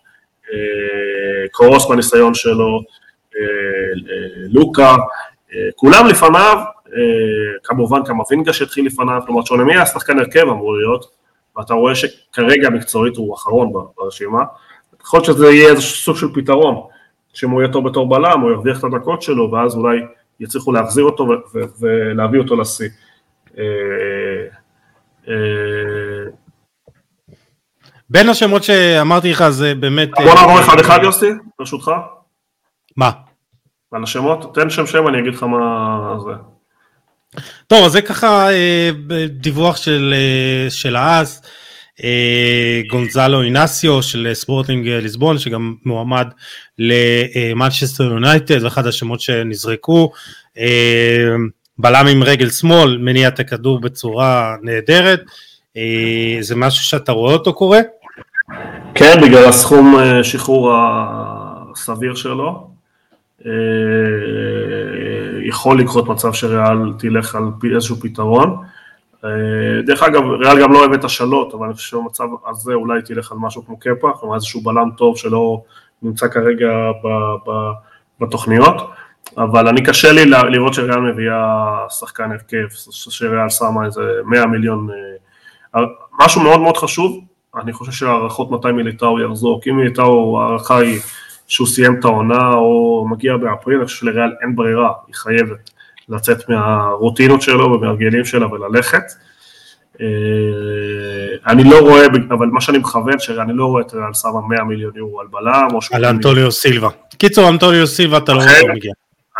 אה, 0.52 1.48
קרוס 1.52 1.88
בניסיון 1.88 2.34
שלו, 2.34 2.80
אה, 3.36 3.42
אה, 4.12 4.46
לוקה, 4.48 4.96
כולם 5.76 6.06
לפניו, 6.06 6.58
כמובן 7.64 8.04
קמבינגה 8.04 8.52
שהתחיל 8.52 8.86
לפניו, 8.86 9.20
כלומר 9.26 9.44
שונמי 9.44 9.72
היה 9.74 9.86
שחקן 9.86 10.18
הרכב 10.18 10.48
אמור 10.48 10.76
להיות, 10.76 11.04
ואתה 11.56 11.74
רואה 11.74 11.94
שכרגע 11.94 12.70
מקצועית 12.70 13.16
הוא 13.16 13.34
אחרון 13.34 13.72
ברשימה, 13.96 14.42
יכול 15.00 15.18
להיות 15.18 15.24
שזה 15.24 15.50
יהיה 15.50 15.68
איזה 15.68 15.82
סוג 15.82 16.16
של 16.16 16.26
פתרון, 16.34 16.80
שאם 17.32 17.50
הוא 17.50 17.62
יהיה 17.62 17.72
טוב 17.72 17.88
בתור 17.88 18.08
בלם, 18.08 18.40
הוא 18.40 18.50
ירוויח 18.50 18.78
את 18.78 18.84
הדקות 18.84 19.22
שלו, 19.22 19.50
ואז 19.50 19.76
אולי 19.76 20.00
יצליחו 20.40 20.72
להחזיר 20.72 21.04
אותו 21.04 21.28
ולהביא 21.80 22.40
אותו 22.40 22.56
לשיא. 22.56 22.88
בין 28.12 28.28
השמות 28.28 28.64
שאמרתי 28.64 29.30
לך 29.30 29.48
זה 29.48 29.74
באמת... 29.74 30.10
בוא 30.10 30.28
אה, 30.28 30.34
נעבור 30.34 30.60
אחד 30.60 30.78
אחד 30.80 30.98
יוסי, 31.02 31.30
ברשותך, 31.58 31.90
מה? 32.96 33.10
על 33.92 34.02
השמות, 34.02 34.54
תן 34.54 34.70
שם 34.70 34.86
שם 34.86 35.08
אני 35.08 35.18
אגיד 35.18 35.34
לך 35.34 35.42
מה 35.42 36.16
זה. 36.24 36.32
טוב, 37.66 37.84
אז 37.84 37.92
זה 37.92 38.02
ככה 38.02 38.52
אה, 38.52 38.90
דיווח 39.28 39.76
של, 39.76 40.14
אה, 40.16 40.70
של 40.70 40.96
האס, 40.96 41.42
גונזלו 42.90 43.42
אינסיו 43.42 44.02
של 44.02 44.30
ספורטינג 44.32 44.88
ליסבון, 44.88 45.38
שגם 45.38 45.74
מועמד 45.84 46.28
למנצ'סטר 46.78 48.04
יונייטד, 48.04 48.64
ואחד 48.64 48.86
השמות 48.86 49.20
שנזרקו. 49.20 50.12
בלם 51.78 52.06
עם 52.06 52.22
רגל 52.22 52.50
שמאל, 52.50 52.98
מניע 52.98 53.28
את 53.28 53.40
הכדור 53.40 53.80
בצורה 53.80 54.56
נהדרת. 54.62 55.20
זה 56.40 56.56
משהו 56.56 56.84
שאתה 56.84 57.12
רואה 57.12 57.32
אותו 57.32 57.54
קורה? 57.54 57.80
כן, 58.94 59.20
בגלל 59.22 59.44
הסכום 59.44 59.96
אה, 59.98 60.24
שחרור 60.24 60.72
הסביר 61.72 62.14
שלו. 62.14 62.70
אה, 63.46 63.52
יכול 65.44 65.80
לקרות 65.80 66.08
מצב 66.08 66.32
שריאל 66.32 66.92
תלך 66.98 67.34
על 67.34 67.44
איזשהו 67.74 67.96
פתרון. 67.96 68.56
אה, 69.24 69.82
דרך 69.86 70.02
אגב, 70.02 70.22
ריאל 70.22 70.62
גם 70.62 70.72
לא 70.72 70.78
אוהבת 70.78 71.04
השאלות, 71.04 71.54
אבל 71.54 71.66
אני 71.66 71.74
חושב 71.74 71.88
שבמצב 71.88 72.24
הזה 72.46 72.74
אולי 72.74 73.02
תלך 73.02 73.32
על 73.32 73.38
משהו 73.38 73.66
כמו 73.66 73.78
קפה, 73.78 74.10
כלומר 74.20 74.34
איזשהו 74.34 74.60
בלם 74.60 74.90
טוב 74.96 75.16
שלא 75.16 75.62
נמצא 76.02 76.28
כרגע 76.28 76.68
ב- 77.04 77.50
ב- 77.50 77.72
בתוכניות, 78.20 78.90
אבל 79.38 79.68
אני 79.68 79.84
קשה 79.84 80.12
לי 80.12 80.24
לראות 80.24 80.74
שריאל 80.74 81.00
מביאה 81.00 81.76
שחקן 81.90 82.32
הרכב, 82.32 82.66
שריאל 82.90 83.48
שמה 83.48 83.86
איזה 83.86 84.00
100 84.24 84.46
מיליון, 84.46 84.88
משהו 86.20 86.42
מאוד 86.42 86.60
מאוד 86.60 86.76
חשוב, 86.76 87.24
אני 87.56 87.72
חושב 87.72 87.92
שהערכות 87.92 88.50
מתי 88.50 88.72
מיליטאו 88.72 89.20
יחזור, 89.20 89.60
כי 89.62 89.70
מיליטאו 89.70 90.40
ההערכה 90.40 90.78
היא 90.78 91.00
שהוא 91.46 91.66
סיים 91.66 92.00
את 92.00 92.04
העונה 92.04 92.54
או 92.54 93.06
מגיע 93.10 93.36
באפריל, 93.36 93.78
אני 93.78 93.86
חושב 93.86 93.98
שלריאל 93.98 94.30
אין 94.42 94.56
ברירה, 94.56 94.92
היא 95.06 95.14
חייבת 95.14 95.70
לצאת 96.08 96.48
מהרוטינות 96.48 97.42
שלו 97.42 97.72
ומהרגלים 97.72 98.24
שלה 98.24 98.52
וללכת. 98.52 99.02
אה, 100.00 100.06
אני 101.46 101.64
לא 101.64 101.80
רואה, 101.80 102.06
אבל 102.30 102.46
מה 102.46 102.60
שאני 102.60 102.78
מכוון, 102.78 103.18
שאני 103.18 103.52
לא 103.56 103.66
רואה 103.66 103.82
את 103.82 103.94
ריאל 103.94 104.14
שמה 104.14 104.40
100 104.48 104.64
מיליון 104.64 104.92
יורו 104.96 105.20
על 105.20 105.26
בלם 105.30 105.68
או 105.70 105.74
על 105.74 105.80
80 105.80 106.00
מיליון. 106.00 106.14
אנטוניו 106.16 106.52
סילבה. 106.52 106.88
קיצור, 107.18 107.48
אנטוניו 107.48 107.86
סילבה 107.86 108.18
אתה 108.18 108.32
לא 108.32 108.38
רואה 108.38 108.74
מגיע. 108.74 108.92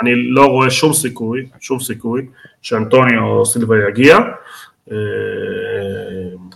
אני 0.03 0.11
לא 0.15 0.47
רואה 0.47 0.71
שום 0.71 0.93
סיכוי, 0.93 1.47
שום 1.61 1.81
סיכוי, 1.81 2.27
שאנטוניו 2.63 3.47
סילבה 3.47 3.77
יגיע. 3.89 4.19
אה, 4.91 4.97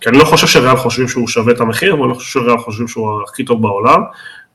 כי 0.00 0.08
אני 0.08 0.18
לא 0.18 0.24
חושב 0.24 0.46
שריאל 0.46 0.76
חושבים 0.76 1.08
שהוא 1.08 1.28
שווה 1.28 1.52
את 1.52 1.60
המחיר, 1.60 1.92
אבל 1.94 2.02
אני 2.02 2.10
לא 2.10 2.14
חושב 2.14 2.40
שריאל 2.40 2.58
חושבים 2.58 2.88
שהוא 2.88 3.22
הכי 3.22 3.44
טוב 3.44 3.62
בעולם. 3.62 4.02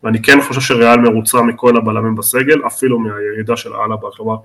ואני 0.03 0.22
כן 0.22 0.41
חושב 0.41 0.61
שריאל 0.61 0.99
מרוצה 0.99 1.41
מכל 1.41 1.78
הבלמים 1.78 2.15
בסגל, 2.15 2.61
אפילו 2.67 2.99
מהירידה 2.99 3.57
של 3.57 3.74
אלבה, 3.74 4.07
כלומר, 4.15 4.36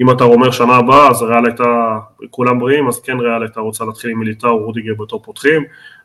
אם 0.00 0.10
אתה 0.10 0.24
אומר 0.24 0.50
שנה 0.50 0.76
הבאה, 0.76 1.10
אז 1.10 1.22
ריאל 1.22 1.46
הייתה, 1.46 1.98
כולם 2.30 2.58
בריאים, 2.58 2.88
אז 2.88 3.00
כן 3.00 3.20
ריאל 3.20 3.42
הייתה 3.42 3.60
רוצה 3.60 3.84
להתחיל 3.84 4.10
עם 4.10 4.18
מיליטאו, 4.18 4.58
רודיגר 4.58 4.94
בתור 4.98 5.22
פותחים, 5.22 5.64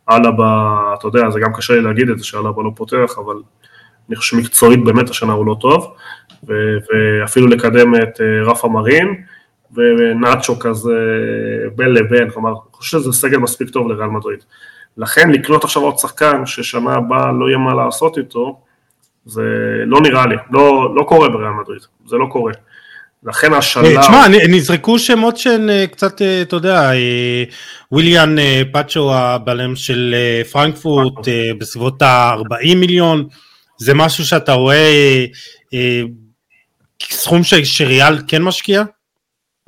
אלבה, 0.10 0.94
אתה 1.00 1.08
יודע, 1.08 1.30
זה 1.30 1.40
גם 1.40 1.54
קשה 1.54 1.74
לי 1.74 1.82
להגיד 1.82 2.10
את 2.10 2.20
זה 2.20 2.26
שאלבה 2.26 2.64
לא 2.64 2.72
פותח, 2.76 3.16
אבל 3.18 3.36
אני 4.10 4.16
חושב 4.16 4.38
שמקצועית 4.38 4.84
באמת 4.84 5.10
השנה 5.10 5.34
הוא 5.34 5.46
לא 5.46 5.56
טוב, 5.62 5.94
ואפילו 6.44 7.48
לקדם 7.48 7.96
את 7.96 8.22
אה, 8.22 8.44
רפה 8.44 8.68
מרין, 8.68 9.24
ונאצ'ו 9.74 10.60
כזה 10.60 10.98
בין 11.76 11.94
לבין, 11.94 12.30
כלומר, 12.30 12.50
אני 12.50 12.58
חושב 12.72 13.00
שזה 13.00 13.12
סגל 13.14 13.38
מספיק 13.38 13.70
טוב 13.70 13.88
לריאל 13.88 14.10
מדריד. 14.10 14.40
לכן 14.98 15.32
לקנות 15.32 15.64
עכשיו 15.64 15.82
עוד 15.82 15.98
שחקן 15.98 16.46
ששנה 16.46 16.94
הבאה 16.94 17.32
לא 17.32 17.48
יהיה 17.48 17.58
מה 17.58 17.74
לעשות 17.74 18.18
איתו, 18.18 18.60
זה 19.26 19.44
לא 19.86 20.02
נראה 20.02 20.26
לי, 20.26 20.36
לא, 20.52 20.96
לא 20.96 21.04
קורה 21.04 21.30
בריאל 21.30 21.52
מדריד, 21.52 21.82
זה 22.06 22.16
לא 22.16 22.26
קורה. 22.32 22.52
לכן 23.24 23.54
השלב... 23.54 23.86
אה, 23.86 24.02
תשמע, 24.02 24.28
נזרקו 24.50 25.00
שמות 25.00 25.38
שהן 25.38 25.70
אה, 25.70 25.88
קצת, 25.88 26.22
אה, 26.22 26.42
אתה 26.42 26.56
יודע, 26.56 26.92
וויליאן 27.92 28.36
פאצ'ו 28.72 29.14
הבלם 29.14 29.76
של 29.76 30.16
פרנקפורט 30.52 31.28
בסביבות 31.58 32.02
ה-40 32.02 32.76
מיליון, 32.76 33.28
זה 33.78 33.94
משהו 33.94 34.26
שאתה 34.26 34.54
רואה 34.54 35.26
סכום 37.04 37.42
שריאל 37.64 38.18
כן 38.28 38.42
משקיע? 38.42 38.84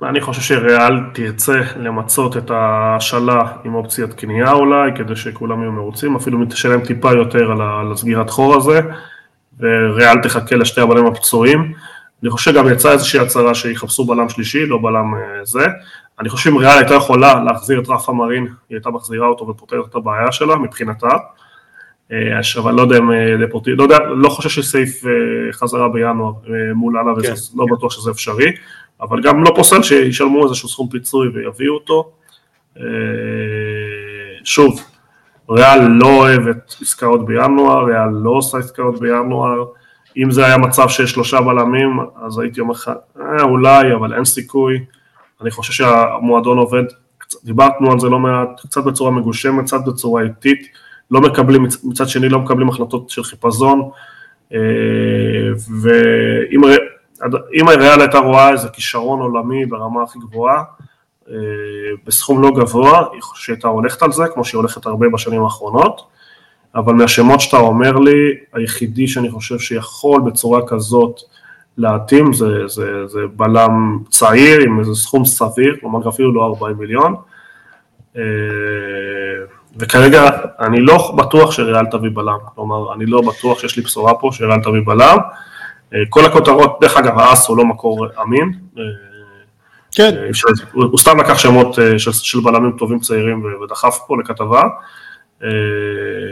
אני 0.03 0.21
חושב 0.21 0.41
שריאל 0.41 0.99
תרצה 1.13 1.61
למצות 1.75 2.37
את 2.37 2.51
ההשאלה 2.51 3.41
עם 3.63 3.75
אופציית 3.75 4.13
קנייה 4.13 4.51
אולי, 4.51 4.91
כדי 4.95 5.15
שכולם 5.15 5.61
יהיו 5.61 5.71
מרוצים, 5.71 6.15
אפילו 6.15 6.45
תשלם 6.49 6.81
טיפה 6.81 7.11
יותר 7.11 7.51
על 7.51 7.91
הסגירת 7.91 8.29
חור 8.29 8.55
הזה, 8.55 8.81
וריאל 9.59 10.21
תחכה 10.21 10.55
לשתי 10.55 10.81
הבלמים 10.81 11.07
הפצועים. 11.07 11.73
אני 12.23 12.29
חושב 12.29 12.51
שגם 12.51 12.69
יצאה 12.69 12.91
איזושהי 12.91 13.19
הצהרה 13.19 13.55
שיחפשו 13.55 14.05
בלם 14.05 14.29
שלישי, 14.29 14.65
לא 14.65 14.77
בלם 14.77 15.15
אה, 15.15 15.45
זה. 15.45 15.65
אני 16.19 16.29
חושב 16.29 16.49
שאם 16.49 16.57
ריאל 16.57 16.77
הייתה 16.77 16.93
יכולה 16.93 17.43
להחזיר 17.43 17.81
את 17.81 17.89
רפה 17.89 18.13
מרין, 18.13 18.43
היא 18.43 18.75
הייתה 18.75 18.89
מחזירה 18.89 19.27
אותו 19.27 19.47
ופותרת 19.47 19.85
את 19.89 19.95
הבעיה 19.95 20.31
שלה 20.31 20.55
מבחינתה. 20.55 21.07
אה, 22.11 22.17
אבל 22.57 22.73
לא 22.73 22.81
יודע 22.81 22.97
אם 22.97 23.11
דפורטי, 23.45 23.71
אה, 23.71 23.75
לא 23.75 23.83
יודע, 23.83 23.99
לא 23.99 24.29
חושב 24.29 24.49
שסעיף 24.49 25.03
חזרה 25.51 25.89
בינואר 25.89 26.31
מול 26.75 26.97
אללה, 26.97 27.11
כן. 27.23 27.33
לא 27.55 27.65
בטוח 27.71 27.91
שזה 27.91 28.11
אפשרי. 28.11 28.51
אבל 29.01 29.21
גם 29.21 29.43
לא 29.43 29.51
פוסל 29.55 29.83
שישלמו 29.83 30.43
איזשהו 30.43 30.69
סכום 30.69 30.89
פיצוי 30.89 31.27
ויביאו 31.27 31.73
אותו. 31.73 32.11
אה, 32.79 32.83
שוב, 34.43 34.81
ריאל 35.49 35.87
לא 35.87 36.07
אוהבת 36.07 36.75
עסקאות 36.81 37.25
בינואר, 37.25 37.85
ריאל 37.85 38.09
לא 38.09 38.29
עושה 38.29 38.57
עסקאות 38.57 38.99
בינואר. 38.99 39.65
אם 40.17 40.31
זה 40.31 40.45
היה 40.45 40.57
מצב 40.57 40.89
שיש 40.89 41.11
שלושה 41.11 41.41
בלמים, 41.41 41.99
אז 42.25 42.39
הייתי 42.39 42.61
אומר 42.61 42.71
לך, 42.71 42.91
אה, 43.19 43.43
אולי, 43.43 43.93
אבל 43.93 44.13
אין 44.13 44.25
סיכוי. 44.25 44.79
אני 45.41 45.51
חושב 45.51 45.73
שהמועדון 45.73 46.57
עובד, 46.57 46.83
דיברנו 47.43 47.91
על 47.91 47.99
זה 47.99 48.09
לא 48.09 48.19
מעט, 48.19 48.61
קצת 48.67 48.83
בצורה 48.83 49.11
מגושמת, 49.11 49.65
קצת 49.65 49.85
בצורה 49.87 50.23
איטית, 50.23 50.67
לא 51.11 51.21
מקבלים, 51.21 51.65
מצד 51.83 52.07
שני 52.07 52.29
לא 52.29 52.39
מקבלים 52.39 52.69
החלטות 52.69 53.09
של 53.09 53.23
חיפזון, 53.23 53.89
אה, 54.53 54.59
ואם 55.81 56.61
אם 57.61 57.69
ריאל 57.69 58.01
הייתה 58.01 58.17
רואה 58.17 58.51
איזה 58.51 58.69
כישרון 58.69 59.19
עולמי 59.19 59.65
ברמה 59.65 60.03
הכי 60.03 60.19
גבוהה, 60.19 60.63
אה, 61.29 61.35
בסכום 62.05 62.41
לא 62.41 62.51
גבוה, 62.51 63.05
היא 63.13 63.21
שהייתה 63.35 63.67
הולכת 63.67 64.03
על 64.03 64.11
זה, 64.11 64.23
כמו 64.33 64.45
שהיא 64.45 64.59
הולכת 64.59 64.85
הרבה 64.85 65.09
בשנים 65.09 65.43
האחרונות, 65.43 66.01
אבל 66.75 66.93
מהשמות 66.93 67.41
שאתה 67.41 67.57
אומר 67.57 67.91
לי, 67.97 68.33
היחידי 68.53 69.07
שאני 69.07 69.31
חושב 69.31 69.59
שיכול 69.59 70.21
בצורה 70.21 70.67
כזאת 70.67 71.19
להתאים 71.77 72.33
זה, 72.33 72.67
זה, 72.67 73.07
זה 73.07 73.19
בלם 73.35 73.99
צעיר 74.09 74.61
עם 74.61 74.79
איזה 74.79 74.95
סכום 74.95 75.25
סביר, 75.25 75.75
כלומר 75.81 76.09
אפילו 76.09 76.33
לא 76.33 76.45
40 76.45 76.77
מיליון, 76.77 77.15
אה, 78.17 78.21
וכרגע 79.77 80.29
אני 80.59 80.81
לא 80.81 81.15
בטוח 81.17 81.51
שריאל 81.51 81.85
תביא 81.85 82.09
בלם, 82.13 82.37
כלומר 82.55 82.93
אני 82.93 83.05
לא 83.05 83.21
בטוח 83.21 83.59
שיש 83.59 83.77
לי 83.77 83.83
בשורה 83.83 84.13
פה 84.13 84.29
שריאל 84.31 84.59
תביא 84.63 84.81
בלם, 84.85 85.17
כל 86.09 86.25
הכותרות, 86.25 86.77
דרך 86.81 86.97
אגב, 86.97 87.19
האס 87.19 87.47
הוא 87.47 87.57
לא 87.57 87.65
מקור 87.65 88.07
אמין. 88.23 88.51
אה, 88.77 88.83
כן. 89.91 90.15
אה, 90.17 90.29
הוא 90.73 90.97
סתם 90.97 91.19
לקח 91.19 91.37
שמות 91.37 91.75
של, 91.97 92.11
של 92.11 92.39
בלמים 92.39 92.71
טובים 92.77 92.99
צעירים 92.99 93.43
ודחף 93.63 93.99
פה 94.07 94.15
לכתבה. 94.17 94.63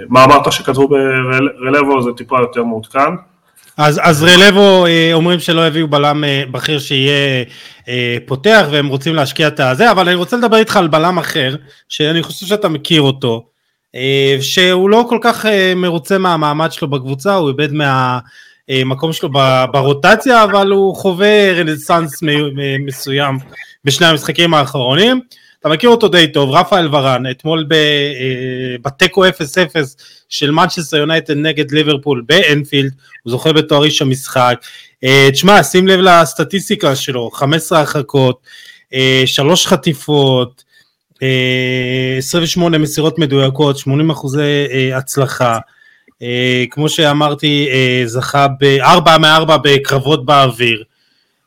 מה 0.09 0.23
אמרת 0.23 0.51
שכתבו 0.51 0.87
ברלבו 0.87 2.01
זה 2.01 2.09
טיפה 2.17 2.39
יותר 2.39 2.63
מעודכן. 2.63 3.09
אז, 3.77 3.99
אז 4.03 4.23
רלבו 4.23 4.85
אומרים 5.13 5.39
שלא 5.39 5.61
הביאו 5.61 5.87
בלם 5.87 6.23
בכיר 6.51 6.79
שיהיה 6.79 7.43
פותח 8.25 8.65
והם 8.71 8.87
רוצים 8.87 9.15
להשקיע 9.15 9.47
את 9.47 9.59
הזה, 9.59 9.91
אבל 9.91 10.07
אני 10.07 10.15
רוצה 10.15 10.37
לדבר 10.37 10.57
איתך 10.57 10.77
על 10.77 10.87
בלם 10.87 11.17
אחר, 11.17 11.55
שאני 11.89 12.23
חושב 12.23 12.45
שאתה 12.45 12.69
מכיר 12.69 13.01
אותו, 13.01 13.45
שהוא 14.41 14.89
לא 14.89 15.05
כל 15.09 15.19
כך 15.21 15.45
מרוצה 15.75 16.17
מהמעמד 16.17 16.71
שלו 16.71 16.87
בקבוצה, 16.87 17.35
הוא 17.35 17.49
איבד 17.49 17.73
מה... 17.73 18.19
אה, 18.69 18.83
מקום 18.85 19.13
שלו 19.13 19.29
ברוטציה, 19.71 20.43
אבל 20.43 20.71
הוא 20.71 20.95
חווה 20.95 21.53
רנסאנס 21.53 22.23
מסוים 22.85 23.37
בשני 23.85 24.07
המשחקים 24.07 24.53
האחרונים. 24.53 25.21
אתה 25.59 25.69
מכיר 25.69 25.89
אותו 25.89 26.07
די 26.07 26.27
טוב, 26.27 26.51
רפאל 26.51 26.95
ורן, 26.95 27.23
אתמול 27.31 27.67
אה, 27.71 28.75
בתיקו 28.81 29.25
0-0 29.25 29.29
של 30.29 30.51
מנצ'סטר 30.51 30.97
יונייטד 30.97 31.33
נגד 31.33 31.71
ליברפול 31.71 32.23
באנפילד, 32.27 32.91
הוא 33.23 33.31
זוכה 33.31 33.53
בתואר 33.53 33.83
איש 33.83 34.01
המשחק. 34.01 34.55
אה, 35.03 35.29
תשמע, 35.31 35.63
שים 35.63 35.87
לב 35.87 35.99
לסטטיסטיקה 35.99 36.95
שלו, 36.95 37.31
15 37.31 37.79
הרחקות, 37.79 38.39
3 39.25 39.67
חטיפות, 39.67 40.63
28 42.17 42.77
מסירות 42.77 43.19
מדויקות, 43.19 43.77
80 43.77 44.09
אחוזי 44.09 44.67
הצלחה. 44.95 45.59
אה, 46.21 46.63
כמו 46.71 46.89
שאמרתי, 46.89 47.69
אה, 47.71 48.01
זכה 48.05 48.47
בארבע 48.59 49.17
מארבע 49.17 49.57
בקרבות 49.63 50.25
באוויר. 50.25 50.83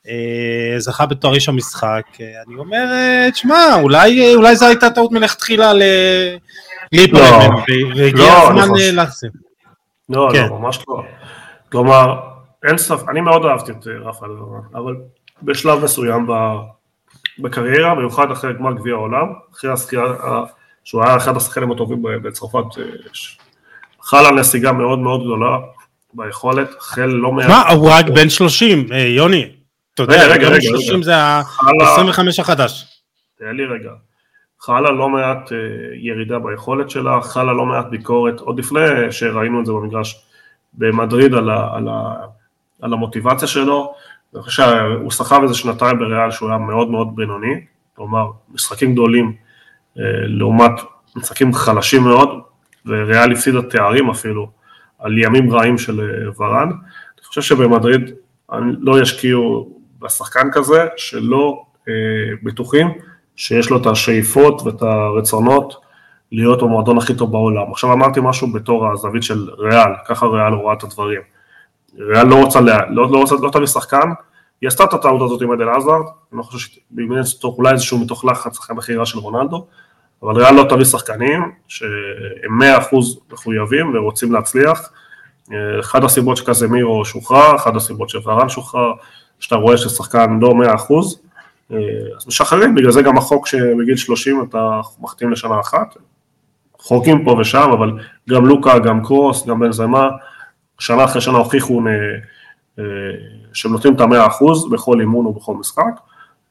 אה, 0.07 0.75
זכה 0.77 1.05
בתואר 1.05 1.35
איש 1.35 1.49
המשחק, 1.49 2.03
אני 2.47 2.55
אומר, 2.55 2.85
תשמע, 3.29 3.75
אולי, 3.81 4.35
אולי 4.35 4.55
זו 4.55 4.65
הייתה 4.65 4.89
טעות 4.89 5.11
מלכתחילה 5.11 5.71
להיפרד 6.91 7.49
לא, 7.49 7.57
והגיע 7.95 8.25
לא, 8.25 8.49
הזמן 8.49 8.67
להחזיר. 8.93 9.31
לא, 10.09 10.29
כן. 10.33 10.47
לא, 10.49 10.59
ממש 10.59 10.79
לא. 10.87 11.03
כלומר, 11.71 12.15
אין 12.67 12.77
ספק, 12.77 13.09
אני 13.09 13.21
מאוד 13.21 13.45
אהבתי 13.45 13.71
את 13.71 13.87
רפאל, 13.87 14.29
אבל 14.75 14.95
בשלב 15.43 15.83
מסוים 15.83 16.27
בקריירה, 17.39 17.95
במיוחד 17.95 18.31
אחרי 18.31 18.53
גמר 18.53 18.73
גביע 18.73 18.93
העולם, 18.93 19.27
אחרי 19.53 19.71
הזכייה, 19.71 20.03
שהוא 20.83 21.03
היה 21.03 21.17
אחד 21.17 21.37
השחקנים 21.37 21.71
הטובים 21.71 22.01
בצרפת 22.01 22.65
חלה 24.03 24.31
נסיגה 24.31 24.71
מאוד 24.71 24.99
מאוד 24.99 25.21
גדולה 25.21 25.57
ביכולת, 26.13 26.69
החל 26.77 27.05
לא 27.05 27.31
מעט... 27.31 27.49
מה, 27.49 27.69
הוא 27.69 27.89
רק 27.91 28.05
בן 28.09 28.29
30, 28.29 28.87
אה, 28.91 28.97
יוני. 28.97 29.51
אתה 29.93 30.03
יודע, 30.03 30.27
רגע, 30.27 30.47
רגע, 30.49 30.61
30 30.61 31.03
זה 31.03 31.15
ה-25 31.15 32.41
החדש. 32.41 32.85
תן 33.39 33.55
לי 33.55 33.65
רגע. 33.65 33.91
חלה 34.59 34.91
לא 34.91 35.09
מעט 35.09 35.51
אה, 35.51 35.57
ירידה 35.95 36.39
ביכולת 36.39 36.89
שלה, 36.89 37.21
חלה 37.21 37.53
לא 37.53 37.65
מעט 37.65 37.85
ביקורת, 37.89 38.39
עוד 38.39 38.59
לפני 38.59 38.79
שראינו 39.11 39.59
את 39.59 39.65
זה 39.65 39.71
במגרש 39.71 40.25
במדריד 40.73 41.33
על, 41.33 41.49
ה, 41.49 41.69
על, 41.73 41.87
ה, 41.87 42.13
על 42.81 42.93
המוטיבציה 42.93 43.47
שלו, 43.47 43.93
אני 44.35 44.43
חושב 44.43 44.63
שהוא 44.63 45.11
סחב 45.11 45.41
איזה 45.43 45.53
שנתיים 45.53 45.99
בריאל 45.99 46.31
שהוא 46.31 46.49
היה 46.49 46.57
מאוד 46.57 46.89
מאוד 46.89 47.15
בינוני, 47.15 47.65
כלומר 47.95 48.25
משחקים 48.53 48.93
גדולים 48.93 49.35
אה, 49.99 50.03
לעומת 50.27 50.71
משחקים 51.15 51.53
חלשים 51.53 52.03
מאוד, 52.03 52.29
וריאל 52.85 53.31
הפסידה 53.31 53.61
תארים 53.61 54.09
אפילו 54.09 54.51
על 54.99 55.17
ימים 55.17 55.53
רעים 55.53 55.77
של 55.77 55.99
אה, 56.01 56.45
ורן. 56.45 56.69
אני 56.69 57.25
חושב 57.25 57.41
שבמדריד 57.41 58.11
לא 58.79 59.01
ישקיעו 59.01 59.77
בשחקן 59.99 60.51
כזה 60.51 60.85
שלא 60.97 61.63
אה, 61.87 61.93
בטוחים 62.43 62.87
שיש 63.35 63.69
לו 63.69 63.81
את 63.81 63.85
השאיפות 63.85 64.61
ואת 64.61 64.81
הרצונות 64.81 65.75
להיות 66.31 66.63
במועדון 66.63 66.97
הכי 66.97 67.15
טוב 67.15 67.31
בעולם. 67.31 67.71
עכשיו 67.71 67.93
אמרתי 67.93 68.19
משהו 68.23 68.51
בתור 68.53 68.91
הזווית 68.91 69.23
של 69.23 69.49
ריאל, 69.57 69.91
ככה 70.07 70.25
ריאל 70.25 70.53
רואה 70.53 70.73
את 70.73 70.83
הדברים. 70.83 71.21
ריאל 71.97 72.27
לא 72.27 72.35
רוצה, 72.35 72.61
לא, 72.61 73.11
לא 73.11 73.17
רוצה, 73.17 73.35
לא 73.41 73.49
תביא 73.49 73.65
שחקן, 73.65 74.09
היא 74.61 74.67
עשתה 74.67 74.83
את 74.83 74.93
הטעות 74.93 75.21
הזאת 75.21 75.41
עם 75.41 75.51
עדן 75.51 75.67
עזרד, 75.67 76.01
אני 76.31 76.37
לא 76.37 76.43
חושב 76.43 76.79
שאולי 77.23 77.71
איזשהו 77.71 77.99
מתוך 77.99 78.25
לחץ 78.25 78.59
אחרי 78.59 78.75
המכירה 78.75 79.05
של 79.05 79.19
רונלדו, 79.19 79.67
אבל 80.23 80.35
ריאל 80.35 80.55
לא 80.55 80.65
תביא 80.69 80.85
שחקנים 80.85 81.51
שהם 81.67 82.61
100% 82.61 82.95
מחויבים 83.33 83.95
ורוצים 83.95 84.31
להצליח. 84.31 84.91
אחת 85.79 86.03
הסיבות 86.03 86.37
שקזמירו 86.37 87.05
שוחרר, 87.05 87.55
אחת 87.55 87.75
הסיבות 87.75 88.09
שוורן 88.09 88.49
שוחרר, 88.49 88.91
שאתה 89.39 89.55
רואה 89.55 89.77
ששחקן 89.77 90.39
לא 90.41 90.53
100%, 91.69 91.73
אז 92.17 92.27
משחררים, 92.27 92.75
בגלל 92.75 92.91
זה 92.91 93.01
גם 93.01 93.17
החוק 93.17 93.47
שבגיל 93.47 93.95
30 93.95 94.45
אתה 94.49 94.81
מחתים 94.99 95.31
לשנה 95.31 95.59
אחת. 95.59 95.95
חוקים 96.77 97.25
פה 97.25 97.37
ושם, 97.39 97.69
אבל 97.73 97.91
גם 98.29 98.45
לוקה, 98.45 98.79
גם 98.79 99.03
קרוס, 99.03 99.47
גם 99.47 99.59
בן 99.59 99.71
זמה, 99.71 100.09
שנה 100.79 101.03
אחרי 101.03 101.21
שנה 101.21 101.37
הוכיחו 101.37 101.81
שהם 103.53 103.71
נותנים 103.71 103.95
את 103.95 104.01
המאה 104.01 104.27
אחוז 104.27 104.71
בכל 104.71 104.99
אימון 104.99 105.25
ובכל 105.25 105.53
משחק, 105.53 105.99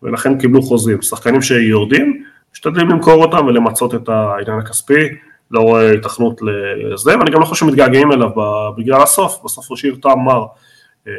ולכן 0.03 0.39
קיבלו 0.39 0.63
חוזים. 0.63 1.03
שחקנים 1.03 1.43
שיורדים, 1.43 2.25
משתדלים 2.53 2.89
למכור 2.89 3.25
אותם 3.25 3.47
ולמצות 3.47 3.95
את 3.95 4.09
העניין 4.09 4.59
הכספי, 4.59 5.09
לא 5.51 5.61
רואה 5.61 5.93
התכנות 5.93 6.41
לזה, 6.93 7.19
ואני 7.19 7.31
גם 7.31 7.41
לא 7.41 7.45
חושב 7.45 7.67
שמתגעגעים 7.67 8.13
אליו 8.13 8.31
בגלל 8.77 9.03
הסוף, 9.03 9.41
בסוף 9.45 9.69
הוא 9.69 9.77
שיר 9.77 9.97
טעם 10.03 10.25
מר. 10.25 10.45
אה, 11.09 11.13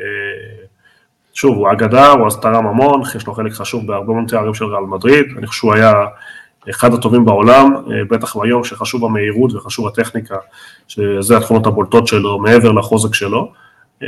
שוב, 1.33 1.57
הוא 1.57 1.71
אגדה, 1.71 2.11
הוא 2.11 2.27
אז 2.27 2.39
תרם 2.39 2.67
המון, 2.67 3.01
יש 3.15 3.27
לו 3.27 3.33
חלק 3.33 3.53
חשוב 3.53 3.87
בהרבה 3.87 4.13
מאוד 4.13 4.27
תארים 4.27 4.53
של 4.53 4.65
ריאל 4.65 4.83
מדריד, 4.83 5.25
אני 5.37 5.47
חושב 5.47 5.59
שהוא 5.59 5.73
היה 5.73 5.93
אחד 6.69 6.93
הטובים 6.93 7.25
בעולם, 7.25 7.75
אה, 7.75 8.03
בטח 8.09 8.37
ביום 8.37 8.63
שחשוב 8.63 9.05
המהירות 9.05 9.53
וחשוב 9.53 9.87
הטכניקה, 9.87 10.35
שזה 10.87 11.37
התכונות 11.37 11.67
הבולטות 11.67 12.07
שלו, 12.07 12.39
מעבר 12.39 12.71
לחוזק 12.71 13.13
שלו. 13.13 13.51
אה, 14.03 14.07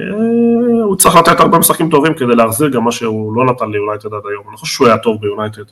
הוא 0.83 0.95
צריך 0.95 1.15
לתת 1.15 1.39
הרבה 1.39 1.59
משחקים 1.59 1.89
טובים 1.89 2.13
כדי 2.13 2.35
להחזיר 2.35 2.67
גם 2.69 2.83
מה 2.83 2.91
שהוא 2.91 3.35
לא 3.35 3.45
נתן 3.45 3.69
ליונייטד 3.69 4.13
עד 4.13 4.21
היום, 4.29 4.43
אני 4.49 4.57
חושב 4.57 4.73
שהוא 4.73 4.87
היה 4.87 4.97
טוב 4.97 5.21
ביונייטד. 5.21 5.63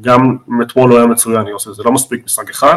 גם 0.00 0.36
אתמול 0.62 0.90
הוא 0.90 0.98
היה 0.98 1.06
מצוין, 1.06 1.46
יוסי, 1.46 1.70
זה 1.72 1.82
לא 1.82 1.92
מספיק 1.92 2.24
משחק 2.24 2.50
אחד, 2.50 2.76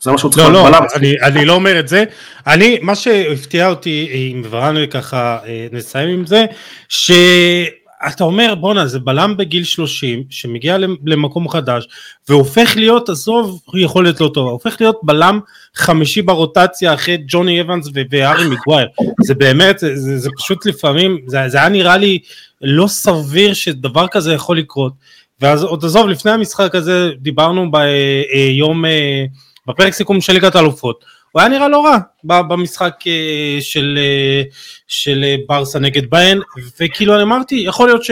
זה 0.00 0.10
מה 0.12 0.18
שהוא 0.18 0.32
צריך 0.32 0.48
לא, 0.48 0.70
לא, 0.70 0.78
אני, 0.96 1.20
אני 1.22 1.44
לא 1.44 1.52
אומר 1.52 1.80
את 1.80 1.88
זה. 1.88 2.04
אני, 2.46 2.78
מה 2.82 2.94
שהפתיע 2.94 3.68
אותי 3.68 4.08
עם 4.12 4.42
ורן 4.50 4.86
ככה, 4.86 5.38
אה, 5.46 5.66
נסיים 5.72 6.08
עם 6.08 6.26
זה, 6.26 6.44
שאתה 6.88 8.24
אומר 8.24 8.54
בואנה 8.54 8.86
זה 8.86 8.98
בלם 8.98 9.36
בגיל 9.36 9.64
30 9.64 10.22
שמגיע 10.30 10.76
למקום 11.04 11.48
חדש 11.48 11.88
והופך 12.28 12.72
להיות 12.76 13.08
עזוב 13.08 13.60
יכולת 13.74 14.20
לא 14.20 14.30
טובה 14.34 14.50
הופך 14.50 14.76
להיות 14.80 15.00
בלם 15.02 15.40
חמישי 15.74 16.22
ברוטציה 16.22 16.94
אחרי 16.94 17.18
ג'וני 17.28 17.60
אבנס 17.60 17.88
והארי 18.10 18.44
מגווייר. 18.48 18.88
זה 19.22 19.34
באמת 19.34 19.78
זה, 19.78 19.96
זה, 19.96 20.18
זה 20.18 20.30
פשוט 20.38 20.66
לפעמים 20.66 21.18
זה, 21.26 21.48
זה 21.48 21.58
היה 21.58 21.68
נראה 21.68 21.96
לי 21.96 22.18
לא 22.60 22.86
סביר 22.86 23.54
שדבר 23.54 24.06
כזה 24.08 24.34
יכול 24.34 24.58
לקרות 24.58 24.92
ואז 25.40 25.62
עוד 25.62 25.84
עזוב 25.84 26.08
לפני 26.08 26.30
המשחק 26.30 26.74
הזה 26.74 27.10
דיברנו 27.18 27.70
ביום 27.70 28.84
אה, 28.84 29.24
בפרק 29.66 29.92
סיכום 29.92 30.20
של 30.20 30.32
ליגת 30.32 30.54
האלופות, 30.54 31.04
הוא 31.32 31.40
היה 31.40 31.48
נראה 31.48 31.68
לא 31.68 31.84
רע 31.84 31.98
במשחק 32.42 32.94
אה, 33.06 33.58
של, 33.60 33.98
אה, 34.02 34.42
של 34.86 35.24
אה, 35.24 35.36
ברסה 35.48 35.78
נגד 35.78 36.10
בהן, 36.10 36.40
וכאילו 36.80 37.14
אני 37.14 37.22
אמרתי, 37.22 37.54
יכול 37.66 37.88
להיות 37.88 38.04
ש, 38.04 38.10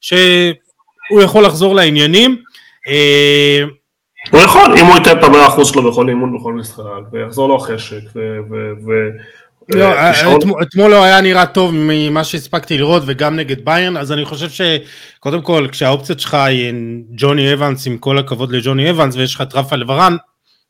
שהוא 0.00 1.22
יכול 1.22 1.44
לחזור 1.44 1.74
לעניינים. 1.74 2.42
הוא 4.30 4.40
יכול, 4.40 4.78
אם 4.78 4.86
הוא 4.86 4.94
ייתן 4.94 5.18
את 5.18 5.24
המאה 5.24 5.46
אחוז 5.46 5.68
שלו 5.68 5.90
בכל 5.90 6.08
אימון 6.08 6.38
בכל 6.38 6.52
משחק, 6.52 6.82
ויחזור 7.12 7.48
לו 7.48 7.56
החשק. 7.56 8.00
לא, 9.68 9.86
אתמול 10.62 10.90
לא 10.90 11.04
היה 11.04 11.20
נראה 11.20 11.46
טוב 11.46 11.70
ממה 11.74 12.24
שהספקתי 12.24 12.78
לראות 12.78 13.02
וגם 13.06 13.36
נגד 13.36 13.64
ביירן 13.64 13.96
אז 13.96 14.12
אני 14.12 14.24
חושב 14.24 14.48
שקודם 14.48 15.42
כל 15.42 15.66
כשהאופציות 15.72 16.20
שלך 16.20 16.34
היא 16.34 16.72
ג'וני 17.16 17.52
אבנס 17.52 17.86
עם 17.86 17.98
כל 17.98 18.18
הכבוד 18.18 18.52
לג'וני 18.52 18.90
אבנס 18.90 19.16
ויש 19.16 19.34
לך 19.34 19.40
את 19.40 19.54
רפה 19.54 19.76
לברן 19.76 20.16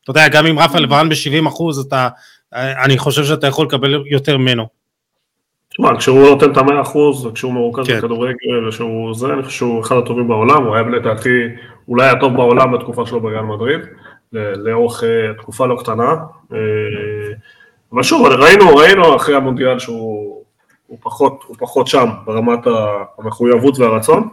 אתה 0.05 0.11
יודע, 0.11 0.27
גם 0.27 0.45
אם 0.45 0.59
רפה 0.59 0.79
לבן 0.79 1.09
ב-70 1.09 1.47
אחוז, 1.47 1.85
אתה, 1.87 2.09
אני 2.53 2.97
חושב 2.97 3.23
שאתה 3.23 3.47
יכול 3.47 3.65
לקבל 3.65 4.03
יותר 4.05 4.37
ממנו. 4.37 4.67
תשמע, 5.69 5.97
כשהוא 5.97 6.29
נותן 6.29 6.51
את 6.51 6.57
המאה 6.57 6.81
אחוז, 6.81 7.31
כשהוא 7.33 7.53
מרוכז 7.53 7.87
כן. 7.87 7.97
בכדורגל, 7.97 8.35
כשהוא 8.69 9.13
זה, 9.15 9.33
אני 9.33 9.43
חושב 9.43 9.57
שהוא 9.57 9.81
אחד 9.81 9.95
הטובים 9.95 10.27
בעולם, 10.27 10.63
הוא 10.63 10.75
היה 10.75 10.83
לדעתי 10.83 11.29
אולי 11.87 12.09
הטוב 12.09 12.35
בעולם 12.35 12.71
בתקופה 12.71 13.05
שלו 13.05 13.21
בריאל 13.21 13.41
מדריד, 13.41 13.81
לאורך 14.33 15.03
אה, 15.03 15.33
תקופה 15.37 15.65
לא 15.65 15.75
קטנה. 15.79 16.15
אה, 16.53 16.57
אבל 17.95 18.03
שוב, 18.03 18.25
ראינו, 18.25 18.75
ראינו 18.75 19.15
אחרי 19.15 19.35
המונדיאל 19.35 19.79
שהוא 19.79 20.43
הוא 20.87 20.97
פחות, 21.01 21.43
הוא 21.47 21.55
פחות 21.59 21.87
שם 21.87 22.09
ברמת 22.25 22.59
המחויבות 23.17 23.79
והרצון, 23.79 24.29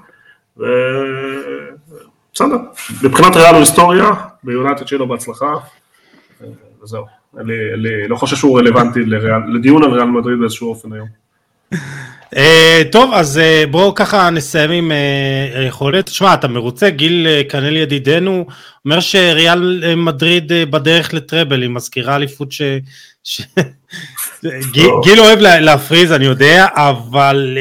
בסדר, 2.34 2.56
מבחינת 3.04 3.36
ריאל 3.36 3.54
היסטוריה, 3.54 4.10
ביונטד 4.42 4.86
שיהיה 4.86 4.98
לו 4.98 5.08
בהצלחה, 5.08 5.54
וזהו. 6.82 7.04
אני 7.38 8.08
לא 8.08 8.16
חושב 8.16 8.36
שהוא 8.36 8.58
רלוונטי 8.58 9.00
לדיון 9.54 9.84
על 9.84 9.90
ריאל 9.90 10.04
מדריד 10.04 10.38
באיזשהו 10.38 10.68
אופן 10.68 10.92
היום. 10.92 11.08
אה, 12.36 12.82
טוב, 12.92 13.12
אז 13.14 13.38
אה, 13.38 13.64
בואו 13.70 13.94
ככה 13.94 14.30
נסיים 14.30 14.70
עם 14.70 14.92
אה, 14.92 15.60
היכולת. 15.60 16.06
תשמע, 16.06 16.34
אתה 16.34 16.48
מרוצה? 16.48 16.90
גיל 16.90 17.26
קנל 17.48 17.76
ידידנו 17.76 18.46
אומר 18.84 19.00
שריאל 19.00 19.94
מדריד 19.96 20.52
בדרך 20.70 21.14
לטראבל, 21.14 21.62
היא 21.62 21.70
מזכירה 21.70 22.16
אליפות 22.16 22.52
ש... 22.52 22.62
גיל 25.04 25.20
אוהב 25.20 25.38
להפריז, 25.38 26.12
אני 26.12 26.24
יודע, 26.24 26.66
אבל... 26.74 27.58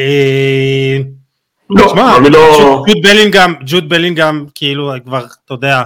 לא, 1.69 1.86
תשמע, 1.88 2.17
אני 2.17 2.30
לא... 2.30 2.84
ג'וד 2.88 2.97
בלינגהם, 3.03 3.53
ג'וד 3.65 3.89
בלינגהם, 3.89 4.45
כאילו 4.55 4.93
כבר, 5.05 5.26
אתה 5.45 5.53
יודע, 5.53 5.84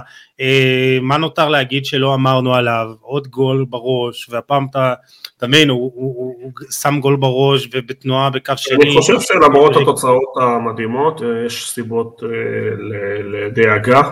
מה 1.02 1.16
נותר 1.16 1.48
להגיד 1.48 1.84
שלא 1.84 2.14
אמרנו 2.14 2.54
עליו, 2.54 2.86
עוד 3.00 3.28
גול 3.28 3.66
בראש, 3.68 4.28
והפעם 4.30 4.66
אתה, 4.70 4.94
אתה 5.38 5.46
מבין, 5.46 5.68
הוא, 5.68 5.92
הוא, 5.94 6.14
הוא, 6.16 6.34
הוא 6.42 6.52
שם 6.70 7.00
גול 7.00 7.16
בראש 7.16 7.68
ובתנועה 7.72 8.30
בקו 8.30 8.52
שני. 8.56 8.76
אני 8.82 8.94
חושב 8.96 9.20
שלמרות 9.20 9.76
התוצאות 9.76 10.34
המדהימות, 10.40 11.22
אה, 11.22 11.46
יש 11.46 11.70
סיבות 11.70 12.22
אה, 12.22 12.28
לדאגה. 13.24 14.02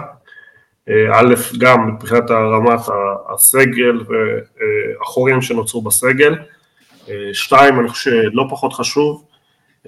אה, 0.89 1.21
א', 1.21 1.35
גם 1.59 1.95
מבחינת 1.95 2.31
רמת 2.31 2.81
הסגל 3.35 4.01
והחורים 5.01 5.43
שנוצרו 5.43 5.83
בסגל. 5.83 6.35
שתיים, 7.33 7.81
אני 7.81 7.89
חושב 7.89 8.11
שלא 8.11 8.47
פחות 8.51 8.73
חשוב, 8.73 9.25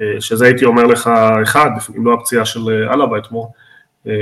אה, 0.00 0.20
שזה 0.20 0.44
הייתי 0.44 0.64
אומר 0.64 0.84
לך 0.84 1.10
אחד, 1.42 1.70
אם 1.96 2.06
לא 2.06 2.14
הפציעה 2.14 2.44
של 2.44 2.60
אה, 2.68 2.94
אלבה 2.94 3.18
אתמול, 3.18 3.46
אה, 4.06 4.12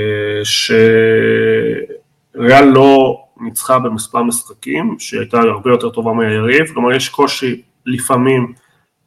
שריאל 2.35 2.65
לא 2.65 3.21
ניצחה 3.41 3.79
במספר 3.79 4.23
משחקים, 4.23 4.95
שהייתה 4.99 5.39
הרבה 5.39 5.69
יותר 5.69 5.89
טובה 5.89 6.13
מהיריב, 6.13 6.67
כלומר 6.73 6.91
יש 6.91 7.09
קושי 7.09 7.61
לפעמים 7.85 8.53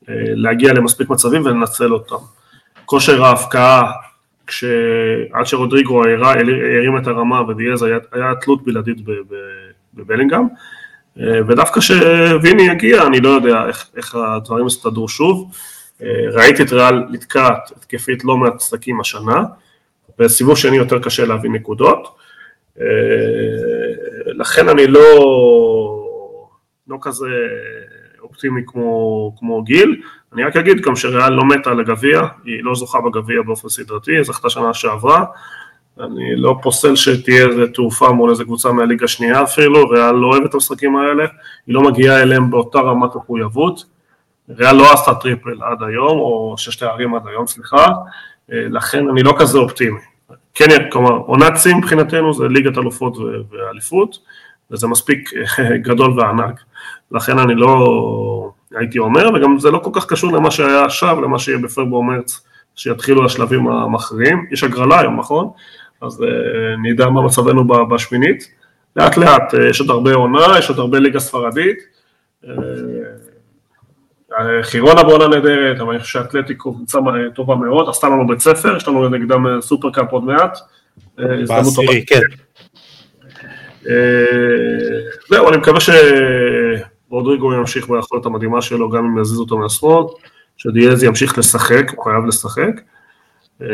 להגיע 0.09 0.73
למספיק 0.73 1.11
מצבים 1.11 1.43
ולנצל 1.45 1.93
אותם. 1.93 2.17
כושר 2.85 3.25
ההפקעה, 3.25 3.93
עד 5.33 5.47
שרודריגו 5.47 6.03
הרים 6.05 6.99
את 6.99 7.07
הרמה 7.07 7.43
ודיאז 7.49 7.83
היה, 7.83 7.99
היה 8.13 8.35
תלות 8.35 8.65
בלעדית 8.65 8.99
בבלינגהם, 9.95 10.47
ודווקא 11.17 11.81
כשוויני 11.81 12.63
יגיע, 12.63 13.07
אני 13.07 13.21
לא 13.21 13.29
יודע 13.29 13.67
איך, 13.67 13.91
איך 13.97 14.15
הדברים 14.15 14.67
יסתדרו 14.67 15.09
שוב. 15.09 15.51
ראיתי 16.33 16.63
את 16.63 16.73
ריאל 16.73 17.05
נתקעת 17.11 17.73
התקפית 17.77 18.25
לא 18.25 18.37
מעט 18.37 18.55
משחקים 18.55 19.01
השנה, 19.01 19.45
בסיבוב 20.19 20.57
שני 20.57 20.77
יותר 20.77 20.99
קשה 20.99 21.25
להביא 21.25 21.51
נקודות, 21.51 22.07
אה, 22.07 22.28
לכן 24.27 24.69
אני 24.69 24.87
לא, 24.87 25.03
לא 26.89 26.99
כזה 27.01 27.27
אופטימי 28.21 28.61
כמו, 28.67 29.33
כמו 29.39 29.63
גיל, 29.63 30.03
אני 30.33 30.45
רק 30.45 30.57
אגיד 30.57 30.81
גם 30.81 30.97
שריאל 30.97 31.33
לא 31.33 31.45
מתה 31.45 31.71
על 31.71 31.81
הגביע, 31.81 32.21
היא 32.45 32.65
לא 32.65 32.75
זוכה 32.75 32.99
בגביע 33.01 33.43
באופן 33.43 33.69
סדרתי, 33.69 34.13
היא 34.13 34.23
זכתה 34.23 34.51
שנה 34.51 34.75
שעברה, 34.75 35.25
אני 36.01 36.37
לא 36.37 36.57
פוסל 36.63 36.97
שתהיה 36.97 37.47
איזה 37.47 37.73
תעופה 37.75 38.13
מול 38.13 38.31
איזה 38.31 38.45
קבוצה 38.45 38.73
מהליגה 38.73 39.05
השנייה 39.05 39.43
אפילו, 39.43 39.89
ריאל 39.89 40.15
לא 40.15 40.27
אוהב 40.27 40.45
את 40.45 40.55
המשחקים 40.55 40.97
האלה, 40.97 41.25
היא 41.67 41.75
לא 41.75 41.83
מגיעה 41.83 42.23
אליהם 42.23 42.51
באותה 42.51 42.79
רמת 42.79 43.15
מחויבות, 43.15 43.85
ריאל 44.49 44.77
לא 44.77 44.93
עשתה 44.93 45.15
טריפל 45.15 45.63
עד 45.63 45.83
היום, 45.83 46.19
או 46.19 46.55
שש 46.59 46.85
תארים 46.85 47.15
עד 47.15 47.23
היום, 47.27 47.47
סליחה, 47.47 47.87
אה, 48.53 48.67
לכן 48.71 49.09
אני 49.09 49.23
לא 49.23 49.35
כזה 49.39 49.59
אופטימי. 49.59 50.01
כן, 50.59 50.91
כלומר, 50.91 51.13
עונת 51.13 51.53
שיא 51.57 51.75
מבחינתנו 51.75 52.35
זה 52.35 52.49
ליגת 52.49 52.79
אלופות 52.79 53.17
ואליפות, 53.51 54.19
וזה 54.71 54.87
מספיק 54.87 55.31
אה, 55.35 55.77
גדול 55.87 56.21
וענק. 56.21 56.61
לכן 57.13 57.39
אני 57.39 57.55
לא 57.55 58.51
הייתי 58.75 58.99
אומר, 58.99 59.31
וגם 59.35 59.59
זה 59.59 59.71
לא 59.71 59.79
כל 59.79 59.91
כך 59.93 60.07
קשור 60.07 60.33
למה 60.33 60.51
שהיה 60.51 60.85
עכשיו, 60.85 61.21
למה 61.21 61.39
שיהיה 61.39 61.59
בפברואר-מרץ, 61.59 62.47
שיתחילו 62.77 63.25
השלבים 63.25 63.69
המכריעים. 63.69 64.47
יש 64.51 64.65
הגרלה 64.65 65.01
היום, 65.01 65.19
נכון? 65.19 65.51
אז 66.03 66.23
אה, 66.23 66.29
נדע 66.83 67.09
מה 67.09 67.23
מצבנו 67.23 67.89
בשמינית. 67.89 68.51
לאט 68.97 69.17
לאט, 69.17 69.55
יש 69.71 69.81
עוד 69.81 69.91
הרבה 69.91 70.15
עונה, 70.15 70.59
יש 70.59 70.69
עוד 70.69 70.79
הרבה 70.79 70.99
ליגה 70.99 71.21
ספרדית. 71.21 71.79
חירונה 74.63 75.03
בעונה 75.03 75.29
נהדרת, 75.29 75.81
אבל 75.81 75.91
אני 75.91 75.99
חושב 76.03 76.21
שאתלטיקו 76.21 76.75
קבוצה 76.75 76.99
טובה 77.35 77.55
מאוד, 77.55 77.89
עשתה 77.89 78.07
לנו 78.07 78.27
בית 78.27 78.41
ספר, 78.41 78.77
יש 78.77 78.89
לנו 78.89 79.09
נגדם 79.09 79.47
אה, 79.47 79.61
סופר 79.61 79.91
קאפ 79.91 80.13
עוד 80.13 80.25
מעט. 80.25 80.59
אה, 81.21 81.25
בעשירי, 81.49 82.05
כן. 82.07 82.21
אה, 83.89 83.95
זהו, 85.29 85.49
אני 85.49 85.57
מקווה 85.57 85.79
שרודריגו 85.81 87.53
ימשיך 87.53 87.89
ביכולת 87.89 88.27
המדהימה 88.27 88.63
שלו, 88.63 88.91
גם 88.91 89.05
אם 89.05 89.19
יזיז 89.19 89.39
אותו 89.39 89.59
מהשמאל, 89.59 90.05
שדיאז 90.57 91.03
ימשיך 91.03 91.39
לשחק, 91.39 91.91
הוא 91.97 92.05
חייב 92.05 92.25
לשחק, 92.27 92.81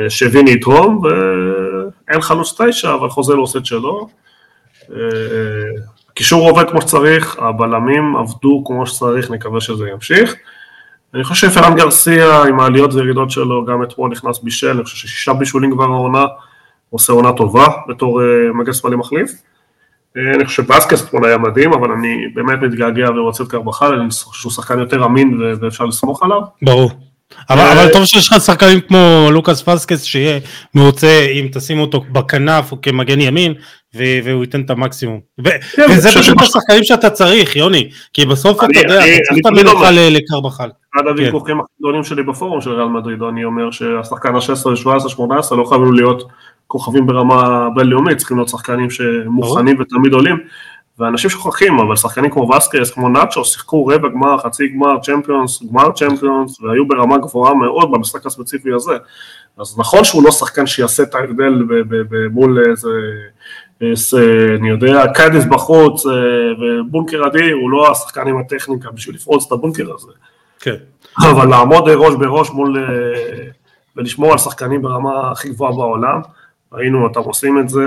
שוויני 0.08 0.50
יתרום, 0.50 1.02
ואין 1.04 2.20
חלוץ 2.20 2.60
תשע, 2.60 2.94
אבל 2.94 3.08
חוזה 3.08 3.34
לא 3.34 3.42
עושה 3.42 3.58
את 3.58 3.66
שלו. 3.66 4.08
הקישור 6.10 6.50
עובד 6.50 6.70
כמו 6.70 6.80
שצריך, 6.80 7.38
הבלמים 7.38 8.16
עבדו 8.16 8.64
כמו 8.66 8.86
שצריך, 8.86 9.30
נקווה 9.30 9.60
שזה 9.60 9.88
ימשיך. 9.88 10.34
אני 11.14 11.24
חושב 11.24 11.50
שפרן 11.50 11.74
גרסיה 11.76 12.42
עם 12.42 12.60
העליות 12.60 12.94
וירידות 12.94 13.30
שלו, 13.30 13.64
גם 13.64 13.82
אתמול 13.82 14.10
נכנס 14.10 14.38
בישל, 14.42 14.70
אני 14.70 14.84
חושב 14.84 14.96
ששישה 14.96 15.32
בישולים 15.32 15.70
כבר 15.72 15.84
העונה, 15.84 16.24
עושה 16.90 17.12
עונה 17.12 17.32
טובה 17.32 17.66
בתור 17.88 18.20
מגן 18.54 18.72
שמאלי 18.72 18.96
מחליף. 18.96 19.30
אני 20.36 20.44
חושב 20.46 20.62
שבאסקס 20.62 21.02
אתמול 21.04 21.24
היה 21.24 21.38
מדהים, 21.38 21.72
אבל 21.72 21.90
אני 21.90 22.08
באמת 22.34 22.58
מתגעגע 22.62 23.10
ורוצה 23.10 23.44
את 23.44 23.48
קרבחל, 23.48 23.94
אני 23.94 24.08
חושב 24.10 24.40
שהוא 24.40 24.52
שחקן 24.52 24.78
יותר 24.78 25.04
אמין 25.04 25.40
ואפשר 25.60 25.84
לסמוך 25.84 26.22
עליו. 26.22 26.40
ברור. 26.62 26.90
אבל, 27.50 27.60
אבל 27.60 27.92
טוב 27.92 28.04
שיש 28.04 28.32
לך 28.32 28.40
שחקנים 28.40 28.80
כמו 28.80 29.28
לוקאס 29.32 29.62
פסקס 29.62 30.02
שיהיה 30.02 30.38
מרוצה 30.74 31.26
אם 31.32 31.48
תשים 31.52 31.78
אותו 31.78 32.00
בכנף 32.12 32.72
או 32.72 32.80
כמגן 32.82 33.20
ימין 33.20 33.54
והוא 33.94 34.44
ייתן 34.44 34.60
את 34.60 34.70
המקסימום. 34.70 35.20
ו- 35.46 35.50
כן, 35.76 35.86
וזה 35.90 36.10
שמה- 36.10 36.42
השחקנים 36.42 36.84
שאתה 36.84 37.10
צריך 37.10 37.56
יוני, 37.56 37.90
כי 38.12 38.26
בסוף 38.26 38.56
אתה 38.58 38.66
אני- 38.66 38.78
יודע, 38.78 39.04
אני- 39.04 39.14
אתה 39.16 39.22
צריך 39.28 39.40
את 39.40 39.46
המנוחה 39.46 39.90
לקרבחל. 39.90 40.68
אחד 40.96 41.06
הוויכוחים 41.06 41.60
הגדולים 41.60 42.04
שלי 42.04 42.22
בפורום 42.22 42.60
של 42.60 42.70
ריאל 42.70 42.88
מדריד, 42.88 43.22
אני 43.22 43.44
אומר 43.44 43.70
שהשחקן 43.70 44.34
ה-16, 44.34 44.76
17, 44.76 45.10
18 45.10 45.58
לא 45.58 45.64
חייבים 45.64 45.92
להיות 45.92 46.22
כוכבים 46.66 47.06
ברמה 47.06 47.68
בינלאומית, 47.74 48.18
צריכים 48.18 48.36
להיות 48.36 48.48
שחקנים 48.48 48.90
שמוכנים 48.90 49.80
ותמיד 49.80 50.12
עולים, 50.12 50.36
ואנשים 50.98 51.30
שוכחים, 51.30 51.78
אבל 51.78 51.96
שחקנים 51.96 52.30
כמו 52.30 52.50
וסקס, 52.50 52.90
כמו 52.90 53.08
נאצ'ו, 53.08 53.44
שיחקו 53.44 53.86
רבע 53.86 54.08
גמר, 54.08 54.38
חצי 54.38 54.68
גמר, 54.68 55.00
צ'מפיונס, 55.02 55.62
גמר 55.62 55.92
צ'מפיונס, 55.92 56.60
והיו 56.60 56.88
ברמה 56.88 57.18
גבוהה 57.18 57.54
מאוד 57.54 57.92
במשחק 57.92 58.26
הספציפי 58.26 58.72
הזה. 58.72 58.94
אז 59.58 59.78
נכון 59.78 60.04
שהוא 60.04 60.24
לא 60.24 60.30
שחקן 60.30 60.66
שיעשה 60.66 61.02
את 61.02 61.14
ההבדל 61.14 61.66
מול 62.30 62.64
איזה, 62.70 62.88
איזה, 63.80 64.46
אני 64.58 64.68
יודע, 64.68 65.06
קאדיס 65.14 65.44
בחוץ 65.44 66.06
אה, 66.06 66.12
ובונקר 66.60 67.26
אדיר, 67.26 67.54
הוא 67.54 67.70
לא 67.70 67.92
השחקן 67.92 68.28
עם 68.28 68.38
הטכניקה 68.38 68.90
בשביל 68.90 69.16
לפרוץ 69.16 69.46
את 69.46 69.52
הבונקר 69.52 69.94
הזה. 69.94 70.12
כן. 70.64 70.74
אבל 71.18 71.48
לעמוד 71.48 71.88
ראש 71.88 72.14
בראש 72.14 72.50
מול... 72.50 72.78
אה, 72.78 73.50
ולשמור 73.96 74.32
על 74.32 74.38
שחקנים 74.38 74.82
ברמה 74.82 75.30
הכי 75.30 75.48
גבוהה 75.48 75.72
בעולם, 75.72 76.20
ראינו 76.72 77.04
אותם 77.04 77.20
עושים 77.20 77.58
את 77.58 77.68
זה. 77.68 77.80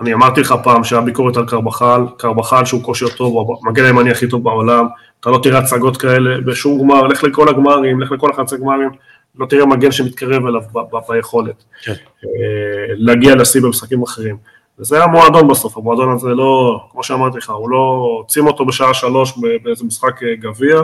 אני 0.00 0.14
אמרתי 0.14 0.40
לך 0.40 0.54
פעם 0.64 0.84
שהיה 0.84 1.02
ביקורת 1.02 1.36
על 1.36 1.46
קרבחל, 1.46 2.02
קרבחל 2.16 2.64
שהוא 2.64 2.82
כושר 2.82 3.08
טוב, 3.08 3.32
הוא 3.32 3.56
המגן 3.66 3.84
הימני 3.84 4.10
הכי 4.10 4.28
טוב 4.28 4.44
בעולם, 4.44 4.86
אתה 5.20 5.30
לא 5.30 5.40
תראה 5.42 5.58
הצגות 5.58 5.96
כאלה 5.96 6.40
בשום 6.40 6.82
גמר, 6.82 7.06
לך 7.06 7.24
לכל 7.24 7.48
הגמרים, 7.48 8.00
לך 8.00 8.12
לכל 8.12 8.30
החצי 8.30 8.56
גמרים, 8.56 8.90
לא 9.38 9.46
תראה 9.46 9.66
מגן 9.66 9.92
שמתקרב 9.92 10.46
אליו 10.46 10.62
ביכולת. 11.08 11.64
כן. 11.82 11.92
אה, 11.92 12.94
להגיע 12.96 13.34
לשיא 13.34 13.60
במשחקים 13.60 14.02
אחרים. 14.02 14.36
וזה 14.78 15.04
המועדון 15.04 15.48
בסוף, 15.48 15.76
המועדון 15.76 16.14
הזה 16.14 16.28
לא, 16.28 16.80
כמו 16.92 17.02
שאמרתי 17.02 17.38
לך, 17.38 17.50
הוא 17.50 17.70
לא, 17.70 18.22
שים 18.28 18.46
אותו 18.46 18.64
בשעה 18.64 18.94
שלוש 18.94 19.38
באיזה 19.62 19.84
משחק 19.84 20.22
אה, 20.22 20.34
גביע, 20.34 20.82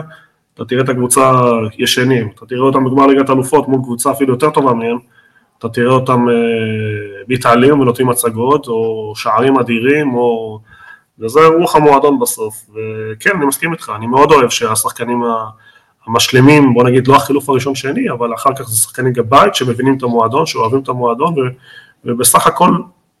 אתה 0.59 0.67
תראה 0.67 0.83
את 0.83 0.89
הקבוצה 0.89 1.41
ישנים, 1.77 2.29
אתה 2.35 2.45
תראה 2.45 2.61
אותם 2.61 2.85
בגמר 2.85 3.07
ליגת 3.07 3.29
אלופות 3.29 3.67
מול 3.67 3.79
קבוצה 3.83 4.11
אפילו 4.11 4.33
יותר 4.33 4.49
טובה 4.49 4.73
מהם, 4.73 4.97
אתה 5.59 5.69
תראה 5.69 5.91
אותם 5.91 6.29
אה, 6.29 6.33
מתעלים 7.27 7.79
ונותנים 7.79 8.09
הצגות, 8.09 8.67
או 8.67 9.13
שערים 9.15 9.59
אדירים, 9.59 10.13
או... 10.13 10.59
וזה 11.19 11.39
רוח 11.59 11.75
המועדון 11.75 12.19
בסוף. 12.19 12.69
וכן, 12.69 13.29
אני 13.35 13.45
מסכים 13.45 13.73
איתך, 13.73 13.91
אני 13.95 14.07
מאוד 14.07 14.31
אוהב 14.31 14.49
שהשחקנים 14.49 15.23
המשלימים, 16.07 16.73
בוא 16.73 16.83
נגיד 16.83 17.07
לא 17.07 17.15
החילוף 17.15 17.49
הראשון 17.49 17.75
שני, 17.75 18.09
אבל 18.11 18.33
אחר 18.33 18.49
כך 18.55 18.69
זה 18.69 18.77
שחקנים 18.77 19.13
גבית 19.13 19.55
שמבינים 19.55 19.97
את 19.97 20.03
המועדון, 20.03 20.45
שאוהבים 20.45 20.79
את 20.79 20.89
המועדון, 20.89 21.39
ו, 21.39 21.41
ובסך 22.05 22.47
הכל 22.47 22.71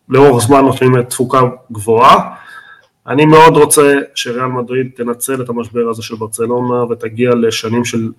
לאורך 0.09 0.43
זמן 0.43 0.65
נותנים 0.65 1.03
תפוקה 1.03 1.41
גבוהה. 1.71 2.35
אני 3.09 3.25
מאוד 3.25 3.57
רוצה 3.57 3.93
שריאל 4.15 4.45
מדריד 4.45 4.89
תנצל 4.95 5.41
את 5.41 5.49
המשבר 5.49 5.89
הזה 5.89 6.03
של 6.03 6.15
ברצלונה 6.15 6.83
ותגיע 6.83 7.29
לשנים 7.35 7.85
של 7.85 8.09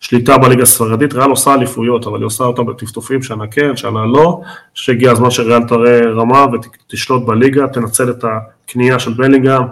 שליטה 0.00 0.38
בליגה 0.38 0.62
הספרדית. 0.62 1.12
ריאל 1.12 1.30
עושה 1.30 1.54
אליפויות, 1.54 2.06
אבל 2.06 2.18
היא 2.18 2.26
עושה 2.26 2.44
אותה 2.44 2.62
בטפטופים, 2.62 3.22
שנה 3.22 3.46
כן, 3.46 3.76
שנה 3.76 4.06
לא, 4.06 4.40
שהגיע 4.74 5.10
הזמן 5.10 5.30
שריאל 5.30 5.62
תראה 5.62 6.00
רמה 6.00 6.46
ותשלוט 6.52 7.26
בליגה, 7.26 7.68
תנצל 7.68 8.10
את 8.10 8.24
הקנייה 8.24 8.98
של 8.98 9.12
בלינגהם. 9.12 9.62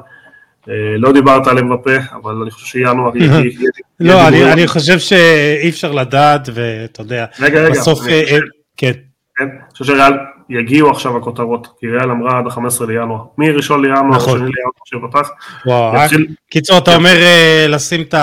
אה, 0.69 0.75
לא 0.99 1.13
דיברת 1.13 1.47
על 1.47 1.59
אמבפה, 1.59 1.97
אבל 2.23 2.35
אני 2.43 2.51
חושב 2.51 2.67
שינואר 2.67 3.17
יהיה... 3.17 3.43
לא, 4.01 4.29
אני, 4.29 4.67
חושב 4.67 4.99
שאי 4.99 5.69
אפשר 5.69 5.93
לדעת, 5.93 6.49
ואתה 6.55 7.01
יודע, 7.01 7.27
רגע, 7.41 7.61
רגע, 7.63 7.71
בסוף, 7.71 8.03
אני 8.03 8.13
אה, 8.13 8.21
אה, 8.33 8.39
כן, 8.77 8.93
כן, 9.37 9.45
אני 9.45 9.71
חושב 9.73 9.85
שריאל 9.85 10.13
יגיעו 10.51 10.91
עכשיו 10.91 11.17
הכותרות, 11.17 11.69
כי 11.81 11.87
ריאל 11.87 12.11
אמרה 12.11 12.39
עד 12.39 12.47
ה-15 12.47 12.87
לינואר, 12.87 13.23
מ-1 13.39 13.45
לינואר, 13.83 14.03
נכון. 14.03 14.39
שני 14.39 14.51
לינואר 14.57 15.11
שפתח, 15.11 15.31
וואו, 15.67 15.93
רק- 15.93 16.05
יתחיל- 16.13 16.27
קיצור, 16.51 16.79
אתה 16.79 16.97
אומר 16.97 17.15
אה, 17.17 17.67
לשים 17.69 18.01
את 18.03 18.15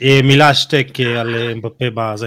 המילה 0.00 0.48
השטק 0.48 0.86
אה, 1.00 1.20
על 1.20 1.34
אה, 1.34 1.52
אמבפה 1.52 1.84
בזה. 1.94 2.26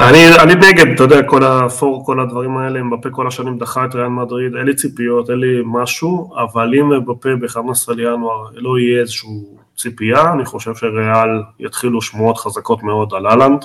אני, 0.00 0.18
אני 0.42 0.54
נגד, 0.54 0.86
אתה 0.94 1.02
יודע, 1.02 1.22
כל 1.22 1.44
הפור, 1.44 2.06
כל 2.06 2.20
הדברים 2.20 2.56
האלה, 2.56 2.82
מבפה 2.82 3.10
כל 3.10 3.26
השנים 3.26 3.58
דחה 3.58 3.84
את 3.84 3.94
ריאל 3.94 4.08
מדריד, 4.08 4.56
אין 4.56 4.66
לי 4.66 4.74
ציפיות, 4.74 5.30
אין 5.30 5.38
לי 5.38 5.60
משהו, 5.64 6.30
אבל 6.36 6.74
אם 6.74 6.88
מבפה 6.88 7.28
ב-15 7.40 7.60
לינואר 7.94 8.44
לא 8.54 8.78
יהיה 8.78 9.00
איזושהי 9.00 9.30
ציפייה, 9.76 10.32
אני 10.32 10.44
חושב 10.44 10.74
שריאל 10.74 11.28
יתחילו 11.60 12.02
שמועות 12.02 12.38
חזקות 12.38 12.82
מאוד 12.82 13.14
על 13.14 13.26
אהלנד, 13.26 13.64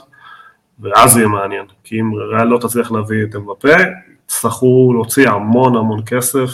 ואז 0.79 1.17
יהיה 1.17 1.27
מעניין, 1.27 1.65
כי 1.83 1.99
אם 1.99 2.11
ריאל 2.15 2.47
לא 2.47 2.57
תצליח 2.57 2.91
להביא 2.91 3.23
את 3.23 3.35
מבפה, 3.35 3.77
יצטרכו 4.25 4.91
להוציא 4.93 5.29
המון 5.29 5.75
המון 5.75 6.01
כסף, 6.05 6.49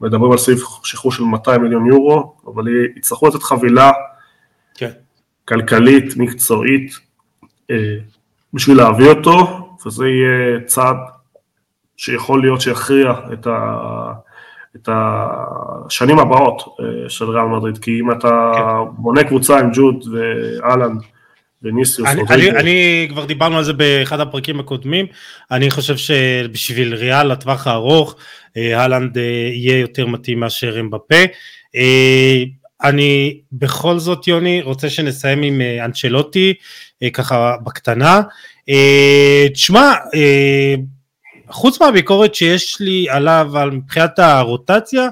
מדברים 0.00 0.32
על 0.32 0.38
סעיף 0.38 0.60
שחרור 0.84 1.12
של 1.12 1.22
200 1.22 1.62
מיליון 1.62 1.86
יורו, 1.86 2.34
אבל 2.46 2.64
יצטרכו 2.96 3.26
לתת 3.28 3.42
חבילה 3.42 3.92
כן. 4.74 4.90
כלכלית, 5.48 6.16
מקצועית, 6.16 6.92
אה, 7.70 7.96
בשביל 8.52 8.76
להביא 8.76 9.08
אותו, 9.08 9.68
וזה 9.86 10.06
יהיה 10.06 10.60
צעד 10.66 10.96
שיכול 11.96 12.40
להיות 12.40 12.60
שיכריע 12.60 13.12
את, 13.32 13.46
ה, 13.46 13.78
את 14.76 14.88
השנים 14.92 16.18
הבאות 16.18 16.62
אה, 16.80 17.08
של 17.08 17.30
ריאל 17.30 17.46
מדריד, 17.46 17.78
כי 17.78 18.00
אם 18.00 18.10
אתה 18.10 18.52
בונה 18.92 19.24
קבוצה 19.24 19.58
עם 19.58 19.70
ג'וד 19.74 20.04
ואלן 20.12 20.96
וניסיוס, 21.66 22.08
אני, 22.08 22.22
אני, 22.30 22.50
אני 22.50 23.06
כבר 23.10 23.24
דיברנו 23.24 23.58
על 23.58 23.64
זה 23.64 23.72
באחד 23.72 24.20
הפרקים 24.20 24.60
הקודמים, 24.60 25.06
אני 25.50 25.70
חושב 25.70 25.96
שבשביל 25.96 26.94
ריאל 26.94 27.32
לטווח 27.32 27.66
הארוך, 27.66 28.16
אה, 28.56 28.84
הלנד 28.84 29.18
אה, 29.18 29.22
יהיה 29.52 29.78
יותר 29.78 30.06
מתאים 30.06 30.40
מאשר 30.40 30.80
אמבפה. 30.80 31.24
אה, 31.76 32.42
אני 32.84 33.40
בכל 33.52 33.98
זאת 33.98 34.28
יוני 34.28 34.62
רוצה 34.62 34.90
שנסיים 34.90 35.42
עם 35.42 35.60
אה, 35.60 35.84
אנצ'לוטי, 35.84 36.54
אה, 37.02 37.10
ככה 37.10 37.54
בקטנה. 37.64 38.22
אה, 38.68 39.46
תשמע, 39.52 39.92
אה, 40.14 40.74
חוץ 41.50 41.80
מהביקורת 41.80 42.34
שיש 42.34 42.80
לי 42.80 43.06
עליו 43.10 43.58
על 43.58 43.70
מבחינת 43.70 44.18
הרוטציה, 44.18 45.08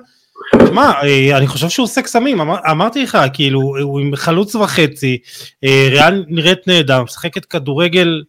תשמע, 0.65 0.93
אה, 1.03 1.37
אני 1.37 1.47
חושב 1.47 1.69
שהוא 1.69 1.85
עושה 1.85 2.03
קסמים, 2.03 2.41
אמר, 2.41 2.57
אמרתי 2.71 3.03
לך, 3.03 3.19
כאילו, 3.33 3.61
הוא 3.61 4.01
עם 4.01 4.17
חלוץ 4.17 4.55
וחצי, 4.55 5.19
אה, 5.65 5.89
ריאל 5.91 6.25
נראית 6.29 6.67
נהדר, 6.67 7.03
משחקת 7.03 7.45
כדורגל 7.45 8.23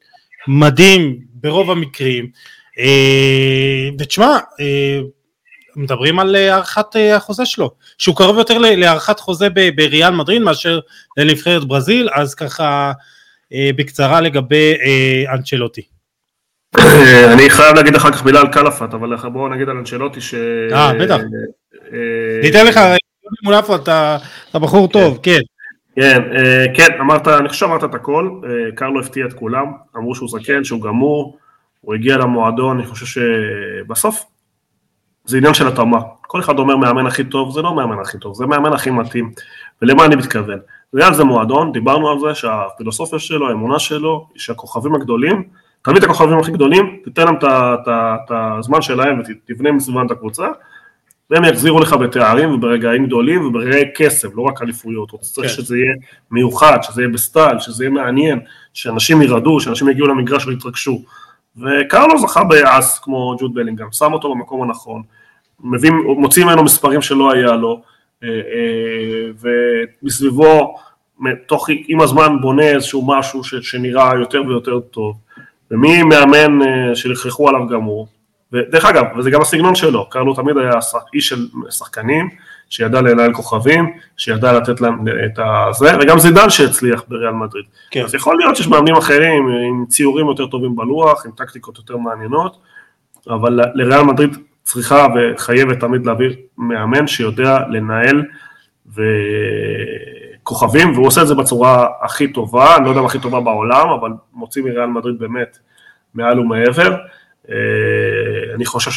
מדהים 0.47 1.19
ברוב 1.33 1.71
המקרים, 1.71 2.29
אה, 2.79 3.89
ותשמע, 3.99 4.37
מדברים 5.75 6.19
על 6.19 6.35
הארכת 6.35 6.85
החוזה 7.15 7.45
שלו, 7.45 7.71
שהוא 7.97 8.15
קרוב 8.15 8.37
יותר 8.37 8.57
להארכת 8.57 9.19
חוזה 9.19 9.47
בריאל 9.75 10.13
מדריד 10.13 10.41
מאשר 10.41 10.79
לנבחרת 11.17 11.63
ברזיל, 11.65 12.09
אז 12.13 12.35
ככה 12.35 12.91
בקצרה 13.51 14.21
לגבי 14.21 14.73
אנצ'לוטי. 15.33 15.94
אה, 16.79 17.33
אני 17.33 17.49
חייב 17.49 17.75
להגיד 17.75 17.95
אחר 17.95 18.11
כך 18.11 18.25
מילה 18.25 18.39
על 18.39 18.47
קלפת, 18.47 18.93
אבל 18.93 19.15
בואו 19.29 19.47
נגיד 19.47 19.69
על 19.69 19.77
אנשלוטי 19.77 20.21
ש... 20.21 20.33
אה, 20.71 20.93
בטח. 20.93 21.17
אה, 21.93 22.39
ניתן 22.43 22.65
לך, 22.65 22.75
יוני 22.75 22.97
מונפו, 23.43 23.75
אתה 23.75 24.17
אתה 24.49 24.59
בחור 24.59 24.87
טוב, 24.87 25.19
כן. 25.23 25.39
כן, 25.95 26.21
אה, 26.35 26.65
כן, 26.73 26.87
אמרת, 26.99 27.27
אני 27.27 27.49
חושב 27.49 27.59
שאמרת 27.59 27.83
את 27.83 27.95
הכל, 27.95 28.29
אה, 28.43 28.71
קרלו 28.75 28.99
הפתיע 28.99 29.25
את 29.25 29.33
כולם, 29.33 29.65
אמרו 29.97 30.15
שהוא 30.15 30.29
זקן, 30.29 30.63
שהוא 30.63 30.81
גמור, 30.81 31.37
הוא 31.81 31.95
הגיע 31.95 32.17
למועדון, 32.17 32.77
אני 32.77 32.87
חושב 32.87 33.05
שבסוף 33.05 34.25
זה 35.25 35.37
עניין 35.37 35.53
של 35.53 35.67
התאמה. 35.67 35.99
כל 36.21 36.39
אחד 36.39 36.59
אומר 36.59 36.75
מאמן 36.75 37.07
הכי 37.07 37.23
טוב, 37.23 37.53
זה 37.53 37.61
לא 37.61 37.75
מאמן 37.75 37.99
הכי 38.01 38.17
טוב, 38.17 38.35
זה 38.35 38.45
מאמן 38.45 38.73
הכי 38.73 38.89
מתאים. 38.89 39.31
ולמה 39.81 40.05
אני 40.05 40.15
מתכוון? 40.15 40.59
ריאל 40.95 41.13
זה 41.13 41.23
מועדון, 41.23 41.71
דיברנו 41.71 42.09
על 42.09 42.19
זה 42.19 42.35
שהפילוסופיה 42.35 43.19
שלו, 43.19 43.49
האמונה 43.49 43.79
שלו, 43.79 44.27
שהכוכבים 44.35 44.95
הגדולים, 44.95 45.43
תביא 45.85 45.97
את 45.97 46.03
הכוכבים 46.03 46.39
הכי 46.39 46.51
גדולים, 46.51 46.99
תיתן 47.03 47.25
להם 47.25 47.35
את 47.85 48.31
הזמן 48.31 48.81
שלהם 48.81 49.19
ותבנה 49.19 49.71
מסביבם 49.71 50.05
את 50.05 50.11
הקבוצה, 50.11 50.47
והם 51.29 51.43
יחזירו 51.43 51.79
לך 51.79 51.93
בתארים 51.93 52.51
וברגעים 52.51 53.05
גדולים 53.05 53.45
וברגעי 53.45 53.83
כסף, 53.95 54.27
לא 54.35 54.41
רק 54.41 54.61
אליפויות, 54.61 55.11
הוא 55.11 55.19
צריך 55.19 55.51
כן. 55.51 55.53
שזה 55.53 55.77
יהיה 55.77 55.93
מיוחד, 56.31 56.77
שזה 56.81 57.01
יהיה 57.01 57.13
בסטייל, 57.13 57.59
שזה 57.59 57.83
יהיה 57.83 57.91
מעניין, 57.91 58.39
שאנשים 58.73 59.21
ירעדו, 59.21 59.59
שאנשים 59.59 59.89
יגיעו 59.89 60.07
למגרש 60.07 60.47
ויתרגשו. 60.47 61.01
וקרלו 61.57 62.19
זכה 62.19 62.43
באס 62.43 62.99
כמו 62.99 63.35
ג'וד 63.39 63.53
בלינגהם, 63.53 63.91
שם 63.91 64.13
אותו 64.13 64.35
במקום 64.35 64.63
הנכון, 64.63 65.01
מביא, 65.63 65.91
מוציא 66.17 66.45
ממנו 66.45 66.63
מספרים 66.63 67.01
שלא 67.01 67.31
היה 67.33 67.51
לו, 67.51 67.81
ומסביבו, 70.01 70.75
תוך, 71.47 71.69
עם 71.87 72.01
הזמן 72.01 72.41
בונה 72.41 72.63
איזשהו 72.63 73.07
משהו 73.07 73.43
ש, 73.43 73.55
שנראה 73.55 74.15
יותר 74.15 74.41
ויותר 74.47 74.79
טוב, 74.79 75.17
ומי 75.71 76.03
מאמן 76.03 76.59
שלכלכו 76.95 77.49
עליו 77.49 77.67
גם 77.67 77.81
הוא, 77.81 78.07
ודרך 78.53 78.85
אגב, 78.85 79.05
וזה 79.17 79.29
גם 79.29 79.41
הסגנון 79.41 79.75
שלו, 79.75 80.09
קרלו 80.09 80.33
תמיד 80.33 80.57
היה 80.57 80.71
איש 81.13 81.29
של 81.29 81.47
שחקנים, 81.69 82.29
שידע 82.69 83.01
לנהל 83.01 83.33
כוכבים, 83.33 83.93
שידע 84.17 84.53
לתת 84.53 84.81
להם 84.81 85.07
את 85.25 85.39
הזה, 85.69 85.97
וגם 86.01 86.19
זידן 86.19 86.49
שהצליח 86.49 87.03
בריאל 87.07 87.31
מדריד. 87.31 87.65
כן. 87.91 88.03
אז 88.03 88.15
יכול 88.15 88.37
להיות 88.37 88.55
שיש 88.55 88.67
מאמנים 88.67 88.95
אחרים 88.95 89.47
עם 89.47 89.85
ציורים 89.89 90.27
יותר 90.27 90.47
טובים 90.47 90.75
בלוח, 90.75 91.25
עם 91.25 91.31
טקטיקות 91.31 91.77
יותר 91.77 91.97
מעניינות, 91.97 92.57
אבל 93.29 93.59
לריאל 93.73 94.01
מדריד 94.01 94.37
צריכה 94.63 95.07
וחייבת 95.15 95.79
תמיד 95.79 96.05
להביא 96.05 96.29
מאמן 96.57 97.07
שיודע 97.07 97.59
לנהל 97.69 98.23
וכוכבים, 100.45 100.91
והוא 100.93 101.07
עושה 101.07 101.21
את 101.21 101.27
זה 101.27 101.35
בצורה 101.35 101.87
הכי 102.01 102.27
טובה, 102.27 102.75
אני 102.75 102.85
לא 102.85 102.89
יודע 102.89 103.01
מה 103.01 103.07
הכי 103.07 103.19
טובה 103.19 103.39
בעולם, 103.39 103.89
אבל 103.89 104.09
מוציא 104.33 104.63
מריאל 104.63 104.85
מדריד 104.85 105.19
באמת 105.19 105.57
מעל 106.13 106.39
ומעבר. 106.39 106.95
אה, 107.49 107.55
אני 108.55 108.65
חושב 108.65 108.91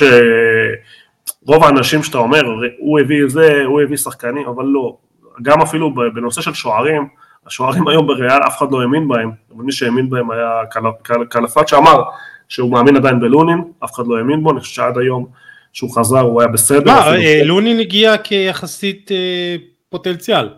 שרוב 1.44 1.64
האנשים 1.64 2.02
שאתה 2.02 2.18
אומר, 2.18 2.42
הוא 2.78 3.00
הביא 3.00 3.22
זה, 3.26 3.62
הוא 3.64 3.80
הביא 3.80 3.96
שחקנים, 3.96 4.48
אבל 4.48 4.64
לא. 4.64 4.96
גם 5.42 5.62
אפילו 5.62 5.94
בנושא 5.94 6.40
של 6.40 6.54
שוערים, 6.54 7.08
השוערים 7.46 7.88
היום 7.88 8.06
בריאל, 8.06 8.42
אף 8.46 8.58
אחד 8.58 8.66
לא 8.70 8.80
האמין 8.80 9.08
בהם, 9.08 9.30
אבל 9.56 9.64
מי 9.64 9.72
שהאמין 9.72 10.10
בהם 10.10 10.30
היה 10.30 10.60
קלפת 11.28 11.68
שאמר 11.68 12.02
שהוא 12.48 12.72
מאמין 12.72 12.96
עדיין 12.96 13.20
בלונין, 13.20 13.62
אף 13.84 13.94
אחד 13.94 14.06
לא 14.06 14.18
האמין 14.18 14.42
בו, 14.42 14.50
אני 14.50 14.60
חושב 14.60 14.74
שעד 14.74 14.98
היום 14.98 15.26
שהוא 15.72 15.96
חזר 15.96 16.20
הוא 16.20 16.40
היה 16.40 16.48
בסדר. 16.48 16.92
מה, 16.92 17.16
אה, 17.16 17.40
לונין 17.44 17.80
הגיע 17.80 18.18
כיחסית 18.18 19.12
אה, 19.12 19.56
פוטנציאל. 19.88 20.48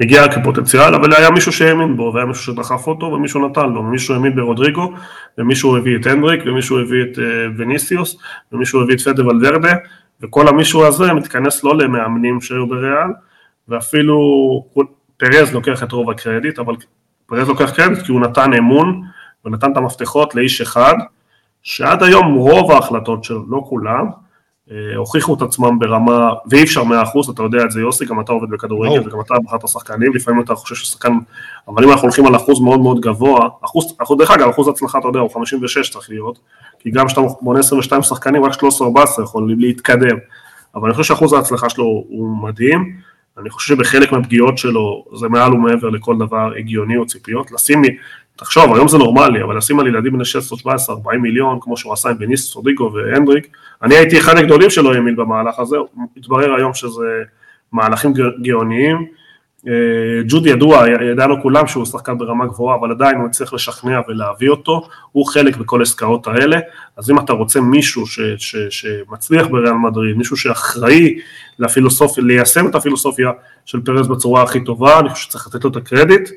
הגיע 0.00 0.28
כפוטנציאל, 0.28 0.94
אבל 0.94 1.14
היה 1.14 1.30
מישהו 1.30 1.52
שהאמין 1.52 1.96
בו, 1.96 2.10
והיה 2.14 2.26
מישהו 2.26 2.44
שדחף 2.44 2.86
אותו, 2.86 3.06
ומישהו 3.06 3.48
נתן 3.48 3.68
לו, 3.70 3.80
ומישהו 3.80 4.14
האמין 4.14 4.36
ברודריגו, 4.36 4.92
ומישהו 5.38 5.76
הביא 5.76 5.96
את 5.96 6.06
הנדריק, 6.06 6.42
ומישהו 6.46 6.80
הביא 6.80 7.02
את 7.02 7.18
אה, 7.18 7.24
וניסיוס, 7.56 8.16
ומישהו 8.52 8.82
הביא 8.82 8.94
את 8.94 9.00
פדה 9.00 9.26
ולוורדה, 9.26 9.72
וכל 10.20 10.48
המישהו 10.48 10.84
הזה 10.84 11.12
מתכנס 11.12 11.64
לא 11.64 11.78
למאמנים 11.78 12.40
שהיו 12.40 12.66
בריאל, 12.66 13.08
ואפילו 13.68 14.18
פרז 15.16 15.52
לוקח 15.52 15.82
את 15.82 15.92
רוב 15.92 16.10
הקרדיט, 16.10 16.58
אבל 16.58 16.74
פרז 17.26 17.48
לוקח 17.48 17.70
קרדיט 17.70 18.02
כי 18.02 18.12
הוא 18.12 18.20
נתן 18.20 18.52
אמון, 18.52 19.02
ונתן 19.44 19.72
את 19.72 19.76
המפתחות 19.76 20.34
לאיש 20.34 20.60
אחד, 20.60 20.94
שעד 21.62 22.02
היום 22.02 22.34
רוב 22.34 22.70
ההחלטות 22.70 23.24
שלו, 23.24 23.44
לא 23.48 23.62
כולם, 23.68 24.06
הוכיחו 24.96 25.34
את 25.34 25.42
עצמם 25.42 25.78
ברמה, 25.78 26.30
ואי 26.50 26.62
אפשר 26.62 26.82
100%, 26.82 26.86
אתה 27.34 27.42
יודע 27.42 27.64
את 27.64 27.70
זה 27.70 27.80
יוסי, 27.80 28.04
גם 28.04 28.20
אתה 28.20 28.32
עובד 28.32 28.50
בכדורגל 28.50 29.08
וגם 29.08 29.20
אתה 29.20 29.34
בחרת 29.44 29.64
השחקנים, 29.64 30.14
לפעמים 30.14 30.40
אתה 30.40 30.54
חושב 30.54 30.74
ששחקן, 30.74 31.12
אבל 31.68 31.84
אם 31.84 31.90
אנחנו 31.90 32.02
הולכים 32.02 32.26
על 32.26 32.36
אחוז 32.36 32.60
מאוד 32.60 32.80
מאוד 32.80 33.00
גבוה, 33.00 33.48
אחוז, 33.64 33.96
אחוז 34.02 34.18
דרך 34.18 34.30
אגב, 34.30 34.48
אחוז 34.48 34.68
הצלחה 34.68 34.98
אתה 34.98 35.08
יודע, 35.08 35.20
הוא 35.20 35.30
56 35.34 35.90
צריך 35.90 36.10
להיות, 36.10 36.38
כי 36.78 36.90
גם 36.90 37.06
כשאתה 37.06 37.20
בונה 37.40 37.58
22 37.58 38.02
שחקנים, 38.02 38.44
רק 38.44 38.52
13-14 38.52 39.22
יכולים 39.22 39.60
להתקדם, 39.60 40.16
אבל 40.74 40.88
אני 40.88 40.94
חושב 40.94 41.14
שאחוז 41.14 41.32
ההצלחה 41.32 41.70
שלו 41.70 41.84
הוא 41.84 42.36
מדהים, 42.36 42.96
אני 43.38 43.50
חושב 43.50 43.74
שבחלק 43.74 44.12
מהפגיעות 44.12 44.58
שלו 44.58 45.04
זה 45.14 45.28
מעל 45.28 45.54
ומעבר 45.54 45.90
לכל 45.90 46.18
דבר 46.18 46.52
הגיוני 46.58 46.96
או 46.96 47.06
ציפיות, 47.06 47.52
לשים 47.52 47.82
תחשוב, 48.44 48.74
היום 48.74 48.88
זה 48.88 48.98
נורמלי, 48.98 49.42
אבל 49.42 49.56
לשים 49.56 49.80
על 49.80 49.86
ילדים 49.86 50.12
בני 50.12 50.24
16, 50.24 50.58
17, 50.58 50.96
40 50.96 51.22
מיליון, 51.22 51.58
כמו 51.60 51.76
שהוא 51.76 51.92
עשה 51.92 52.08
עם 52.08 52.18
בניס, 52.18 52.44
סודיגו 52.44 52.92
והנדריק, 52.94 53.56
אני 53.82 53.94
הייתי 53.94 54.18
אחד 54.18 54.36
הגדולים 54.36 54.70
שלא 54.70 54.94
האמין 54.94 55.16
במהלך 55.16 55.58
הזה, 55.58 55.76
התברר 56.16 56.54
היום 56.54 56.74
שזה 56.74 57.22
מהלכים 57.72 58.12
גאוניים. 58.42 59.06
אה, 59.68 60.22
ג'ודי 60.28 60.50
ידוע, 60.50 60.84
ידענו 61.10 61.42
כולם 61.42 61.66
שהוא 61.66 61.84
שחקן 61.84 62.18
ברמה 62.18 62.46
גבוהה, 62.46 62.76
אבל 62.78 62.90
עדיין 62.90 63.16
הוא 63.16 63.28
צריך 63.28 63.54
לשכנע 63.54 64.00
ולהביא 64.08 64.48
אותו, 64.48 64.88
הוא 65.12 65.26
חלק 65.26 65.56
בכל 65.56 65.80
העסקאות 65.80 66.26
האלה, 66.26 66.58
אז 66.96 67.10
אם 67.10 67.18
אתה 67.18 67.32
רוצה 67.32 67.60
מישהו 67.60 68.06
ש, 68.06 68.20
ש, 68.38 68.56
שמצליח 68.70 69.46
בריאל 69.46 69.72
מדריד, 69.72 70.16
מישהו 70.16 70.36
שאחראי 70.36 71.18
לפילוסופיה, 71.58 72.24
ליישם 72.24 72.66
את 72.66 72.74
הפילוסופיה 72.74 73.30
של 73.64 73.80
פרס 73.80 74.06
בצורה 74.06 74.42
הכי 74.42 74.64
טובה, 74.64 75.00
אני 75.00 75.08
חושב 75.08 75.24
שצריך 75.24 75.46
לתת 75.46 75.64
לו 75.64 75.70
את 75.70 75.76
הקרדיט. 75.76 76.30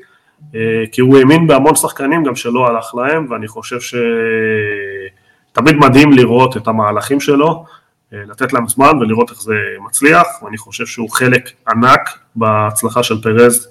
אה, 0.54 0.84
כי 0.92 1.00
הוא 1.00 1.18
האמין 1.18 1.46
בהמון 1.46 1.74
שחקנים 1.74 2.24
גם 2.24 2.36
שלא 2.36 2.66
הלך 2.66 2.94
להם, 2.94 3.26
ואני 3.30 3.48
חושב 3.48 3.78
שתמיד 3.80 5.76
מדהים 5.76 6.12
לראות 6.12 6.56
את 6.56 6.68
המהלכים 6.68 7.20
שלו, 7.20 7.64
אה, 8.12 8.18
לתת 8.28 8.52
להם 8.52 8.68
זמן 8.68 8.98
ולראות 9.00 9.30
איך 9.30 9.42
זה 9.42 9.54
מצליח, 9.86 10.26
ואני 10.42 10.58
חושב 10.58 10.86
שהוא 10.86 11.10
חלק 11.10 11.50
ענק 11.68 12.18
בהצלחה 12.36 13.02
של 13.02 13.22
פרז 13.22 13.68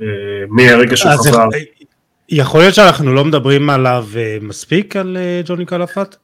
אה, 0.00 0.06
מהרגע 0.48 0.96
שהוא 0.96 1.12
חזר. 1.12 1.48
יכול 2.28 2.60
להיות 2.60 2.74
שאנחנו 2.74 3.14
לא 3.14 3.24
מדברים 3.24 3.70
עליו 3.70 4.06
מספיק, 4.40 4.96
על 4.96 5.16
ג'וני 5.44 5.66
קלפת? 5.66 6.16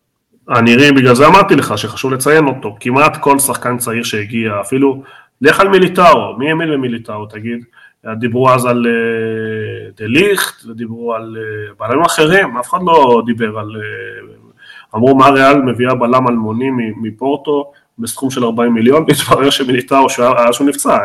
אני 0.50 0.92
בגלל 0.92 1.14
זה 1.14 1.26
אמרתי 1.26 1.56
לך 1.56 1.78
שחשוב 1.78 2.12
לציין 2.12 2.46
אותו, 2.46 2.76
כמעט 2.80 3.16
כל 3.20 3.38
שחקן 3.38 3.78
צעיר 3.78 4.02
שהגיע, 4.02 4.52
אפילו 4.60 5.02
לך 5.40 5.60
על 5.60 5.68
מיליטאו, 5.68 6.38
מי 6.38 6.48
האמין 6.48 6.68
למיליטאו 6.68 7.26
תגיד? 7.26 7.64
דיברו 8.06 8.50
אז 8.50 8.66
על 8.66 8.86
אה, 8.86 9.90
דה 9.96 10.06
ליכט, 10.06 10.64
ודיברו 10.66 11.14
על 11.14 11.36
אה, 11.38 11.74
בלמים 11.78 12.04
אחרים, 12.04 12.56
אף 12.56 12.68
אחד 12.68 12.78
לא 12.86 13.22
דיבר 13.26 13.58
על... 13.58 13.76
אה, 13.76 14.36
אמרו 14.94 15.14
מה 15.14 15.28
ריאל 15.28 15.62
מביאה 15.62 15.94
בלם 15.94 16.28
אלמוני 16.28 16.70
מפורטו 17.02 17.72
בסכום 17.98 18.30
של 18.30 18.44
40 18.44 18.74
מיליון, 18.74 19.04
והתברר 19.08 19.50
שמיליטאו, 19.50 20.10
שאז 20.10 20.54
שהוא 20.54 20.68
נפצע, 20.68 20.98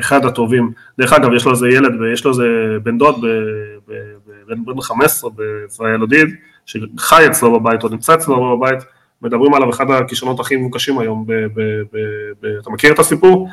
אחד 0.00 0.24
הטובים. 0.24 0.72
דרך 0.98 1.12
אגב, 1.12 1.32
יש 1.32 1.44
לו 1.44 1.52
איזה 1.52 1.68
ילד, 1.68 2.00
ויש 2.00 2.24
לו 2.24 2.30
איזה 2.30 2.44
בן 2.82 2.98
דוד, 2.98 3.24
בן 4.46 4.80
15 4.80 5.30
בישראל 5.30 6.00
הודיד, 6.00 6.28
שחי 6.66 7.26
אצלו 7.26 7.60
בבית, 7.60 7.84
או 7.84 7.88
נמצא 7.88 8.14
אצלו 8.14 8.58
בבית, 8.58 8.78
מדברים 9.22 9.54
עליו 9.54 9.70
אחד 9.70 9.90
הכישרונות 9.90 10.40
הכי 10.40 10.56
מבוקשים 10.56 10.98
היום, 10.98 11.26
אתה 12.60 12.70
מכיר 12.70 12.92
את 12.92 12.98
הסיפור? 12.98 13.48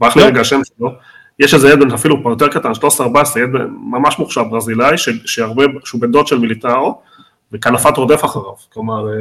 ברח 0.00 0.16
לי 0.16 0.22
לא. 0.22 0.28
רגע 0.28 0.40
השם 0.40 0.60
שלו. 0.64 0.90
יש 1.38 1.54
איזה 1.54 1.68
ילד 1.68 1.92
אפילו 1.92 2.22
יותר 2.26 2.48
קטן, 2.48 2.72
13-14, 2.72 3.38
ילד 3.38 3.60
ממש 3.90 4.18
מוכשר 4.18 4.44
ברזילאי, 4.44 4.98
שהרבה, 5.26 5.64
שהוא 5.84 6.00
בן 6.00 6.12
דוד 6.12 6.26
של 6.26 6.38
מיליטאו, 6.38 7.00
וקלפת 7.52 7.96
רודף 7.96 8.24
אחריו, 8.24 8.52
כלומר, 8.72 9.08
אה, 9.08 9.14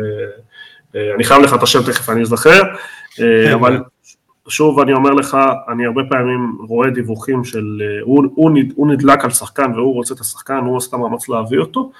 אה, 0.95 1.15
אני 1.15 1.23
חייב 1.23 1.41
לך 1.41 1.53
את 1.53 1.63
השם 1.63 1.83
תכף, 1.83 2.09
אני 2.09 2.21
אזכר, 2.21 2.61
אה, 3.21 3.53
אבל 3.53 3.83
שוב 4.47 4.79
אני 4.79 4.93
אומר 4.93 5.11
לך, 5.11 5.37
אני 5.69 5.85
הרבה 5.85 6.01
פעמים 6.09 6.57
רואה 6.67 6.89
דיווחים 6.89 7.43
של, 7.43 7.81
הוא, 8.01 8.23
הוא, 8.35 8.51
הוא 8.75 8.87
נדלק 8.87 9.25
על 9.25 9.31
שחקן 9.31 9.71
והוא 9.75 9.93
רוצה 9.93 10.13
את 10.13 10.19
השחקן, 10.19 10.57
הוא 10.57 10.77
עושה 10.77 10.89
את 10.89 10.93
המאמץ 10.93 11.29
להביא 11.29 11.59
אותו, 11.59 11.91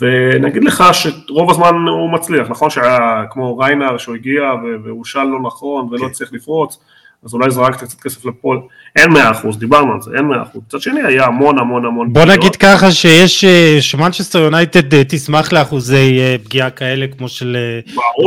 ונגיד 0.00 0.64
לך 0.64 0.84
שרוב 0.92 1.50
הזמן 1.50 1.74
הוא 1.88 2.10
מצליח, 2.10 2.50
נכון 2.50 2.70
שהיה 2.70 3.24
כמו 3.30 3.58
ריינר 3.58 3.98
שהוא 3.98 4.14
הגיע 4.14 4.52
והוא 4.84 5.04
שאל 5.04 5.24
לא 5.24 5.40
נכון 5.40 5.88
ולא 5.90 6.06
כן. 6.06 6.12
צריך 6.12 6.32
לפרוץ, 6.32 6.78
אז 7.24 7.34
אולי 7.34 7.50
זרקת 7.50 7.82
קצת 7.82 8.00
כסף 8.00 8.24
לפועל, 8.24 8.58
אין 8.96 9.10
מאה 9.12 9.30
אחוז, 9.30 9.58
דיברנו 9.58 9.92
על 9.92 10.00
זה, 10.00 10.10
אין 10.16 10.24
מאה 10.24 10.42
אחוז. 10.42 10.62
מצד 10.66 10.80
שני 10.80 11.00
היה 11.02 11.24
המון 11.24 11.58
המון 11.58 11.84
המון 11.84 12.12
בוא 12.12 12.22
פגיעות. 12.22 12.38
נגיד 12.38 12.56
ככה 12.56 12.90
שיש, 12.90 13.44
אה, 13.44 13.76
שמנצ'סטר 13.80 14.38
יונייטד 14.38 14.94
אה, 14.94 15.02
תשמח 15.08 15.52
לאחוזי 15.52 16.18
אה, 16.20 16.36
פגיעה 16.44 16.70
כאלה 16.70 17.06
כמו 17.06 17.28
של 17.28 17.56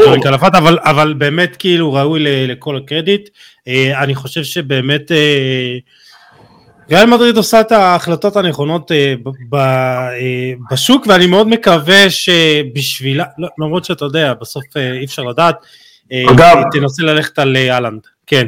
ג'ורי 0.06 0.22
קלפת, 0.22 0.56
אבל, 0.56 0.80
אבל 0.82 1.14
באמת 1.14 1.56
כאילו 1.56 1.94
ראוי 1.94 2.20
לכל 2.48 2.78
הקרדיט. 2.78 3.30
אני 3.98 4.16
חושב 4.16 4.44
שבאמת 4.44 5.12
ריאל 6.90 7.06
מדריד 7.06 7.38
עושה 7.38 7.62
את 7.62 7.72
ההחלטות 7.72 8.36
הנכונות 8.36 8.92
בשוק 10.72 11.08
ואני 11.08 11.28
מאוד 11.28 11.48
מקווה 11.48 12.10
שבשבילה, 12.10 13.26
לא, 13.38 13.48
למרות 13.60 13.86
שאתה 13.86 14.06
יודע, 14.06 14.34
בסוף 14.42 14.64
אי 14.78 15.06
אפשר 15.06 15.24
לדעת, 15.24 15.56
אגב, 16.14 16.58
תנסה 16.72 17.04
ללכת 17.04 17.40
על 17.40 17.58
אהלנד, 17.58 18.02
כן. 18.28 18.48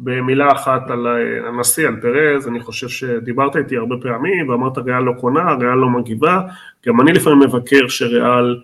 במילה 0.00 0.52
אחת 0.52 0.90
על 0.90 1.06
הנשיא, 1.46 1.88
על 1.88 1.96
פרז, 2.00 2.48
אני 2.48 2.60
חושב 2.60 2.88
שדיברת 2.88 3.56
איתי 3.56 3.76
הרבה 3.76 3.96
פעמים 4.02 4.48
ואמרת 4.48 4.78
ריאל 4.78 5.02
לא 5.02 5.12
קונה, 5.20 5.54
ריאל 5.54 5.74
לא 5.74 5.88
מגיבה, 5.88 6.40
גם 6.86 7.00
אני 7.00 7.12
לפעמים 7.12 7.38
מבקר 7.38 7.88
שריאל 7.88 8.60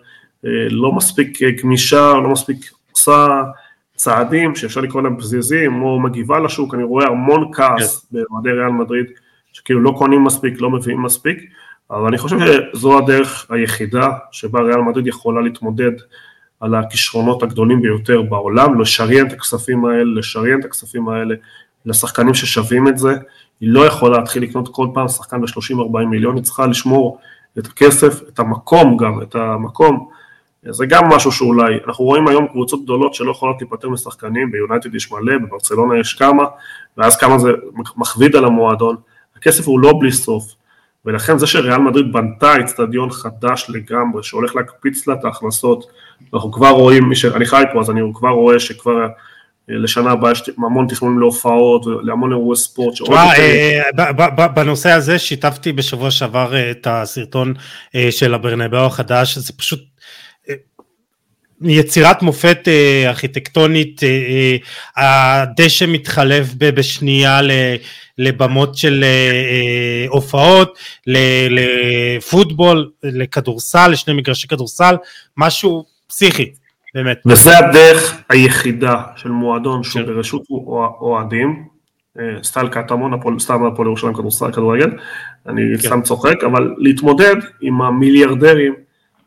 אה, 0.46 0.50
לא 0.70 0.92
מספיק 0.92 1.38
גמישה, 1.42 2.12
לא 2.12 2.28
מספיק 2.28 2.70
עושה 2.92 3.42
צעדים 3.96 4.54
שאפשר 4.54 4.80
לקרוא 4.80 5.02
להם 5.02 5.16
פזיזים 5.16 5.82
או 5.82 6.00
מגיבה 6.00 6.38
לשוק, 6.38 6.74
אני 6.74 6.82
רואה 6.82 7.06
המון 7.06 7.50
כעס 7.52 8.06
כן. 8.12 8.18
במועדי 8.28 8.52
ריאל 8.52 8.72
מדריד, 8.72 9.06
שכאילו 9.52 9.80
לא 9.80 9.94
קונים 9.98 10.24
מספיק, 10.24 10.60
לא 10.60 10.70
מביאים 10.70 11.02
מספיק, 11.02 11.38
אבל 11.90 12.06
אני 12.06 12.18
חושב 12.18 12.36
שזו 12.38 12.98
הדרך 12.98 13.46
היחידה 13.50 14.10
שבה 14.32 14.60
ריאל 14.60 14.80
מדריד 14.80 15.06
יכולה 15.06 15.40
להתמודד 15.40 15.92
על 16.64 16.74
הכישרונות 16.74 17.42
הגדולים 17.42 17.82
ביותר 17.82 18.22
בעולם, 18.22 18.80
לשריין 18.80 19.26
את 19.26 19.32
הכספים 19.32 19.84
האלה, 19.84 20.18
לשריין 20.18 20.60
את 20.60 20.64
הכספים 20.64 21.08
האלה 21.08 21.34
לשחקנים 21.86 22.34
ששווים 22.34 22.88
את 22.88 22.98
זה, 22.98 23.14
היא 23.60 23.68
לא 23.68 23.86
יכולה 23.86 24.18
להתחיל 24.18 24.42
לקנות 24.42 24.68
כל 24.72 24.88
פעם 24.94 25.08
שחקן 25.08 25.40
ב-30-40 25.40 25.98
מיליון, 26.10 26.36
היא 26.36 26.44
צריכה 26.44 26.66
לשמור 26.66 27.18
את 27.58 27.66
הכסף, 27.66 28.20
את 28.28 28.38
המקום 28.38 28.96
גם, 28.96 29.22
את 29.22 29.34
המקום. 29.34 30.08
זה 30.62 30.86
גם 30.86 31.08
משהו 31.08 31.32
שאולי, 31.32 31.74
אנחנו 31.86 32.04
רואים 32.04 32.28
היום 32.28 32.46
קבוצות 32.46 32.82
גדולות 32.82 33.14
שלא 33.14 33.30
יכולות 33.30 33.56
להיפטר 33.60 33.88
משחקנים, 33.88 34.50
ביונייטד 34.50 34.94
יש 34.94 35.12
מלא, 35.12 35.38
בברצלונה 35.38 36.00
יש 36.00 36.14
כמה, 36.14 36.44
ואז 36.96 37.16
כמה 37.16 37.38
זה 37.38 37.48
מכביד 37.96 38.36
על 38.36 38.44
המועדון, 38.44 38.96
הכסף 39.36 39.66
הוא 39.66 39.80
לא 39.80 39.92
בלי 40.00 40.12
סוף, 40.12 40.54
ולכן 41.06 41.38
זה 41.38 41.46
שריאל 41.46 41.78
מדריד 41.78 42.12
בנתה 42.12 42.60
אצטדיון 42.60 43.10
חדש 43.10 43.66
לגמרי, 43.68 44.22
שהולך 44.22 44.56
להקפיץ 44.56 45.06
לה 45.06 45.14
את 45.14 45.24
ההכנסות, 45.24 45.86
אנחנו 46.34 46.52
כבר 46.52 46.70
רואים, 46.70 47.04
מי 47.04 47.16
שאני 47.16 47.46
חי 47.46 47.62
פה 47.72 47.80
אז 47.80 47.90
אני 47.90 48.00
כבר 48.14 48.28
רואה 48.28 48.60
שכבר 48.60 49.06
אה, 49.70 49.74
לשנה 49.76 50.10
הבאה 50.10 50.32
יש 50.32 50.42
המון 50.58 50.86
תכנונים 50.88 51.18
להופעות 51.18 51.86
להמון 52.02 52.32
אירועי 52.32 52.56
ספורט. 52.56 52.94
תשמע, 52.94 53.32
אה, 53.38 54.48
בנושא 54.48 54.90
הזה 54.90 55.18
שיתפתי 55.18 55.72
בשבוע 55.72 56.10
שעבר 56.10 56.54
אה, 56.54 56.70
את 56.70 56.86
הסרטון 56.90 57.54
של 58.10 58.34
הברנבאו 58.34 58.86
החדש, 58.86 59.38
זה 59.38 59.52
פשוט 59.52 59.80
יצירת 61.60 62.22
מופת 62.22 62.68
ארכיטקטונית, 63.06 64.00
הדשא 64.96 65.84
מתחלף 65.88 66.46
בשנייה 66.58 67.40
לבמות 68.18 68.76
של 68.76 69.04
הופעות, 70.08 70.78
לפוטבול, 71.50 72.90
לכדורסל, 73.02 73.88
לשני 73.90 74.14
מגרשי 74.14 74.48
כדורסל, 74.48 74.96
משהו 75.36 75.84
פסיכי, 76.06 76.52
באמת. 76.94 77.22
וזה 77.26 77.58
הדרך 77.58 78.22
היחידה 78.28 79.02
של 79.16 79.28
מועדון 79.28 79.82
שהוא 79.82 80.02
כן. 80.02 80.08
ברשות 80.08 80.42
אוהדים, 81.00 81.64
אה, 82.18 82.42
סטייל 82.42 82.68
קטמון, 82.68 83.38
סתם 83.38 83.64
הפועל 83.64 83.88
ירושלים 83.88 84.14
כדורסל, 84.14 84.52
כדורגל, 84.52 84.90
אני 85.46 85.62
כן. 85.72 85.88
סתם 85.88 86.02
צוחק, 86.02 86.44
אבל 86.44 86.74
להתמודד 86.78 87.34
עם 87.60 87.82
המיליארדרים 87.82 88.74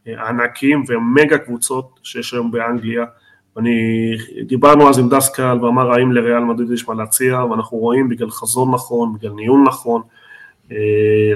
אה, 0.08 0.14
הענקיים 0.18 0.84
ומגה 0.88 1.38
קבוצות 1.38 2.00
שיש 2.04 2.34
היום 2.34 2.52
באנגליה. 2.52 3.06
אני, 3.58 4.10
דיברנו 4.44 4.90
אז 4.90 5.00
עם 5.00 5.10
דסקל 5.10 5.58
ואמר 5.62 5.92
האם 5.92 6.12
לריאל 6.12 6.40
מדריד 6.40 6.72
יש 6.72 6.88
מה 6.88 6.94
להציע, 6.94 7.44
ואנחנו 7.44 7.78
רואים 7.78 8.10
בגלל 8.10 8.30
חזון 8.30 8.74
נכון, 8.74 9.14
בגלל 9.14 9.32
ניהול 9.32 9.64
נכון, 9.68 10.02
אה, 10.72 10.78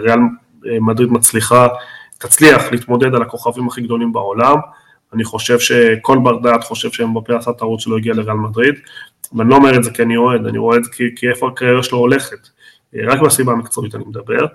ריאל 0.02 0.20
מדריד 0.82 1.12
מצליחה, 1.12 1.68
תצליח 2.18 2.72
להתמודד 2.72 3.16
על 3.16 3.22
הכוכבים 3.22 3.68
הכי 3.68 3.82
גדולים 3.82 4.14
בעולם. 4.14 4.56
אני 5.14 5.24
חושב 5.24 5.60
שכל 5.60 6.18
בר 6.24 6.40
דעת 6.40 6.64
חושב 6.64 6.92
שאמבפה 6.92 7.36
עשה 7.36 7.54
טעות 7.54 7.80
שלא 7.80 7.98
הגיע 7.98 8.14
לריאל 8.14 8.38
מדריד, 8.38 8.76
ואני 9.34 9.50
לא 9.50 9.56
אומר 9.56 9.78
את 9.78 9.84
זה 9.84 9.92
כי 9.92 10.02
אני 10.02 10.18
אוהד, 10.18 10.46
אני 10.46 10.58
אוהד 10.58 10.86
כי, 10.86 11.04
כי 11.16 11.30
איפה 11.30 11.48
הקריירה 11.48 11.84
שלו 11.84 11.98
הולכת, 11.98 12.50
רק 12.96 13.20
בסיבה 13.20 13.52
המקצועית 13.52 13.96
אני 13.96 14.04
מדבר. 14.08 14.46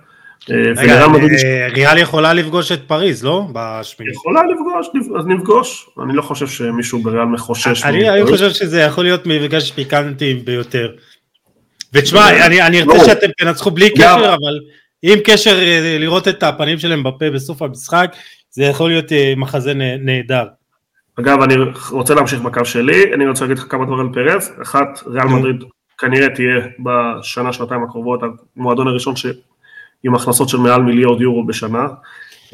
אה, 0.50 0.56
רגע, 0.76 1.06
אה, 1.44 1.68
ריאל 1.74 1.98
יכולה 1.98 2.32
לפגוש 2.32 2.72
את 2.72 2.80
פריז, 2.86 3.24
לא? 3.24 3.46
בשמיני. 3.52 4.12
יכולה 4.12 4.40
לפגוש, 4.42 4.86
אז 5.18 5.26
נפגוש. 5.26 5.88
אני 6.04 6.16
לא 6.16 6.22
חושב 6.22 6.46
שמישהו 6.46 6.98
בריאל 6.98 7.24
מחושש. 7.24 7.84
אני 7.84 8.26
חושב 8.26 8.50
שזה 8.50 8.80
יכול 8.80 9.04
להיות 9.04 9.26
מפגש 9.26 9.72
פיקנטי 9.72 10.34
ביותר. 10.34 10.92
ותשמע, 11.92 12.46
אני 12.46 12.80
ארצה 12.80 13.04
שאתם 13.04 13.26
תנצחו 13.38 13.70
בלי 13.70 13.90
קשר, 13.90 14.34
אבל 14.34 14.60
עם 15.02 15.18
קשר 15.24 15.58
אה, 15.58 15.96
לראות 16.00 16.28
את 16.28 16.42
הפנים 16.42 16.78
שלהם 16.78 17.02
בפה 17.02 17.30
בסוף 17.30 17.62
המשחק, 17.62 18.16
זה 18.50 18.64
יכול 18.64 18.90
להיות 18.90 19.12
אה, 19.12 19.34
מחזה 19.36 19.72
נהדר. 20.00 20.44
אגב, 21.20 21.42
אני 21.42 21.54
רוצה 21.90 22.14
להמשיך 22.14 22.40
בקו 22.40 22.64
שלי, 22.64 23.14
אני 23.14 23.28
רוצה 23.28 23.44
להגיד 23.44 23.58
לך 23.58 23.66
כמה 23.68 23.84
דברים 23.86 24.06
על 24.06 24.12
פרץ. 24.14 24.50
אחת, 24.62 25.02
ריאל 25.06 25.26
מדריד 25.26 25.64
כנראה 25.98 26.28
תהיה 26.28 26.54
בשנה, 26.84 27.52
שנתיים 27.52 27.82
הקרובות, 27.82 28.20
המועדון 28.56 28.88
הראשון 28.88 29.16
ש... 29.16 29.26
עם 30.06 30.14
הכנסות 30.14 30.48
של 30.48 30.58
מעל 30.58 30.82
מיליארד 30.82 31.20
יורו 31.20 31.46
בשנה. 31.46 31.86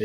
אה, 0.01 0.05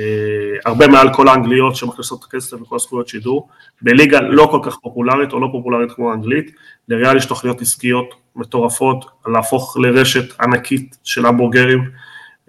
הרבה 0.65 0.87
מעל 0.87 1.13
כל 1.13 1.27
האנגליות 1.27 1.75
שמכניסות 1.75 2.19
את 2.19 2.25
הכסף 2.27 2.61
וכל 2.61 2.75
הזכויות 2.75 3.07
שידור. 3.07 3.49
בליגה 3.81 4.21
לא 4.21 4.47
כל 4.51 4.59
כך 4.63 4.77
פופולרית 4.77 5.33
או 5.33 5.39
לא 5.39 5.47
פופולרית 5.51 5.91
כמו 5.91 6.11
האנגלית, 6.11 6.51
לריאל 6.89 7.17
יש 7.17 7.25
תוכניות 7.25 7.61
עסקיות 7.61 8.15
מטורפות, 8.35 9.05
להפוך 9.27 9.77
לרשת 9.77 10.41
ענקית 10.41 10.97
של 11.03 11.25
המבורגרים, 11.25 11.79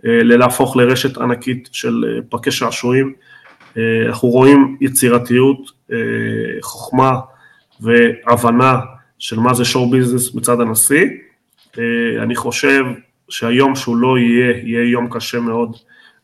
אה, 0.07 0.23
ללהפוך 0.23 0.77
לרשת 0.77 1.19
ענקית 1.19 1.69
של 1.73 2.21
פארקי 2.29 2.51
שעשועים. 2.51 3.15
אה, 3.77 4.07
אנחנו 4.07 4.29
רואים 4.29 4.77
יצירתיות, 4.81 5.71
אה, 5.93 5.97
חוכמה 6.61 7.21
והבנה 7.81 8.79
של 9.19 9.41
מה 9.41 9.55
זה 9.55 9.65
שואו 9.65 9.91
ביזנס 9.91 10.35
מצד 10.35 10.61
הנשיא. 10.61 11.05
אה, 11.79 12.23
אני 12.23 12.37
חושב 12.37 12.85
שהיום 13.29 13.77
שהוא 13.77 13.97
לא 13.97 14.19
יהיה, 14.19 14.57
יהיה 14.65 14.91
יום 14.91 15.09
קשה 15.11 15.41
מאוד 15.41 15.77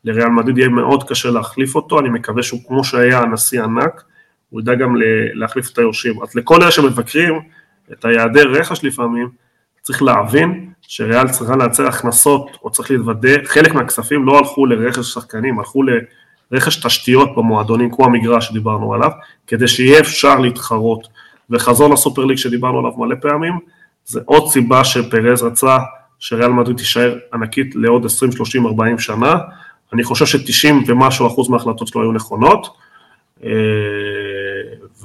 לריאל 0.04 0.28
מדריד, 0.28 0.58
יהיה 0.58 0.68
מאוד 0.68 1.08
קשה 1.08 1.30
להחליף 1.30 1.74
אותו, 1.74 2.00
אני 2.00 2.08
מקווה 2.08 2.42
שהוא 2.42 2.60
כמו 2.66 2.84
שהיה 2.84 3.20
הנשיא 3.20 3.62
ענק, 3.62 4.02
הוא 4.50 4.60
ידע 4.60 4.74
גם 4.74 4.96
להחליף 5.34 5.72
את 5.72 5.78
היורשים. 5.78 6.22
אז 6.22 6.34
לכל 6.34 6.62
אלה 6.62 6.70
שמבקרים 6.70 7.40
את 7.92 8.04
היעדי 8.04 8.42
רכש 8.42 8.84
לפעמים, 8.84 9.28
צריך 9.82 10.02
להבין 10.02 10.70
שריאל 10.80 11.28
צריכה 11.28 11.56
לייצר 11.56 11.86
הכנסות, 11.86 12.58
או 12.62 12.70
צריך 12.70 12.90
להתוודא, 12.90 13.44
חלק 13.44 13.74
מהכספים 13.74 14.24
לא 14.24 14.38
הלכו 14.38 14.66
לרכש 14.66 15.06
שחקנים, 15.06 15.58
הלכו 15.58 15.82
ל... 15.82 15.88
רכש 16.52 16.76
תשתיות 16.76 17.36
במועדונים, 17.36 17.90
כמו 17.90 18.04
המגרש 18.04 18.48
שדיברנו 18.48 18.94
עליו, 18.94 19.10
כדי 19.46 19.68
שיהיה 19.68 20.00
אפשר 20.00 20.38
להתחרות. 20.38 21.08
וחזון 21.50 21.92
הסופר 21.92 22.24
ליג 22.24 22.36
שדיברנו 22.36 22.78
עליו 22.78 22.92
מלא 22.96 23.16
פעמים, 23.20 23.58
זה 24.04 24.20
עוד 24.24 24.48
סיבה 24.48 24.84
שפרז 24.84 25.42
רצה 25.42 25.76
שריאל 26.24 26.48
מדריד 26.48 26.76
תישאר 26.76 27.18
ענקית 27.34 27.74
לעוד 27.74 28.04
20, 28.04 28.32
30, 28.32 28.66
40 28.66 28.98
שנה. 28.98 29.34
אני 29.92 30.04
חושב 30.04 30.26
ש-90 30.26 30.74
ומשהו 30.86 31.26
אחוז 31.26 31.48
מההחלטות 31.48 31.88
שלו 31.88 32.02
היו 32.02 32.12
נכונות, 32.12 32.66
אה, 33.44 33.50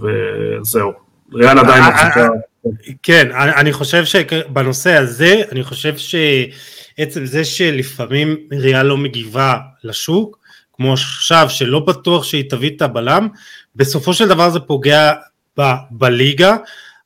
וזהו. 0.02 0.92
ריאל 1.34 1.60
עדיין 1.60 1.84
אה, 1.84 1.90
מחזיקה... 1.90 2.24
אה, 2.24 2.72
כן, 3.04 3.32
אני 3.32 3.74
חושב 3.74 4.06
שבנושא 4.06 4.94
הזה, 4.94 5.42
אני 5.52 5.64
חושב 5.64 5.94
שעצם 5.98 7.26
זה 7.26 7.46
שלפעמים 7.46 8.38
ריאל 8.52 8.86
לא 8.86 8.98
מגיבה 8.98 9.58
לשוק, 9.84 10.40
כמו 10.74 10.94
עכשיו, 10.94 11.46
שלא 11.50 11.80
בטוח 11.80 12.24
שהיא 12.24 12.50
תביא 12.50 12.70
את 12.76 12.82
הבלם, 12.82 13.28
בסופו 13.76 14.14
של 14.14 14.28
דבר 14.28 14.50
זה 14.50 14.60
פוגע 14.60 15.14
ב- 15.60 15.74
בליגה, 15.92 16.56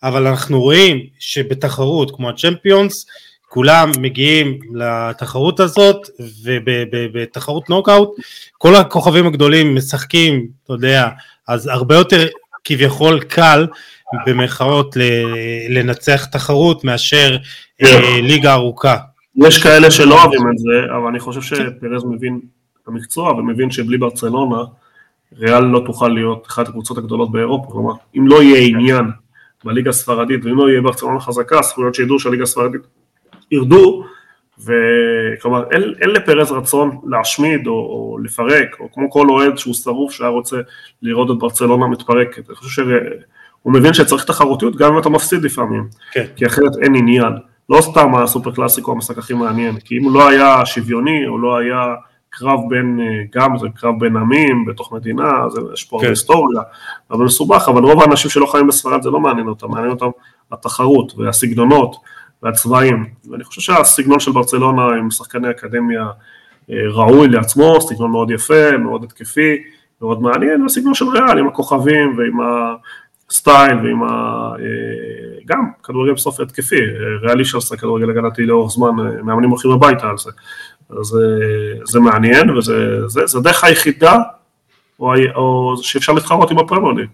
אבל 0.03 0.27
אנחנו 0.27 0.61
רואים 0.61 0.99
שבתחרות 1.19 2.15
כמו 2.15 2.29
הצ'מפיונס, 2.29 3.05
כולם 3.53 3.91
מגיעים 4.01 4.59
לתחרות 4.73 5.59
הזאת, 5.59 6.09
ובתחרות 6.43 7.69
נוקאוט, 7.69 8.09
כל 8.57 8.75
הכוכבים 8.75 9.27
הגדולים 9.27 9.75
משחקים, 9.75 10.47
אתה 10.63 10.73
יודע, 10.73 11.09
אז 11.47 11.67
הרבה 11.67 11.95
יותר 11.95 12.27
כביכול 12.63 13.19
קל, 13.19 13.67
במרכאות, 14.25 14.97
לנצח 15.69 16.25
תחרות 16.25 16.83
מאשר. 16.83 17.37
אה, 17.81 17.87
כן. 17.87 18.23
ליגה 18.23 18.53
ארוכה. 18.53 18.97
יש 19.35 19.63
כאלה 19.63 19.91
שלא 19.91 20.21
אוהבים 20.21 20.41
את 20.53 20.57
זה, 20.57 20.95
אבל 20.97 21.07
אני 21.07 21.19
חושב 21.19 21.41
שפרז 21.41 22.03
מבין 22.05 22.39
המקצוע 22.87 23.31
ומבין 23.31 23.71
שבלי 23.71 23.97
ברצלונה 23.97 24.63
ריאל 25.37 25.63
לא 25.63 25.83
תוכל 25.85 26.07
להיות 26.07 26.47
אחת 26.47 26.67
הקבוצות 26.67 26.97
הגדולות 26.97 27.31
באירופה, 27.31 27.71
כלומר 27.71 27.93
אם 28.17 28.27
לא 28.27 28.43
יהיה 28.43 28.67
עניין 28.67 29.05
בליגה 29.63 29.89
הספרדית 29.89 30.45
ואם 30.45 30.57
לא 30.57 30.69
יהיה 30.69 30.81
ברצלונה 30.81 31.19
חזקה, 31.19 31.61
זכויות 31.61 31.95
שידור 31.95 32.19
של 32.19 32.29
הליגה 32.29 32.43
הספרדית 32.43 32.81
ירדו, 33.53 34.03
וכלומר 34.59 35.63
אין, 35.71 35.83
אין 36.01 36.09
לפרז 36.09 36.51
רצון 36.51 36.97
להשמיד 37.07 37.67
או, 37.67 37.71
או 37.71 38.17
לפרק, 38.23 38.75
או 38.79 38.91
כמו 38.91 39.11
כל 39.11 39.29
אוהד 39.29 39.57
שהוא 39.57 39.73
שרוף 39.73 40.11
שהיה 40.11 40.29
רוצה 40.29 40.57
לראות 41.01 41.31
את 41.31 41.37
ברצלונה 41.37 41.87
מתפרקת, 41.87 42.49
אני 42.49 42.55
חושב 42.55 42.83
שהוא 42.83 43.73
מבין 43.73 43.93
שצריך 43.93 44.25
תחרותיות 44.25 44.75
גם 44.75 44.93
אם 44.93 44.99
אתה 44.99 45.09
מפסיד 45.09 45.43
לפעמים, 45.43 45.87
כן. 46.11 46.25
כי 46.35 46.45
אחרת 46.45 46.71
אין 46.81 46.95
עניין, 46.95 47.33
לא 47.69 47.81
סתם 47.81 48.15
הסופר 48.15 48.51
קלאסיקו 48.51 48.91
המשחק 48.91 49.17
הכי 49.17 49.33
מעניין, 49.33 49.79
כי 49.79 49.97
אם 49.97 50.03
הוא 50.03 50.13
לא 50.13 50.27
היה 50.27 50.65
שוויוני 50.65 51.27
או 51.27 51.37
לא 51.37 51.57
היה 51.57 51.95
קרב 52.29 52.59
בין, 52.69 52.99
אה, 52.99 53.23
גם 53.35 53.57
זה 53.57 53.67
קרב 53.75 53.99
בין 53.99 54.17
עמים 54.17 54.65
בתוך 54.65 54.93
מדינה, 54.93 55.49
זה, 55.49 55.61
יש 55.73 55.83
פה 55.83 55.89
כן. 55.89 55.95
הרבה 55.95 56.09
היסטוריה, 56.09 56.61
אבל 57.11 57.25
מסובך, 57.25 57.69
אבל 57.69 57.83
רוב 57.83 58.01
האנשים 58.01 58.31
שלא 58.31 58.45
חיים 58.45 58.67
בספרד 58.67 59.01
זה 59.01 59.09
לא 59.09 59.19
מעניין 59.19 59.47
אותם, 59.47 59.71
מעניין 59.71 59.91
אותם 59.91 60.09
התחרות 60.51 61.13
והסגנונות 61.17 61.95
והצבעים, 62.43 63.05
ואני 63.31 63.43
חושב 63.43 63.61
שהסגנון 63.61 64.19
של 64.19 64.31
ברצלונה 64.31 64.87
עם 64.99 65.11
שחקני 65.11 65.49
אקדמיה 65.49 66.07
אה, 66.69 66.75
ראוי 66.89 67.27
לעצמו, 67.27 67.81
סגנון 67.81 68.11
מאוד 68.11 68.31
יפה, 68.31 68.77
מאוד 68.77 69.03
התקפי, 69.03 69.63
מאוד 70.01 70.21
מעניין, 70.21 70.61
והסגנון 70.61 70.93
של 70.93 71.05
ריאל 71.05 71.39
עם 71.39 71.47
הכוכבים 71.47 72.17
ועם 72.17 72.37
הסטייל 73.29 73.77
ועם 73.77 74.03
ה... 74.03 74.07
אה, 74.59 75.39
גם 75.45 75.69
כדורגל 75.83 76.13
בסוף 76.13 76.39
התקפי, 76.39 76.81
ריאל 77.21 77.37
אי 77.37 77.43
אפשר 77.43 77.57
לשחק 77.57 77.79
כדורגל 77.79 78.09
הגנתי 78.09 78.45
לאורך 78.45 78.71
זמן, 78.71 78.89
מאמנים 79.23 79.49
הולכים 79.49 79.71
הביתה 79.71 80.09
על 80.09 80.17
זה. 80.17 80.31
אז 80.89 81.17
אה, 81.17 81.85
זה 81.85 81.99
מעניין, 81.99 82.49
וזה 82.49 83.39
הדרך 83.39 83.63
היחידה, 83.63 84.17
או, 84.99 85.13
או 85.35 85.75
שאפשר 85.81 86.13
להתחרות 86.13 86.51
עם 86.51 86.59
הפרמייר. 86.59 87.07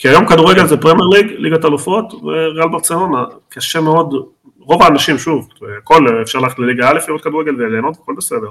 כי 0.00 0.08
היום 0.08 0.26
כדורגל 0.26 0.66
זה 0.66 0.76
פרמייר 0.76 1.06
ליג, 1.06 1.26
ליגת 1.38 1.64
אלופות 1.64 2.14
וריאל 2.14 2.68
ברצלונה, 2.68 3.24
קשה 3.48 3.80
מאוד, 3.80 4.14
רוב 4.60 4.82
האנשים, 4.82 5.18
שוב, 5.18 5.48
הכל, 5.78 6.22
אפשר 6.22 6.38
ללכת 6.38 6.58
לליגה 6.58 6.88
א' 6.88 6.98
לראות 7.08 7.24
כדורגל 7.24 7.54
וליהנות, 7.54 7.96
הכל 8.02 8.14
בסדר, 8.16 8.48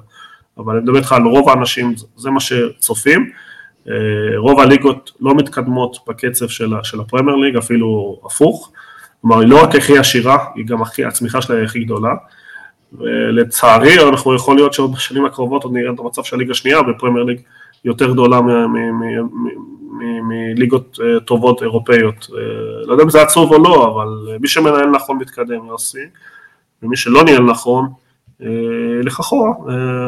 אבל 0.57 0.73
אני 0.73 0.83
מדבר 0.83 0.97
איתך 0.97 1.11
על 1.11 1.23
רוב 1.23 1.49
האנשים, 1.49 1.93
זה 2.15 2.29
מה 2.29 2.39
שצופים, 2.39 3.29
רוב 4.37 4.59
הליגות 4.59 5.11
לא 5.19 5.35
מתקדמות 5.35 5.97
בקצב 6.07 6.47
של, 6.47 6.73
של 6.83 6.99
הפרמייר 6.99 7.37
ליג, 7.37 7.57
אפילו 7.57 8.19
הפוך. 8.25 8.71
כלומר, 9.21 9.39
היא 9.39 9.47
לא 9.47 9.63
רק 9.63 9.75
הכי 9.75 9.97
עשירה, 9.97 10.37
היא 10.55 10.65
גם 10.65 10.81
הכי, 10.81 11.05
הצמיחה 11.05 11.41
שלה 11.41 11.55
היא 11.55 11.65
הכי 11.65 11.79
גדולה. 11.79 12.13
ולצערי, 12.93 14.09
אנחנו 14.09 14.35
יכול 14.35 14.55
להיות 14.55 14.73
שעוד 14.73 14.93
בשנים 14.93 15.25
הקרובות 15.25 15.63
עוד 15.63 15.73
נראה 15.73 15.93
את 15.93 15.99
המצב 15.99 16.23
של 16.23 16.35
הליגה 16.35 16.51
השנייה 16.51 16.81
בפרמייר 16.81 17.25
ליג 17.25 17.39
יותר 17.85 18.11
גדולה 18.11 18.39
מליגות 20.23 20.99
אה, 21.01 21.19
טובות 21.19 21.61
אירופאיות. 21.61 22.27
אה, 22.33 22.85
לא 22.85 22.91
יודע 22.91 23.03
אם 23.03 23.09
זה 23.09 23.21
עצוב 23.21 23.53
או 23.53 23.57
לא, 23.57 23.93
אבל 23.93 24.31
אה, 24.31 24.37
מי 24.39 24.47
שמנהל 24.47 24.89
נכון 24.89 25.17
מתקדם, 25.17 25.65
יוסי, 25.67 26.05
ומי 26.83 26.95
שלא 26.95 27.23
ניהל 27.23 27.43
נכון, 27.43 27.87
לך 29.03 29.19
אחורה, 29.19 29.51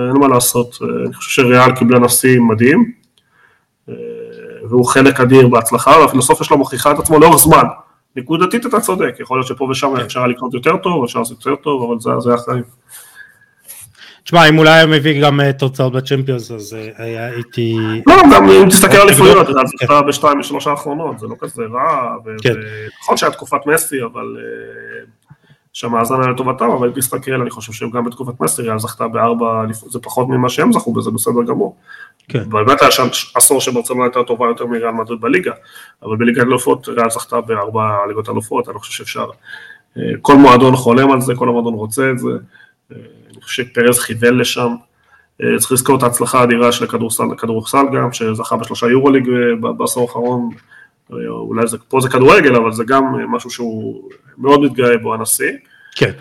אין 0.07 0.17
מה 0.19 0.27
לעשות. 0.27 0.77
אני 1.05 1.13
חושב 1.13 1.41
שריאל 1.41 1.75
קיבלה 1.75 1.99
נשיא 1.99 2.39
מדהים, 2.39 2.91
והוא 4.69 4.85
חלק 4.85 5.19
אדיר 5.19 5.47
בהצלחה, 5.47 5.91
והפילוסופיה 5.91 6.45
שלו 6.45 6.57
מוכיחה 6.57 6.91
את 6.91 6.99
עצמו 6.99 7.19
לאורך 7.19 7.37
זמן. 7.37 7.63
נקודתית 8.15 8.65
אתה 8.65 8.79
צודק, 8.79 9.15
יכול 9.19 9.37
להיות 9.37 9.47
שפה 9.47 9.63
ושם 9.71 9.95
כן. 9.95 10.01
אפשר 10.01 10.27
לקנות 10.27 10.53
יותר 10.53 10.77
טוב, 10.77 11.03
אפשר 11.03 11.19
לעשות 11.19 11.45
יותר 11.45 11.61
טוב, 11.61 11.83
אבל 11.83 11.99
זה, 11.99 12.09
זה 12.19 12.33
החיים. 12.33 12.63
תשמע, 14.29 14.49
אם 14.49 14.57
אולי 14.57 14.69
היה 14.69 14.85
מביא 14.85 15.21
גם 15.23 15.41
אה, 15.41 15.53
תוצאות 15.53 15.93
בצ'מפיונס, 15.93 16.51
אז 16.51 16.77
אה, 16.99 17.25
הייתי... 17.25 17.75
לא, 18.07 18.15
גם 18.33 18.49
אם 18.49 18.69
תסתכל 18.69 18.97
על 18.97 19.07
אליפויות, 19.07 19.49
אתה 19.49 19.59
זוכר 19.81 20.01
בשתיים 20.01 20.39
משלוש 20.39 20.67
האחרונות, 20.67 21.19
זה 21.19 21.27
לא 21.27 21.35
כזה 21.39 21.61
רע, 21.63 22.15
כן. 22.41 22.53
ונכון 22.53 23.17
שהיה 23.17 23.31
תקופת 23.31 23.65
מסי, 23.65 24.03
אבל 24.03 24.37
אה, 24.39 25.05
שהמאזן 25.73 26.15
היה 26.21 26.31
לטובתם, 26.31 26.69
אבל 26.69 26.87
אם 26.87 26.93
תסתכל, 26.93 27.41
אני 27.41 27.49
חושב 27.49 27.73
שגם 27.73 28.05
בתקופת 28.05 28.41
מסי, 28.41 28.61
ריאל 28.61 28.79
זכתה 28.79 29.07
בארבע, 29.07 29.63
זה 29.89 29.99
פחות 29.99 30.27
ממה 30.29 30.49
שהם 30.49 30.73
זכו 30.73 30.93
בזה, 30.93 31.11
בסדר 31.11 31.43
גמור. 31.47 31.75
כן. 32.27 32.49
באמת 32.49 32.81
היה 32.81 32.91
שם 32.91 33.07
עשור 33.35 33.61
שברצלונה 33.61 34.03
הייתה 34.03 34.19
טובה 34.27 34.47
יותר 34.47 34.65
מריאל 34.65 34.91
מדריד 34.91 35.21
בליגה, 35.21 35.53
אבל 36.03 36.17
בליגת 36.17 36.41
אלופות 36.43 36.87
ריאל 36.87 37.09
זכתה 37.09 37.41
בארבע 37.41 37.97
ליגות 38.07 38.29
אלופות, 38.29 38.69
אני 38.69 38.79
חושב 38.79 38.93
שאפשר, 38.93 39.29
כל 40.21 40.35
מועדון 40.35 40.75
חולם 40.75 41.11
על 41.11 41.21
זה, 41.21 41.33
כל 41.35 41.49
המועדון 41.49 41.73
רוצה 41.73 42.11
את 42.11 42.19
זה. 42.19 42.29
שפרז 43.49 43.99
כיוון 43.99 44.37
לשם. 44.37 44.75
אה, 45.43 45.59
צריך 45.59 45.71
לזכור 45.71 45.97
את 45.97 46.03
ההצלחה 46.03 46.39
האדירה 46.39 46.71
של 46.71 46.83
הכדורסל, 46.83 47.23
הכדורסל 47.31 47.85
גם, 47.93 48.13
שזכה 48.13 48.57
בשלושה 48.57 48.87
יורוליג 48.87 49.29
אה, 49.29 49.71
בעשור 49.71 50.03
האחרון, 50.03 50.49
אה, 51.13 51.17
אולי 51.27 51.67
זה, 51.67 51.77
פה 51.77 52.01
זה 52.01 52.09
כדורגל, 52.09 52.55
אבל 52.55 52.71
זה 52.71 52.83
גם 52.83 53.03
משהו 53.29 53.49
שהוא 53.49 54.09
מאוד 54.37 54.61
מתגאה 54.61 54.97
בו 54.97 55.13
הנשיא. 55.13 55.51
כן. 55.95 56.11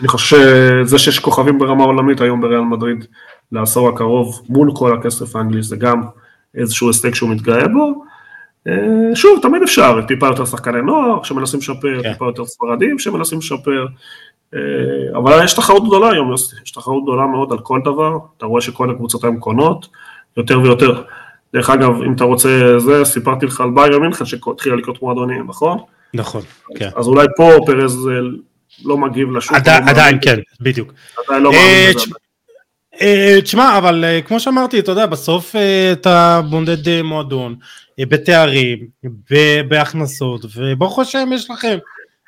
אני 0.00 0.08
חושב 0.08 0.36
שזה 0.84 0.98
שיש 0.98 1.18
כוכבים 1.18 1.58
ברמה 1.58 1.84
עולמית 1.84 2.20
היום 2.20 2.40
בריאל 2.40 2.60
מדריד 2.60 3.04
לעשור 3.52 3.88
הקרוב 3.88 4.42
מול 4.48 4.70
כל 4.74 4.98
הכסף 4.98 5.36
האנגלי 5.36 5.62
זה 5.62 5.76
גם 5.76 6.02
איזשהו 6.54 6.88
הישג 6.88 7.14
שהוא 7.14 7.30
מתגאה 7.30 7.68
בו. 7.68 8.04
אה, 8.66 9.14
שוב, 9.14 9.38
תמיד 9.42 9.62
אפשר, 9.62 10.00
טיפה 10.08 10.26
יותר 10.26 10.44
שחקני 10.44 10.82
נוער 10.82 11.22
שמנסים 11.22 11.60
לשפר, 11.60 12.02
כן. 12.02 12.12
טיפה 12.12 12.26
יותר 12.26 12.44
ספרדים 12.44 12.98
שמנסים 12.98 13.38
לשפר, 13.38 13.86
אה, 14.54 14.60
אבל 15.18 15.44
יש 15.44 15.52
תחרות 15.54 15.86
גדולה 15.86 16.10
היום, 16.10 16.34
יש 16.64 16.70
תחרות 16.70 17.02
גדולה 17.02 17.26
מאוד 17.26 17.52
על 17.52 17.58
כל 17.58 17.80
דבר, 17.84 18.18
אתה 18.36 18.46
רואה 18.46 18.60
שכל 18.60 18.90
הקבוצות 18.90 19.24
היום 19.24 19.38
קונות, 19.38 19.86
יותר 20.36 20.60
ויותר. 20.60 21.02
דרך 21.54 21.70
אגב, 21.70 22.02
אם 22.02 22.12
אתה 22.12 22.24
רוצה 22.24 22.78
זה, 22.78 23.04
סיפרתי 23.04 23.46
לך 23.46 23.60
על 23.60 23.70
ביירן 23.74 24.02
מינכן 24.02 24.24
שהתחילה 24.24 24.76
לקנות 24.76 25.02
מועדונים, 25.02 25.46
נכון? 25.48 25.78
נכון, 26.14 26.42
כן. 26.74 26.88
אז 26.96 27.06
אולי 27.06 27.26
פה 27.36 27.50
פרז 27.66 28.08
אה, 28.08 28.14
לא 28.84 28.98
מגיב 28.98 29.30
לשוק. 29.32 29.56
עדיין, 29.66 30.18
כן, 30.22 30.38
בדיוק. 30.60 30.92
עדיין 31.26 31.42
לא 31.42 31.52
מאמין 31.52 31.94
בזה. 31.94 33.40
תשמע, 33.42 33.78
אבל 33.78 34.04
כמו 34.26 34.40
שאמרתי, 34.40 34.78
אתה 34.78 34.92
יודע, 34.92 35.06
בסוף 35.06 35.54
אתה 35.92 36.40
בונדד 36.50 37.02
מועדון, 37.02 37.54
בתארים, 38.06 38.78
בהכנסות, 39.68 40.44
וברוך 40.56 40.98
השם 40.98 41.28
יש 41.34 41.50
לכם, 41.50 41.78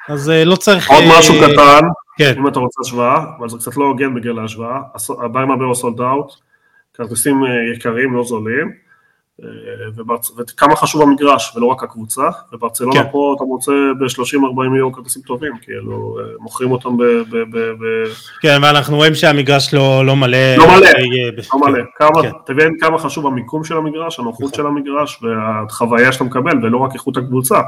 אז 0.09 0.31
אה, 0.31 0.45
לא 0.45 0.57
צריך... 0.57 0.91
עוד 0.91 1.05
משהו 1.19 1.35
אה, 1.35 1.53
קטן, 1.53 1.87
כן. 2.19 2.35
אם 2.39 2.49
אתה 2.49 2.59
רוצה 2.59 2.81
השוואה, 2.85 3.25
אבל 3.39 3.49
זה 3.49 3.59
קצת 3.59 3.77
לא 3.77 3.85
הוגן 3.85 4.15
בגלל 4.15 4.39
ההשוואה, 4.39 4.79
הבאים 5.25 5.51
הבאו 5.51 5.75
סולד 5.75 6.01
אאוט, 6.01 6.33
כרטיסים 6.95 7.45
אה, 7.45 7.51
יקרים, 7.77 8.15
לא 8.15 8.25
זולים, 8.25 8.73
וכמה 10.39 10.77
חשוב 10.77 11.03
המגרש 11.03 11.57
ולא 11.57 11.67
רק 11.67 11.83
הקבוצה, 11.83 12.23
וברצלונה 12.53 13.03
כן. 13.03 13.09
פה 13.13 13.35
אתה 13.37 13.45
מוצא 13.45 13.73
ב-30-40 14.01 14.69
מיליון 14.71 14.93
כרטיסים 14.93 15.23
טובים, 15.23 15.53
כאילו 15.63 16.19
מוכרים 16.39 16.73
אותם 16.73 16.97
ב... 16.97 17.03
ב, 17.03 17.37
ב, 17.37 17.59
ב... 17.59 17.85
כן, 18.41 18.59
ואנחנו 18.63 18.97
רואים 18.97 19.15
שהמגרש 19.15 19.75
לא, 19.75 20.07
לא 20.07 20.17
מלא. 20.17 20.57
לא 20.57 20.67
מלא, 20.67 20.89
לא 21.55 21.61
מלא. 21.61 21.79
כן. 21.79 21.85
כמה, 21.97 22.23
כן. 22.23 22.31
תבין 22.47 22.77
כמה 22.81 22.99
חשוב 22.99 23.27
המיקום 23.27 23.65
של 23.65 23.77
המגרש, 23.77 24.19
הנוחות 24.19 24.43
נכון. 24.43 24.57
של 24.57 24.67
המגרש 24.67 25.23
והחוויה 25.23 26.13
שאתה 26.13 26.25
מקבל, 26.25 26.65
ולא 26.65 26.79
רק 26.79 26.95
איכות 26.95 27.17
הקבוצה. 27.17 27.61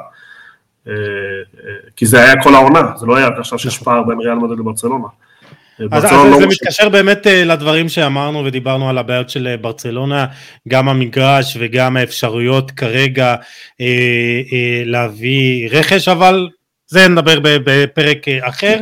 כי 1.97 2.07
זה 2.07 2.23
היה 2.23 2.43
כל 2.43 2.55
העונה, 2.55 2.83
זה 2.97 3.07
לא 3.07 3.17
היה 3.17 3.27
הרגשה 3.27 3.59
שיש 3.59 3.81
נכון. 3.81 3.85
פער 3.85 4.03
בין 4.03 4.19
ריאל 4.21 4.35
מדריד 4.35 4.59
לברצלונה. 4.59 5.07
אז, 5.91 6.05
אז 6.05 6.13
לא 6.13 6.39
זה 6.39 6.47
מתקשר 6.47 6.89
באמת 6.89 7.27
אה, 7.27 7.45
לדברים 7.45 7.89
שאמרנו 7.89 8.45
ודיברנו 8.45 8.89
על 8.89 8.99
הבעיות 8.99 9.31
של 9.31 9.47
אה, 9.47 9.57
ברצלונה, 9.57 10.27
גם 10.69 10.89
המגרש 10.89 11.57
וגם 11.61 11.97
האפשרויות 11.97 12.71
כרגע 12.71 13.35
אה, 13.81 13.87
אה, 14.53 14.83
להביא 14.85 15.69
רכש, 15.71 16.09
אבל 16.09 16.49
זה 16.87 17.09
נדבר 17.09 17.39
בפרק 17.43 18.29
אה, 18.29 18.49
אחר. 18.49 18.81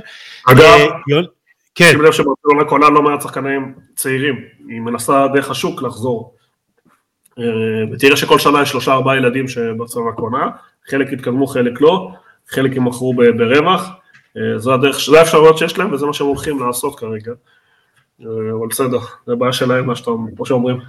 אגב, 0.50 0.60
אה, 0.60 0.86
יול... 1.08 1.26
כן. 1.74 1.90
שים 1.90 2.02
לב 2.02 2.12
שברצלונה 2.12 2.64
קונה 2.68 2.90
לא 2.90 3.02
מעט 3.02 3.22
שחקנים 3.22 3.74
צעירים, 3.96 4.44
היא 4.68 4.80
מנסה 4.80 5.26
דרך 5.34 5.50
השוק 5.50 5.82
לחזור. 5.82 6.34
ותראה 7.92 8.16
שכל 8.16 8.38
שנה 8.38 8.62
יש 8.62 8.68
שלושה 8.68 8.92
ארבעה 8.92 9.16
ילדים 9.16 9.48
שברצלונה 9.48 10.12
קונה, 10.12 10.46
חלק 10.90 11.12
התקדמו, 11.12 11.46
חלק 11.46 11.80
לא, 11.80 12.10
חלק 12.48 12.76
ימכרו 12.76 13.14
ברווח. 13.14 13.90
אה, 14.36 14.58
זו 14.58 14.74
הדרך, 14.74 15.00
זה 15.10 15.18
האפשרויות 15.18 15.58
שיש 15.58 15.78
להם 15.78 15.92
וזה 15.92 16.06
מה 16.06 16.12
שהם 16.12 16.26
הולכים 16.26 16.66
לעשות 16.66 16.98
כרגע. 16.98 17.32
אה, 18.20 18.26
אבל 18.58 18.66
בסדר, 18.70 18.98
זה 19.26 19.34
בעיה 19.34 19.52
שלהם, 19.52 19.86
מה 19.86 19.96
שאתה, 19.96 20.10
כמו 20.36 20.46
שאומרים. 20.46 20.80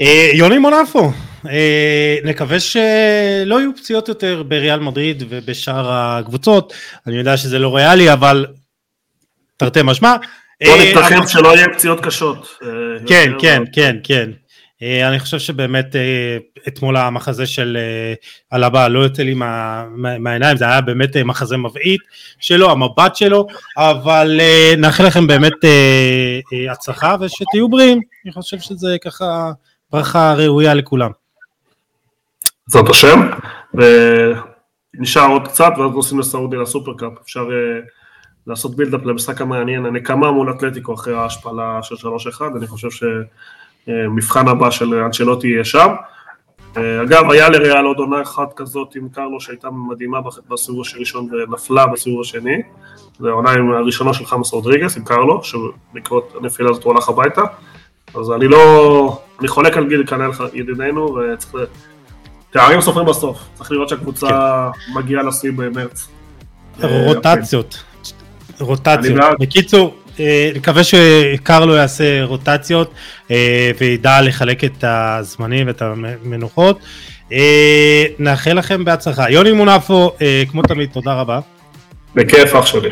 אה, 0.00 0.30
יוני 0.34 0.58
מונפו, 0.58 1.12
נקווה 2.24 2.60
שלא 2.60 3.60
יהיו 3.60 3.76
פציעות 3.76 4.08
יותר 4.08 4.42
בריאל 4.42 4.80
מדריד 4.80 5.22
ובשאר 5.28 5.90
הקבוצות, 5.90 6.72
אני 7.06 7.16
יודע 7.16 7.36
שזה 7.36 7.58
לא 7.58 7.76
ריאלי, 7.76 8.12
אבל 8.12 8.46
תרתי 9.56 9.80
משמע. 9.84 10.16
בוא 10.64 10.76
נתרחם 10.76 11.26
שלא 11.26 11.56
יהיה 11.56 11.66
פציעות 11.74 12.00
קשות. 12.00 12.58
כן, 13.06 13.32
כן, 13.38 13.62
כן, 13.72 13.96
כן. 14.02 14.30
אה, 14.82 15.08
אני 15.08 15.18
חושב 15.18 15.38
שבאמת 15.38 15.96
אה, 15.96 16.38
אתמול 16.68 16.96
המחזה 16.96 17.46
של 17.46 17.78
אה, 18.52 18.88
לא 18.88 18.98
יוצא 18.98 19.22
לי 19.22 19.34
מה, 19.34 19.84
מהעיניים, 20.18 20.56
זה 20.56 20.64
היה 20.64 20.80
באמת 20.80 21.16
מחזה 21.16 21.56
מבעית 21.56 22.00
שלו, 22.40 22.70
המבט 22.70 23.16
שלו, 23.16 23.46
אבל 23.76 24.40
נאחל 24.78 25.06
לכם 25.06 25.26
באמת 25.26 25.52
הצלחה 26.70 27.16
ושתהיו 27.20 27.68
בריאים, 27.68 28.00
אני 28.24 28.32
חושב 28.32 28.58
שזה 28.58 28.96
ככה 29.04 29.52
ברכה 29.92 30.34
ראויה 30.34 30.74
לכולם. 30.74 31.10
בעזרת 32.66 32.88
השם, 32.88 33.30
ונשאר 34.94 35.28
עוד 35.28 35.48
קצת 35.48 35.72
ואז 35.78 35.90
נוסעים 35.92 36.20
לסעודיה 36.20 36.60
ל 36.60 36.65
Supercup, 36.65 37.12
אפשר 37.22 37.48
לעשות 38.46 38.76
buildup 38.76 39.00
למשחק 39.04 39.40
המעניין, 39.40 39.86
הנקמה 39.86 40.30
מול 40.30 40.52
אתלטיקו 40.52 40.94
אחרי 40.94 41.14
ההשפלה 41.14 41.78
של 41.82 41.94
3-1, 41.94 42.42
אני 42.56 42.66
חושב 42.66 42.90
ש... 42.90 43.02
המבחן 43.88 44.48
הבא 44.48 44.70
של 44.70 44.94
אנצ'לוטי 44.94 45.48
יהיה 45.48 45.64
שם. 45.64 45.88
אה, 46.76 47.02
אגב, 47.02 47.30
היה 47.30 47.48
לריאל 47.48 47.84
עוד 47.84 47.98
עונה 47.98 48.22
אחת 48.22 48.52
כזאת 48.56 48.94
עם 48.96 49.08
קרלו 49.08 49.40
שהייתה 49.40 49.68
מדהימה 49.70 50.18
בסיבוב 50.50 50.82
הראשון 50.94 51.28
ונפלה 51.32 51.86
בסיבוב 51.86 52.20
השני. 52.20 52.62
זו 53.18 53.28
העונה 53.28 53.50
הראשונה 53.78 54.14
של 54.14 54.26
חאמס 54.26 54.52
רודריגס 54.52 54.96
עם 54.96 55.04
קרלו, 55.04 55.42
שבעקבות 55.44 56.34
הנפילה 56.40 56.70
הזאת 56.70 56.84
הוא 56.84 56.92
הלך 56.92 57.08
הביתה. 57.08 57.42
אז 58.14 58.32
אני 58.32 58.48
לא... 58.48 59.18
אני 59.40 59.48
חולק 59.48 59.76
על 59.76 59.88
גיל 59.88 60.06
כנראה 60.06 60.28
ידידנו, 60.54 61.14
וצריך... 61.14 61.54
תארים 62.50 62.80
סופרים 62.80 63.06
בסוף, 63.06 63.38
צריך 63.54 63.72
לראות 63.72 63.88
שהקבוצה 63.88 64.28
כן. 64.28 64.98
מגיעה 64.98 65.22
לשיא 65.22 65.50
במרץ. 65.56 66.08
רוטציות. 66.82 67.84
רוטציות. 68.60 69.20
בקיצור, 69.40 69.94
נקווה 70.54 70.82
שקרלו 70.84 71.74
יעשה 71.74 72.24
רוטציות 72.24 72.94
אה, 73.30 73.70
וידע 73.78 74.20
לחלק 74.20 74.64
את 74.64 74.84
הזמנים 74.86 75.66
ואת 75.66 75.82
המנוחות. 75.82 76.78
אה, 77.32 78.04
נאחל 78.18 78.52
לכם 78.52 78.84
בהצלחה. 78.84 79.30
יוני 79.30 79.52
מונפו, 79.52 80.12
כמו 80.50 80.62
תמיד, 80.62 80.88
תודה 80.92 81.14
רבה. 81.14 81.40
בכיף 82.14 82.54
אח 82.54 82.66
שלי. 82.66 82.88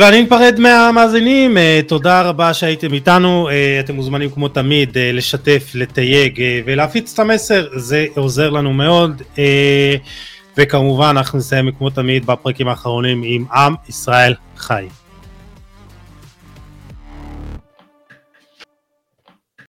ואני 0.00 0.22
נפרד 0.22 0.54
מהמאזינים, 0.58 1.56
תודה 1.86 2.22
רבה 2.22 2.54
שהייתם 2.54 2.92
איתנו, 2.92 3.48
אתם 3.80 3.94
מוזמנים 3.94 4.30
כמו 4.30 4.48
תמיד 4.48 4.96
לשתף, 4.98 5.70
לתייג 5.74 6.42
ולהפיץ 6.66 7.12
את 7.12 7.18
המסר, 7.18 7.66
זה 7.72 8.06
עוזר 8.16 8.50
לנו 8.50 8.72
מאוד, 8.72 9.22
וכמובן 10.56 11.14
אנחנו 11.16 11.38
נסיים 11.38 11.70
כמו 11.78 11.90
תמיד 11.90 12.26
בפרקים 12.26 12.68
האחרונים 12.68 13.22
עם 13.24 13.44
עם 13.52 13.74
ישראל 13.88 14.34
חי. 14.56 14.86